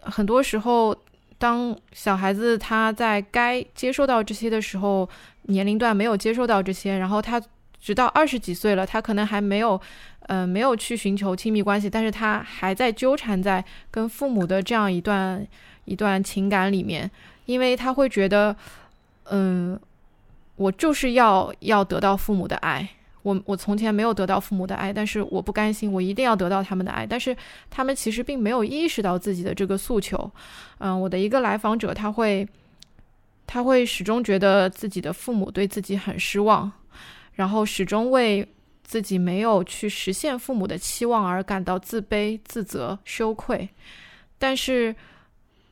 [0.00, 0.96] 很多时候，
[1.38, 5.08] 当小孩子他在该接受到这些的时候，
[5.42, 7.40] 年龄段没有接受到这些，然后他
[7.78, 9.80] 直到二十几岁了，他可能还没有，
[10.20, 15.46] 呃，没有去寻求亲密关系，但是他还在纠缠在跟父母的这样一段
[15.86, 17.10] 一段情感里面，
[17.46, 18.54] 因为他会觉得，
[19.30, 19.80] 嗯，
[20.56, 22.86] 我就是要要得到父母的爱。
[23.22, 27.04] 我我从前没有得到父母的爱，但是我不甘心，我一定要得到他们的爱。
[27.04, 27.36] 但是
[27.68, 30.30] 他们其实并没有意识到自己的这个诉求。
[30.78, 32.46] 嗯，我的一个来访者，他会
[33.44, 36.70] 他会始终觉得自己的父母对自己很失望，
[37.32, 38.46] 然后始终为
[38.84, 43.68] 自己没有去实现父母的期望而感到自卑、自责、羞愧。
[44.38, 44.94] 但是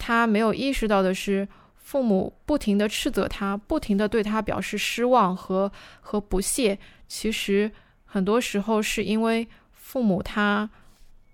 [0.06, 5.72] 他没有意识到的是，父母不停的斥责他，不停的对他表示失望和
[6.02, 6.78] 和不屑。
[7.08, 7.72] 其实
[8.04, 10.68] 很多时候是因为父母他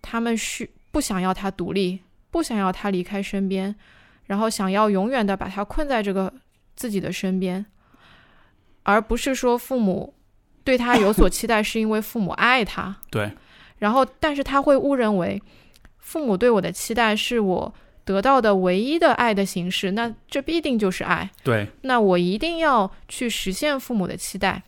[0.01, 1.99] 他们需不想要他独立，
[2.31, 3.75] 不想要他离开身边，
[4.27, 6.33] 然后想要永远的把他困在这个
[6.77, 7.67] 自己的身边，
[8.85, 10.15] 而不是说父母
[10.63, 12.97] 对他有所期待，是因为父母爱他。
[13.11, 13.33] 对，
[13.79, 15.43] 然后，但是他会误认为
[15.99, 21.31] 父母对我的期待是我得到的唯一的爱的形式，那这必定就是爱。
[21.43, 24.62] 对，那我一定要去实现父母的期待，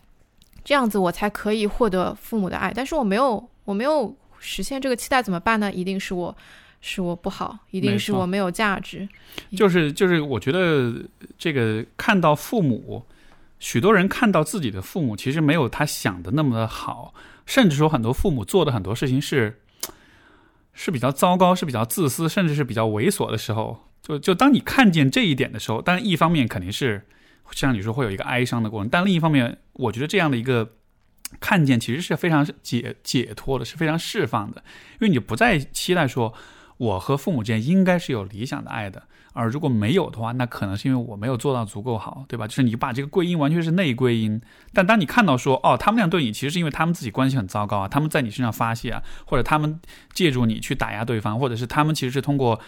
[0.63, 2.71] 这样子我才可以获得父母的爱。
[2.73, 5.71] 但是我没有，我没有实现这个期待怎么办呢？
[5.71, 6.35] 一定是我
[6.79, 9.07] 是我不好，一定是我没有价值。
[9.57, 10.93] 就是就是，我觉得
[11.37, 13.05] 这个看到父母，
[13.59, 17.13] 许多人看到自己的父母，其实没有他想的那么的好，
[17.45, 19.59] 甚至说很多父母做的很多事情是
[20.73, 27.05] 是比较糟糕，是比较自私，甚至是比较猥琐的时候，就就当你看见这一点的时候，当然一方面肯定是
[27.51, 30.73] 像你说会有一个哀伤的过程，但另一方面，我觉得这样的一个
[31.39, 34.63] 看见其实是非常解解脱的，是非常释放的，
[34.93, 36.33] 因为你不再期待说
[36.77, 39.03] 我和父母之间应该是有理想的爱的。
[39.33, 42.47] 而如果没有的话，那可能是因为我没有做到足够好，对吧？
[42.47, 44.39] 就是你把这个归因完全是内归因。
[44.71, 49.79] 但当你看到说，哦，他们那样对你，其实是因为他们自己关系很糟糕啊，他们在你身上发泄啊，或者他们
[50.13, 52.59] 借助你去打压对方，或者是他们其实是通过，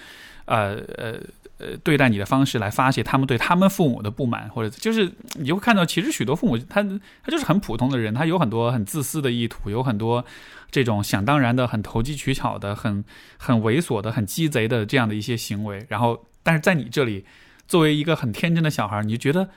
[0.45, 1.13] 呃呃
[1.59, 10.25] 呃对待你的方式来发泄他们对他们父母的不满，或者就是你会看到，其实许多父母他他就是很普通的人，他有很多很自私的意图，有很多
[10.71, 13.05] 这种想当然的、很投机取巧的、很
[13.37, 16.25] 很猥琐的、很鸡贼的这样的一些行为，然后。
[16.45, 17.25] 但是在你这里，
[17.67, 19.49] 作为一个很天真的小孩，你就觉得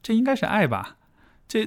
[0.00, 0.96] 这应该是爱吧？
[1.48, 1.66] 这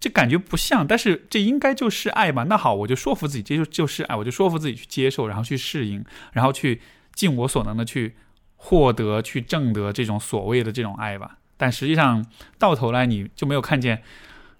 [0.00, 2.42] 这感觉不像，但是这应该就是爱吧？
[2.48, 6.82] 那好，我就说服自己，这就就是爱，我就说服自己去接受，然后去适应，然后去
[7.14, 8.16] 尽我所能的去
[8.56, 11.38] 获得、去挣得这种所谓的这种爱吧。
[11.56, 12.26] 但实际上
[12.58, 14.02] 到头来，你就没有看见，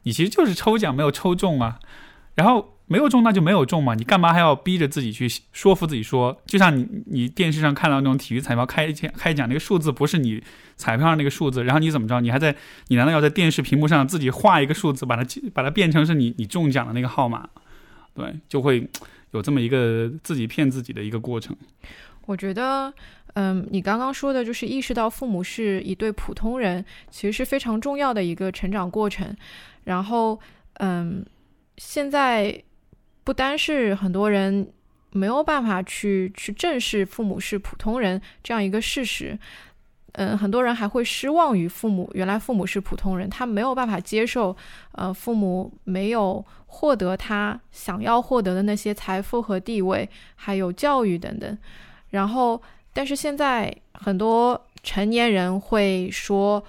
[0.04, 1.80] 你其实就是抽奖没有抽中啊，
[2.36, 2.68] 然后。
[2.92, 6.38] 没有中那就没有中嘛，你干嘛还要逼着自己去说服自己说？
[6.44, 10.42] 就像你你电视上看到那种体育彩票开奖开奖那个数字不是你
[10.76, 12.20] 彩票上那个数字，然后你怎么着？
[12.20, 12.54] 你还在
[12.88, 15.24] 你难道要在电视屏幕上自己画一个数字，把它
[15.54, 17.48] 把它变成是你你中奖的那个号码？
[18.14, 18.86] 对，就会
[19.30, 21.56] 有这么一个自己骗自己的一个过程。
[22.26, 22.92] 我觉得，
[23.34, 29.34] 嗯，你刚刚说的就是意识到父母是一对普通人，其实是非常重要的一个成长过程。
[29.84, 30.38] 然后，
[30.74, 31.24] 嗯，
[31.78, 32.62] 现在。
[33.24, 34.72] 不单是很多人
[35.12, 39.38] 没有办法去去正视父母是普通人这样一个事实，
[40.12, 44.56] 嗯，很多人还会失望于父母，原来父母是普通人，他没有办法接受，
[44.92, 51.56] 呃，父母没有获得他想要获得的那些财富和地位，还有教育等等。
[52.10, 52.60] 然后，
[52.92, 56.64] 但是现在很多成年人会说。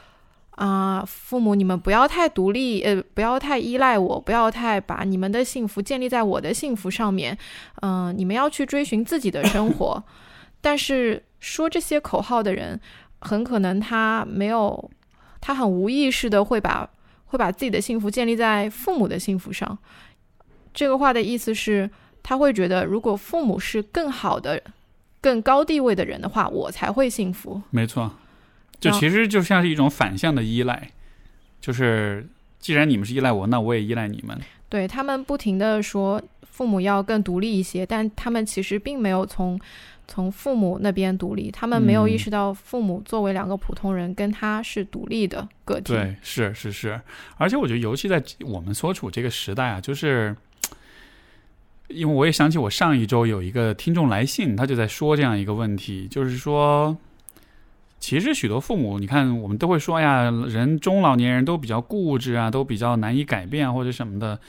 [0.56, 7.38] 啊，父母，你们不要太独立，呃，不要太依赖我，不要太把你们的幸福建立在我的幸福上面。
[7.82, 10.04] 嗯，你们要去追寻自己的生活。
[10.62, 12.80] 但是说这些口号的人，
[13.20, 14.92] 很可能他没有，
[15.42, 16.88] 他很无意识的会把
[17.26, 19.78] 会把自己的幸福建立在父母的幸福上。
[20.74, 21.90] 这个话的意思是，
[22.22, 24.62] 他会觉得，如果父母是更好的、
[25.20, 27.62] 更高地位的人的话，我才会幸福。
[27.72, 28.12] 没错。
[28.80, 30.90] 就其实就像是一种反向的依赖，
[31.62, 32.28] 就是
[32.60, 34.38] 既然你们是依赖我，那我也依赖你们。
[34.68, 39.58] 对他们不停的说父母要更独立一些，但他们其实并没有从
[40.08, 45.94] 从父母那边独立，他们没有意识到父母作为两个普通人，跟他是独立的个体。
[45.94, 47.00] 对，是是是，
[47.38, 50.36] 而且我觉得，尤其在我们所处这个时代啊，就是
[51.88, 56.98] 因为我也想起我上一周有一个听众来信，他就在说这样一个问题，就是说。
[58.04, 64.42] 其实许多父母，你看，我们都会说呀，人中老年人都比较固执啊，都比较难以改变或者什么的。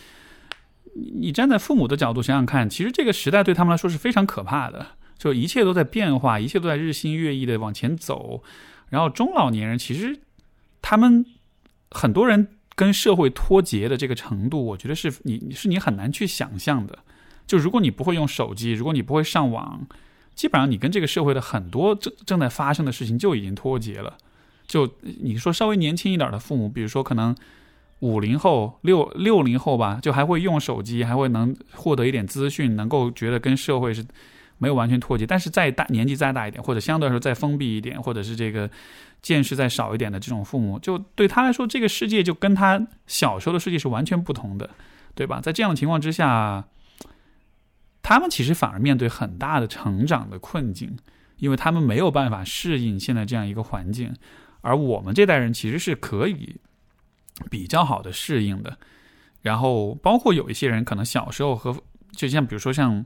[1.20, 4.84] 你站在父母的角度想想看，其实这个时代对他们来说是非常可怕的，
[5.16, 8.42] 就一切都在变化，一切都在日新月异的往前走。
[8.88, 10.18] 然后中老年人其实
[10.82, 11.24] 他们
[11.92, 16.98] 很多人跟社会脱节的这个程度，我觉得是你是你很难去想象的。
[17.46, 19.86] 就如果你不会用手机，如果你不会上网。
[20.34, 24.16] 基本上，你跟这个社会的很多正正在发生的事情就已经脱节了。
[24.66, 27.36] 就你说稍微年轻一点的父母，比如说可能
[28.00, 34.04] 五零后、六六零后吧，就还会用手机，还会能获得一点资讯，能够觉得跟社会是
[34.58, 35.26] 没有完全脱节。
[35.26, 38.68] 但是再大年纪再大一点，或者相对来说再封闭一点，或者是这个
[39.22, 44.70] 见识再少一点的这种父母，就对他来说，这个世界就跟他小时候的世界是完全不同的，
[45.14, 45.40] 对吧？
[45.40, 46.64] 在这样的情况之下。
[48.04, 50.94] 他们其实反而面对很大的成长的困境，
[51.38, 54.14] 因为他们没有办法适应现在这样一个环境，
[54.60, 56.56] 而我们这代人其实是可以
[57.50, 58.76] 比较好的适应的。
[59.40, 61.74] 然后，包括有一些人可能小时候和，
[62.12, 63.02] 就像比如说像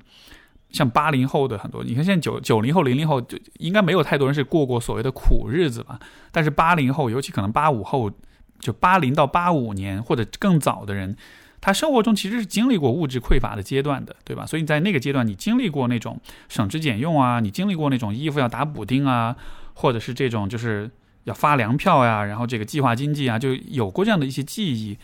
[0.70, 6.00] 像八零后的很多，你看现在九九零后、零零后就应该没有太多人是过过所谓的苦日子吧？
[6.32, 8.10] 但是八零后，尤其可能八五后，
[8.58, 11.16] 就八零到八五年或者更早的人。
[11.60, 14.46] 他生活中其实是经历过物质匮乏的阶段的，对吧？
[14.46, 19.34] 所以在那个阶段，你经历过那种省吃俭用啊，你经历过那种衣服要打补丁啊，
[19.74, 20.88] 或者是这种就是
[21.24, 24.96] 要发粮票呀，然后这个计划经济啊，就有过这样的一些记忆。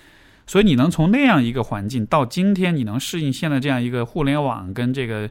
[0.46, 5.28] 所以你能从那样一个环境到今天，你能适应现在这样一个互联网跟这个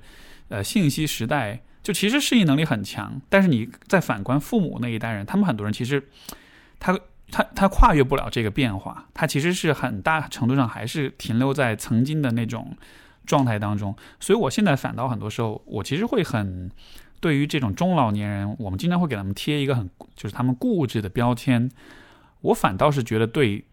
[0.49, 3.21] 呃信息时代，就其实适应能力很强。
[3.29, 6.03] 但是你再反观父母那一代人，他们很多人其实
[6.79, 6.99] 他。
[7.33, 12.77] 他他跨越不了这个变化，他其实是很大程度上还是停留在曾经的那种
[13.25, 13.95] 状态当中。
[14.19, 16.69] 所以我现在反倒很多时候，我其实会很
[17.19, 21.71] 对于这种中老年人，我们经常会给他们贴一个很就是他们固执的标签。
[22.41, 23.65] 我反倒是觉得对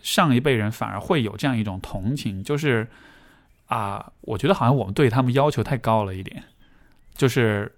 [0.00, 2.88] 上一辈人反而会有这样一种同情，就是
[3.66, 6.44] 啊，我觉得好像我们对他们要求太高了一点，
[7.14, 7.74] 就是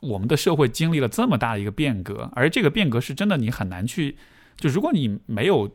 [0.00, 4.16] 我们的社会经历了这么大的一个变革，而这个变革是真的你很难去，
[4.56, 5.70] 就如果你没有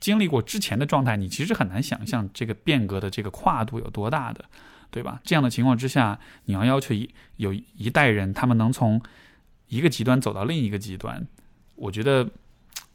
[0.00, 4.44] 经历过之前的状态，你其实很难想象这个变革的这个跨度有多大的。
[4.90, 5.20] 对吧？
[5.22, 8.98] 这样的情况之下，你要要求一有一代人，他们能从
[9.66, 11.26] 一个极端走到另一个极端，
[11.74, 12.26] 我觉得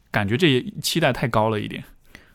[0.10, 1.84] 感觉这也期待太高了一点。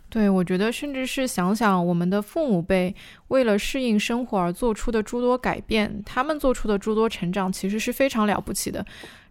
[0.08, 2.94] 对，我觉得甚至是想想我们的父母辈
[3.26, 8.86] 为了适应生活而做出的诸多改变，他们做出的诸多成长，其实是非常了不起的。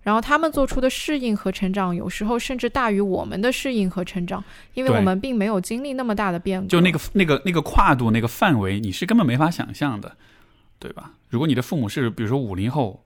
[0.08, 4.42] 然后他们做出的适应和成长，有时候甚至大于我们的适应和成长，
[4.74, 6.68] 因为我们并没有经历那么大的变革。
[6.70, 10.16] 就那个那个那个跨度那个范围，你是根本没法想象的，
[10.80, 11.12] 对吧？
[11.28, 13.04] 如果你的父母是比如说五零后，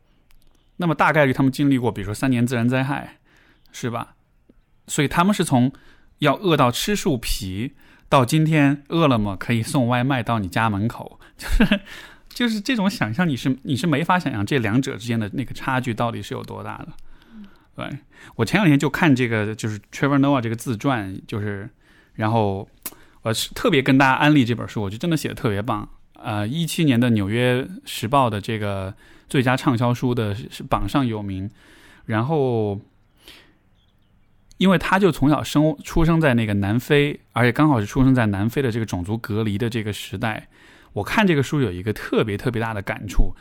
[0.78, 3.18] 那么大概率他们经历过，比如说三年自然灾害，
[3.72, 4.14] 是吧？
[4.86, 5.72] 所以他们是从
[6.20, 7.74] 要饿到吃树皮，
[8.10, 11.80] 到今天饿了么可以送外卖到你家门口，就是。
[12.34, 16.88] 就是这种想象，你是你是没法想象这两者之间的那个差距到底是有多大的。
[17.76, 17.90] 对
[18.36, 21.70] 我前两天就看这个，就是 Trevor Noah 这个自传，就是
[22.16, 22.68] 然后
[23.22, 25.88] 我是特别跟大家安利这本书，我觉得真的写的特别棒。
[26.14, 28.94] 呃，一七年的《纽约时报》的这个
[29.28, 31.50] 最佳畅销书的是榜上有名。
[32.06, 32.80] 然后，
[34.58, 40.48] 因为他就从小生出生在那个南非，而且刚好是出生在南非的这个种族隔离的这个时代。
[40.94, 43.34] 我看这个书有一个特别特别大的感触，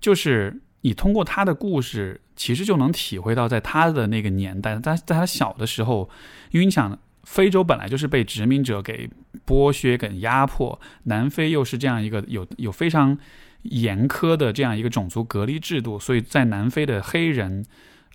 [0.00, 6.08] 就是你通过他的故事，其实就能体会到，在他的那个年代，在在他小的时候，
[6.50, 9.08] 因为你想，非洲本来就是被殖民者给
[9.46, 13.16] 剥削、给压迫，南非又是这样一个有有非常
[13.62, 17.64] 严苛的这样一个种族隔离制度，所以在南非的黑人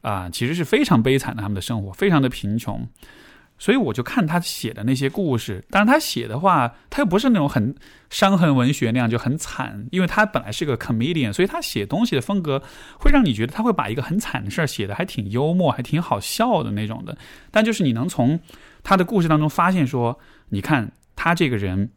[0.02, 2.88] 啊，其实是非常悲惨的，他们的生活非常的贫穷。
[3.60, 7.74] 所以我就看他写的那些故事，当然他写的话，他又不是那种很
[8.10, 12.62] 伤痕文学那样就很惨，因为他本来是个 comedian，所以他写东西的风格
[13.00, 17.18] 会让你觉得他会把一个很惨的事儿写的还挺幽默，还挺好笑的那种的。
[17.50, 18.40] 但就是你能从
[18.84, 20.20] 他的故事当中发现说，
[20.50, 21.90] 你看他这个人，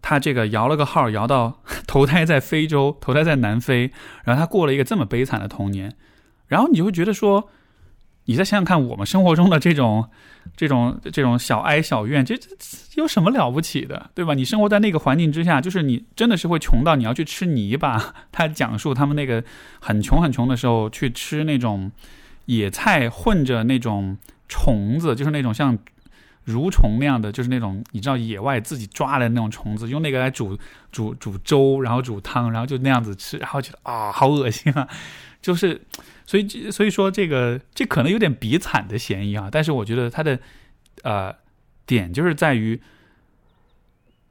[0.00, 3.92] 他这个摇了个号，摇到投胎在非洲，投胎在南非，
[4.24, 5.94] 然后他过了一个这么悲惨的童年，
[6.46, 7.50] 然后你就会觉得说。
[8.26, 10.08] 你再想想看，我们生活中的这种、
[10.56, 12.48] 这种、这种小哀小怨，这这
[12.94, 14.34] 有什么了不起的，对吧？
[14.34, 18.14] 你生活在那个环境之下，就是你真的是会穷到你要去吃泥巴。
[18.30, 19.42] 他讲述他们那个
[19.80, 21.90] 很穷很穷的时候，去吃那种
[22.46, 24.16] 野菜混着那种
[24.48, 25.76] 虫子，就是那种像
[26.46, 30.58] 蠕虫那样的，就是那种你知道野外自己抓的那种虫子，用那个来煮
[30.90, 34.88] 煮煮粥，然后煮汤，然后就那样子吃，然后觉得啊，好恶心啊，
[35.42, 35.82] 就是。
[36.24, 39.48] 所以，所以说这个这可能有点比惨的嫌疑啊。
[39.50, 40.38] 但是我觉得它的
[41.02, 41.34] 呃
[41.84, 42.80] 点就是在于，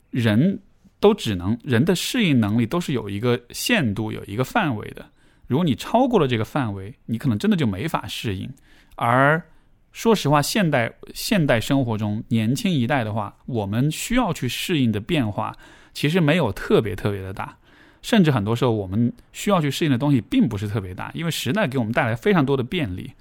[0.09, 0.61] 人
[1.01, 5.05] 都只能人的适应能力都是有一个限度、有一个范围的。
[5.47, 8.49] 如果你超过了这个范围，你可能真的就没法适应。
[8.95, 9.43] 而
[9.91, 15.55] 说实话，现代现代生活中年轻一代的话，我们需要去适应的变化
[15.93, 17.57] 其实没有特别特别的大。
[18.01, 23.13] 甚至很多时候，我们需要去适应的东西并不是特别大，因为时代给我们带来非常多的便利，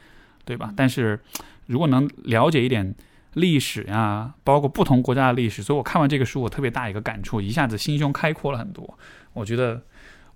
[0.44, 0.73] 对吧？
[0.77, 1.20] 但是，
[1.66, 2.94] 如果能了解一点
[3.35, 8.98] 历史呀，包括不同国家的历史，所以我看完这个书，我特别大一个感触，一下子心胸开阔了很多。
[9.35, 9.82] 我觉得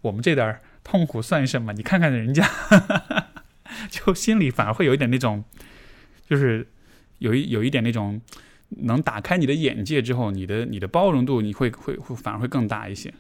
[0.03, 1.73] 我们这点痛苦算什么？
[1.73, 2.47] 你看看人家，
[3.89, 5.43] 就心里反而会有一点那种，
[6.29, 6.69] 就是
[7.19, 8.21] 有一有一点那种
[8.69, 13.13] 能打开你的眼界之后，你的你的包容度，你会会会反而会更大一些。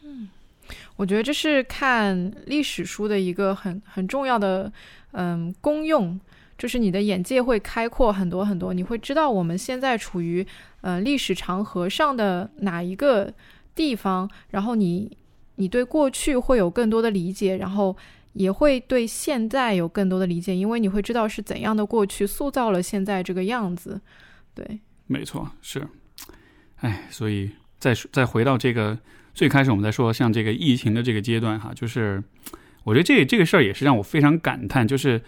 [0.96, 4.72] 我觉得这是看历史书的一个很很重要的
[5.10, 6.18] 嗯功用，
[6.56, 10.46] 就是你的眼界会开阔很多很多，你会知道我们现在处于
[10.82, 13.34] 呃历史长河上的哪一个
[13.74, 15.18] 地方，然后你
[15.56, 17.96] 你对过去会有更多的理解，然后
[18.34, 24.00] 也会对现在有更多的理解，因为你会知道是怎样的过去塑造了现在这个样子。
[24.54, 25.88] 对，没错，是，
[26.76, 27.50] 哎，所以
[27.80, 28.96] 再再回到这个。
[29.34, 32.22] 最开始我们在说像这个疫情的这个阶段哈，就是
[32.84, 35.20] 我觉得这这个事儿也是让我非常感叹，就是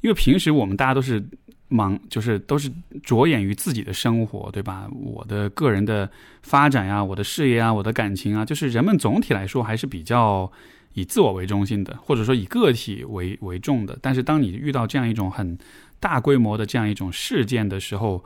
[0.00, 1.24] 因为平时我们大家都是
[1.68, 2.70] 忙，就是都是
[3.02, 4.88] 着眼于自己的生活，对吧？
[4.92, 6.10] 我的个人的
[6.42, 10.50] 发展呀，我的事业啊，我的感情啊，就是人们总体来说还是比较
[10.94, 13.98] 以自我为中心的，或者说以个体为为重的。
[14.02, 15.56] 但是当你遇到这样一种很
[16.00, 18.24] 大规模的这样一种事件的时候，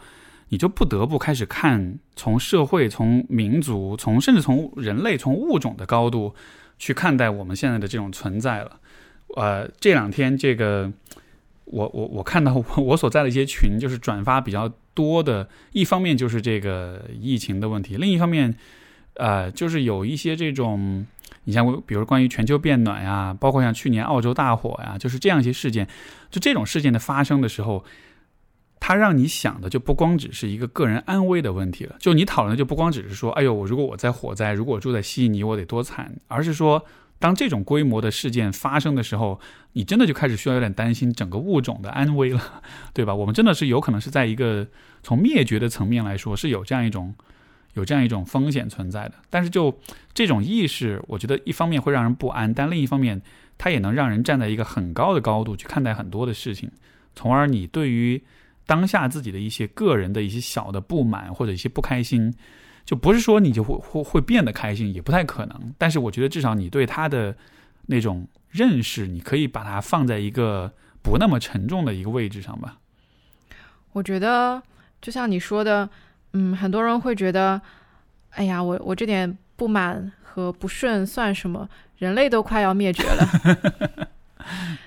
[0.50, 6.34] 你就不得不开始看，从社会、从民族、从甚至从人类、从物种的高度
[6.76, 8.80] 去看待我们现在的这种存在了。
[9.36, 10.92] 呃，这两天这个
[11.66, 18.52] 我我我看到我我所在的一些群，就是转发比较多的，一方面就是这个疫情的问题，另一方面，
[19.14, 21.06] 呃，就是有一些这种，
[21.44, 25.86] 你像比如关于全球变暖呀，包括像去年澳洲大火呀，就是这样一些事件，
[26.28, 27.84] 就这种事件的发生的时候。
[28.80, 36.82] 它让你想的就不光只是一个个人安危的问题了，就你讨论的就不光只是说，哎呦，我如果我在火灾，如果住在悉尼，我得多惨，而是说，
[37.18, 39.38] 当这种规模的事件发生的时候，
[39.74, 42.62] 你真的就开始需要有点担心整个物种的安危了，
[42.94, 43.14] 对吧？
[43.14, 44.66] 我们真的是有可能是在一个
[45.02, 47.14] 从灭绝的层面来说，是有这样一种
[47.74, 49.14] 有这样一种风险存在的。
[49.28, 49.78] 但是就
[50.14, 53.20] 这种意识，我觉得一方面会让人不安，但另一方面，
[53.58, 56.70] 它也能让人站在一个很高的高度去看待很多的事情，
[57.14, 58.22] 从而你对于。
[58.70, 62.32] 当下自己的一些个人的一些小的不满或者一些不开心，
[62.84, 65.74] 就不是说你就会会会变得开心，也不太可能。
[65.76, 67.36] 但是我觉得至少你对他的
[67.86, 70.72] 那种认识，你可以把它放在一个
[71.02, 72.78] 不那么沉重的一个位置上吧。
[73.90, 74.62] 我觉得
[75.02, 75.90] 就像你说的，
[76.34, 77.60] 嗯，很多人会觉得，
[78.30, 81.68] 哎呀，我我这点不满和不顺算什么？
[81.98, 83.26] 人类都快要灭绝了。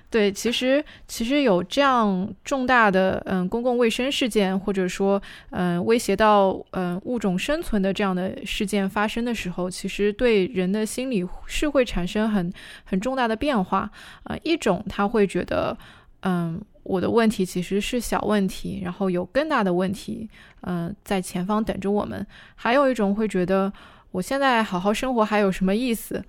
[0.10, 5.20] 对，其实其实有这样重大的嗯公共卫生事件，或者说
[5.50, 12.54] 嗯威胁到嗯物种生存的这样的事件发生的时候，其实对人的心理是会产生很
[12.84, 13.90] 很重大的变化
[14.24, 14.38] 啊。
[14.44, 15.76] 一种他会觉得
[16.22, 20.30] 嗯我的问题其实是小问题，然后有更大的问题
[20.62, 22.24] 嗯在前方等着我们；
[22.56, 23.74] 还有一种会觉得
[24.12, 26.24] 我现在好好生活还有什么意思？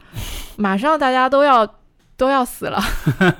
[0.57, 1.81] 马上大家都要。
[2.16, 2.81] 都要死了，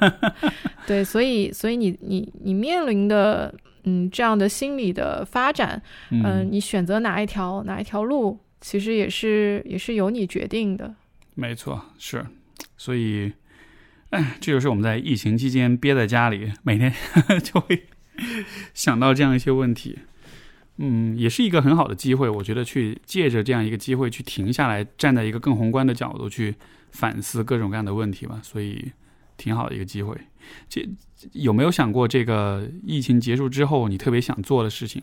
[0.87, 5.81] 对，所以，所以你，你，你面临的，嗯，这样的心理的发展，
[6.11, 10.95] 嗯，你选择哪一条，哪一条路，其实也是，也是由你决定的。
[11.35, 12.27] 没错，是，
[12.77, 13.33] 所以，
[14.11, 16.93] 哎，这就是我们在疫情期间憋在家里，每天
[17.43, 17.85] 就会
[18.75, 19.99] 想到这样一些问题，
[20.79, 26.57] 嗯，也是一个很好的机会，我觉得去借着这样一个机会去停下来，站在一个更宏观的角度去。
[26.95, 28.93] 反思各种各样的问题吧，所以
[29.37, 30.17] 挺好的一个机会。
[30.69, 30.89] 这
[31.33, 35.03] 有没有想过，这个疫情结束之后，你特别想做的事情？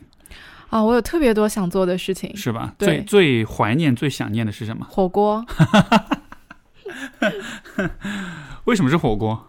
[0.70, 2.74] 啊，我有特别多想做的事情，是吧？
[2.78, 4.86] 最最怀念、最想念的是什么？
[4.88, 5.44] 火锅。
[8.64, 9.48] 为什么是火锅？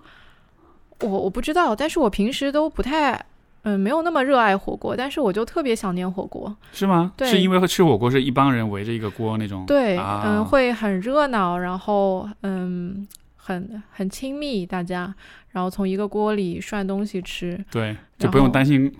[0.99, 3.25] 我我不知道，但是我平时都不太。
[3.63, 7.11] 嗯，没有那么热爱火锅，但是我就特别想念火锅，是吗？
[7.17, 13.07] 对，是因为吃火锅是一帮人围着一个锅那种，对，嗯，会很热闹，然后嗯，
[13.37, 15.13] 很很亲密，大家，
[15.51, 18.93] 然后从一个锅里涮东西吃，对，就不用担心，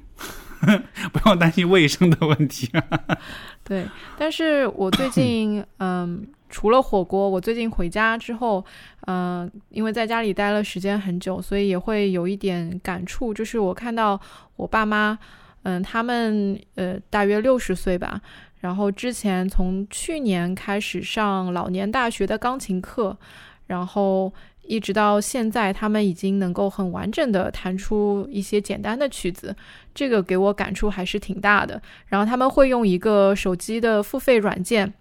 [1.11, 2.69] 不用担心卫生的问题，
[3.63, 3.85] 对，
[4.17, 6.27] 但是我最近嗯。
[6.55, 8.63] 除了火锅，我最近回家之后，
[9.07, 13.33] 嗯，因为在家里待了时间很久，所以也会有一点感触。
[13.33, 14.21] 就是我看到
[14.55, 15.17] 我爸妈，
[15.63, 18.21] 嗯，他们呃大约六十岁吧，
[18.59, 23.17] 然后之前从去年开始上老年大学的钢琴课，
[23.65, 24.31] 然后
[24.63, 29.55] 一直到现在，他们已经能够很完整的弹出一些简单的曲子，
[29.93, 31.81] 这个给我感触还是挺大的。
[32.07, 34.93] 然后他们会用一个手机的付费软件。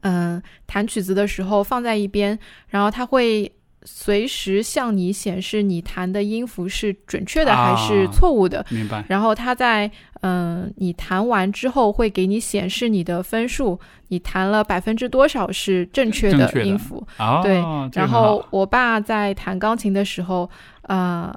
[0.00, 2.38] 嗯，弹曲子的时候放在一边，
[2.68, 3.50] 然后他会
[3.84, 8.64] 随时向你显示你弹的音符是准确的还是错误的。
[8.70, 9.04] 明白。
[9.08, 9.90] 然后它在
[10.22, 13.78] 嗯，你弹完之后会给你显示你的分数，
[14.08, 17.06] 你弹了百分之多少是正确的音符。
[17.42, 17.62] 对。
[17.92, 20.48] 然后我爸在弹钢琴的时候，
[20.82, 21.34] 呃，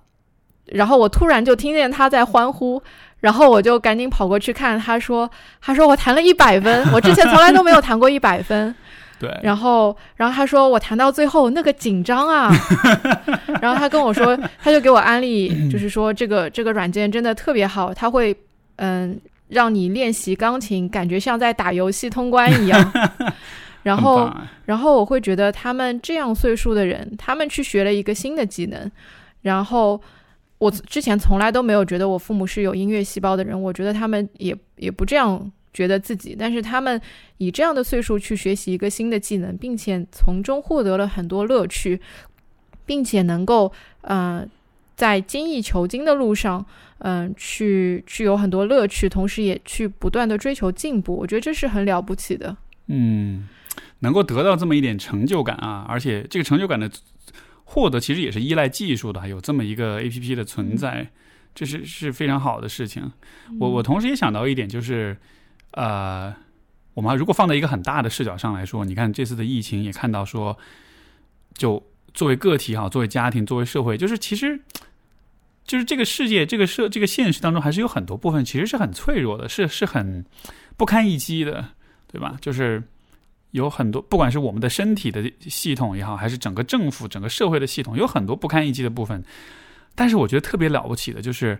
[0.67, 2.81] 然后我突然就听见他在欢呼。
[3.19, 5.27] 然后我就赶紧跑过去看，他说
[5.59, 8.73] ：“他说我弹了一百分，我之前从来都没有弹过一百分。”
[9.19, 9.29] 对。
[9.43, 12.51] 然后，然后他说我弹到最后那个紧张啊。
[13.61, 18.35] 然后他跟我说， 他就给我安利，就是说这个 这个软件真的特别好，他会
[18.77, 22.93] 嗯让你练习钢琴，感觉像在打游戏通关一样。
[23.83, 24.29] 然后，
[24.65, 28.91] 然后我会觉得他们这样岁数的人，他们去学了一个新的技能，
[29.41, 30.01] 然后。
[30.59, 35.39] 我之前从来都没有觉得我父母是有音乐细胞的人，我觉得他们也也不这样
[35.77, 36.35] 觉得自己。
[36.37, 36.99] 但是他们
[37.37, 41.99] 以这样的岁数去学习一个新的技能，并且从中获得了很多乐趣，
[42.85, 43.71] 并且能够
[44.01, 44.49] 嗯
[44.95, 46.65] 在精益求精的路上，
[46.99, 51.15] 嗯去去有很多乐趣，同时也去不断的追求进步。
[51.15, 52.57] 我觉得这是很了不起的。
[52.87, 53.47] 嗯，
[53.99, 56.89] 能够得到这么一点成就感啊，而且这个成就感的。
[57.69, 61.05] 获得其实也是依赖技术的，有这么一个 A P P 的存在，
[61.53, 63.11] 这是是非常好的事情。
[63.59, 65.17] 我我同时也想到一点，就是
[65.71, 66.33] 呃，
[66.93, 70.57] 我们如果放在一个很大的视角上来说，你看这次的疫情也看到说，
[71.53, 71.81] 就
[72.13, 74.59] 作为个体哈，作为家庭，作为社会，就是其实，
[75.65, 80.25] 就是这个世界，这个社，这个现实当中，还是有很多部分其实是很脆弱的，是是很
[80.75, 81.63] 不堪一击的，
[82.11, 82.37] 对吧？
[82.41, 82.81] 就是
[83.51, 89.23] 有很多，不管是我们的身体的系统也好，还是整个政府、整个社会的系统，有很多不堪一击的部分。
[89.93, 91.59] 但是我觉得特别了不起的就是，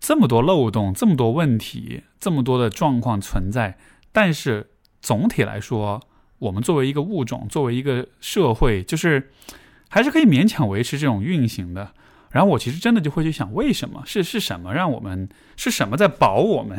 [0.00, 3.78] 这么多漏洞，这么多问题，这么多的状况存在，
[4.10, 4.70] 但是
[5.00, 6.00] 总体来说，
[6.38, 9.30] 我们作为一个物种，作为一个社会，就是。
[9.92, 11.92] 还是可以勉强维持这种运行的。
[12.30, 16.78] 然后我其实真的就会去想，为什么是是什么让我们是什么在保我们？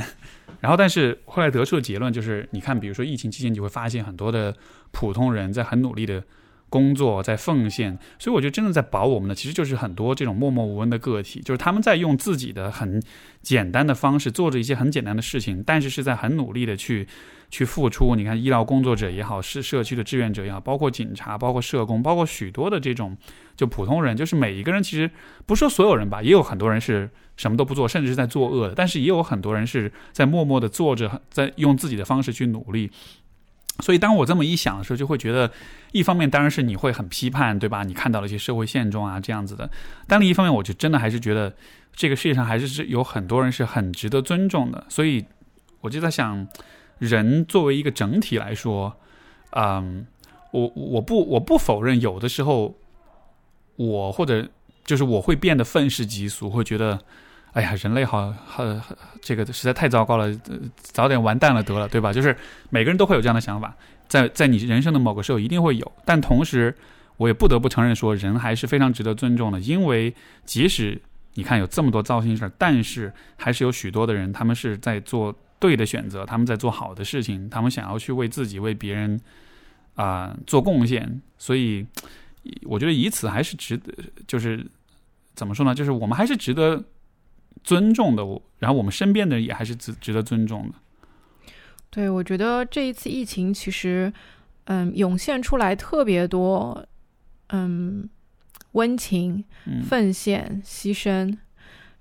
[0.61, 4.55] 然后，但是后来得出的结论就是，你看，比如说疫情期间，你会发现很多的
[4.91, 6.23] 普通人在很努力的
[6.71, 7.95] 工作，在奉献。
[8.17, 12.99] 所以我觉得真的在保我们的，其实就是很多这种默默无闻的个体，就是他们在用自己的很
[13.43, 17.07] 简单的方式做着一些很简单的事情，但是是在很努力的去。
[17.51, 23.17] 去付出，你看医疗工作者也好，是社区的志愿者也好，包括警察，包括社工，包括许多的这种
[23.57, 25.11] 就普通人，就是每一个人其实
[25.45, 32.89] 不说所有人吧，也有很多人是什么都不做，甚至是在作恶的，但是也有很多人是在默默的做着，在用自己的方式去努力。
[33.81, 35.51] 所以当我这么一想的时候，就会觉得，
[35.91, 37.83] 一方面当然是你会很批判，对吧？
[37.83, 39.69] 你看到了一些社会现状啊这样子的，
[40.07, 41.53] 但另一方面，我就真的还是觉得
[41.93, 44.85] 这个世界上还是是有很多人是很值得尊重的。
[44.87, 45.25] 所以
[45.81, 46.47] 我就在想。
[47.01, 48.95] 人作为一个整体来说，
[49.53, 50.05] 嗯，
[50.51, 52.77] 我我不我不否认，有的时候
[53.75, 54.47] 我或者
[54.85, 57.01] 就是我会变得愤世嫉俗，会觉得，
[57.53, 58.63] 哎呀，人类好好
[59.21, 60.31] 这个实在太糟糕了，
[60.81, 62.13] 早点完蛋了得了，对吧？
[62.13, 62.35] 就是
[62.69, 63.75] 每个人都会有这样的想法，
[64.07, 66.75] 在在你人生的某个时候一定会有，但同时
[67.17, 70.13] 我也不得不承认说，人还是非常值得尊重的，因为
[70.45, 71.01] 即使
[71.33, 75.35] 你看有这么多糟心事儿，但是还是有许多的人，他们是在做。
[75.61, 79.21] 对的选择，他们在做好的事情，他们想要去为自己、为别人
[79.93, 81.85] 啊做贡献，所以
[82.63, 83.93] 我觉得以此还是值得，
[84.25, 84.65] 就是
[85.35, 85.75] 怎么说呢？
[85.75, 86.83] 就是我们还是值得
[87.63, 88.23] 尊重的，
[88.59, 90.75] 然后我们身边的人也还是值值得尊重的。
[91.89, 94.11] 对，我觉得这一次疫情其实，
[94.65, 96.85] 嗯，涌现出来特别多，
[97.49, 98.09] 嗯，
[98.71, 99.43] 温情、
[99.87, 101.37] 奉献、牺牲，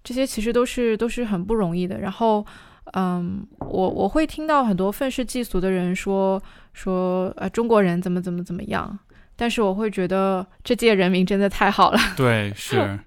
[0.03, 2.01] 这些其实都是都是很不容易的。
[2.01, 2.47] 然后。
[2.95, 8.99] 嗯，我我会听到很多愤世嫉俗的人说说呃中国人怎么怎么怎么样，
[9.37, 11.99] 但是我会觉得这届人民真的太好了。
[12.17, 12.99] 对，是，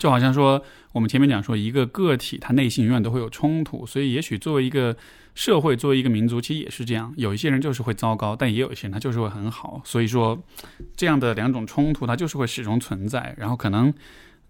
[0.00, 4.96] 就好像说我们前面讲说一个个体他内心永远都会有冲突，所以也许作为一个
[5.34, 9.82] 社会，作为一个民族，其实也是这样，有一些人就是会糟糕，但也有一些人他就是会很好。
[9.84, 10.42] 所以说
[10.96, 13.34] 这样的两种冲突，它就是会始终存在。
[13.38, 13.92] 然后可能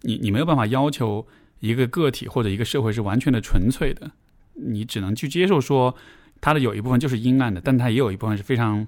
[0.03, 1.27] 你你没有办法要求
[1.59, 4.13] 一个个体或者一个社会是完全的纯粹的。
[4.55, 5.95] 你只能去接受说，
[6.41, 8.87] 它的有一部分就是阴暗的，但它也有一部分是非常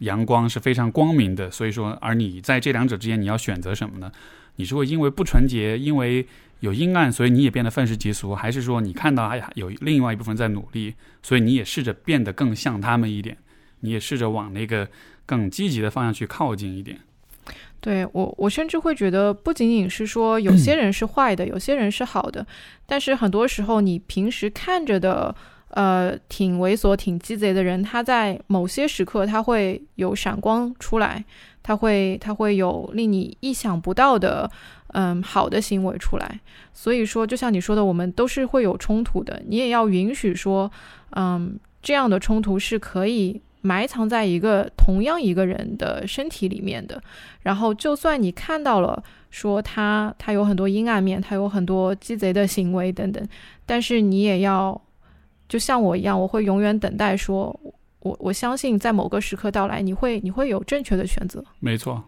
[0.00, 1.50] 阳光，是非常光明的。
[1.50, 4.12] 所以说，而你在这两者之间，你要选择什么呢？
[4.56, 6.26] 你是会因为不纯洁，因为
[6.60, 13.36] 有阴暗，所以你也变得愤世嫉俗，还是说你看到哎呀有另外一部分在努力，所以你也试着变得更像他们一点，
[13.80, 14.88] 你也试着往那个
[15.26, 17.00] 更积极的方向去靠近一点。
[17.80, 22.46] 对我，我甚至会觉得，不仅仅是说有 些人是坏的，有些人是好的，
[22.86, 25.34] 但是很多时候你平时看着的，
[25.70, 31.24] 呃，挺猥琐、挺鸡贼的人，他在某些时刻他会有闪光出来，
[31.62, 34.50] 他会他会有令你意想不到的，
[34.88, 36.40] 嗯，好的行为出来。
[36.72, 40.70] 所以说，就像你说的，我们都是会有冲突的，你也要允许说，
[41.10, 43.42] 嗯，这样的冲突是可以。
[43.64, 47.00] 埋藏在一个同样一个人的身体里面的，
[47.42, 53.24] 然后就算你看到了，说他他有很多阴暗面，他有很多鸡贼的行为等等，
[53.64, 54.82] 但是你也要
[55.48, 57.56] 就像我一样，我会永远等待，说
[58.02, 61.44] 我我相信在某个时刻到来，你会你会有正确的选择。
[61.58, 62.04] 没错，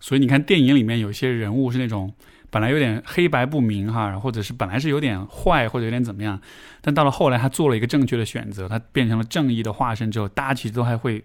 [0.00, 2.12] 所以你看电影里面有些人物是那种。
[2.50, 6.40] 本来有点黑白不明哈，或者是本来是有点坏或者有点怎么样，
[6.80, 11.22] 但到了后来他做了一个正确的选择，他变成了正义的化身之后，大家其实都还会，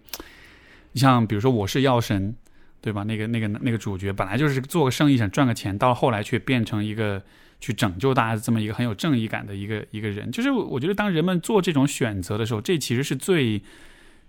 [0.92, 2.36] 你像比如说我是药神，
[2.82, 3.04] 对吧？
[3.04, 7.24] 那个那个那个主角本来就是做个生意想赚个钱，到后来却变成一个
[7.62, 10.30] 去拯救大家这么一个很有正义感的一个一个人。
[10.30, 13.62] 就是我觉得当人们做这种选择的时候，这其实是最。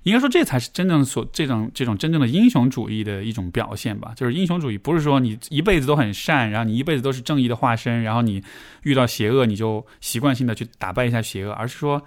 [0.05, 4.12] 应该说，这才是真正所这种这种真正的英雄主义的一种表现吧。
[4.14, 8.43] 就是英雄主义不是说你一辈子都很善，然后你一辈子都是正义的化身，然后你
[8.82, 12.02] 遇到邪恶你就习惯性的去打败一下邪恶，而是说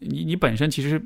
[0.00, 1.00] 你你本身其实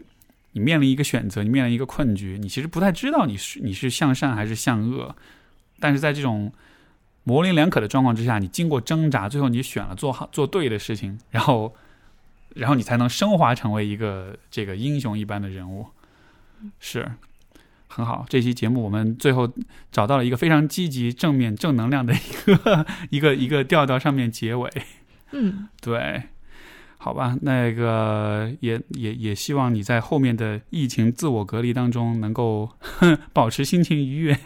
[0.53, 5.15] 你面临一个选择，你面临一个困局，你其实不太知道你是你是向善还是向恶，
[5.79, 6.51] 但是在这种
[7.25, 11.75] 模棱两可的状况之下，你经过挣扎，最后你选了做好做对的事情，然后
[12.55, 15.85] 然后你才能升华成为一个这个英雄一般的人物。
[16.79, 17.11] 是，
[17.87, 18.25] 很好。
[18.29, 19.53] 这期节目我们最后
[19.91, 24.71] 找到了一个非常积极、正面、正能量的一个 一个一个调调，上面结尾。
[25.33, 26.23] 嗯， 对，
[26.97, 32.69] 好吧，那个也也也希望你在后面的疫情自我隔离当中能够
[33.33, 34.39] 保持心情愉悦。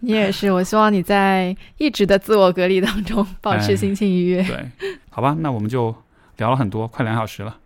[0.00, 4.42] 你也是，我希望你在一直的自我隔离当中保持心情愉悦。
[4.42, 4.70] 对，
[5.10, 5.94] 好吧，那我们就
[6.38, 7.58] 聊了很多，快两小时了。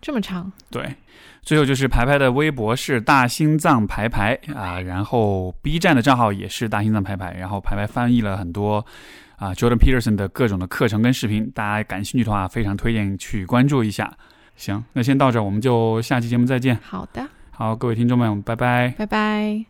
[0.00, 0.52] 这么长？
[0.70, 0.96] 对，
[1.44, 8.84] 最后就是排排的微博是大心脏排排啊，然后 B 站的账号也是大心脏排排，然后排排翻译了很多
[9.36, 14.12] 啊 Jordan Peterson 的各种的课程跟视频，大家感兴趣的话，非常推荐去关注一下。
[14.56, 16.78] 行，那先到这儿，我们就下期节目再见。
[16.82, 18.94] 好的，好，各位听众们，拜拜。
[18.96, 19.64] 拜拜。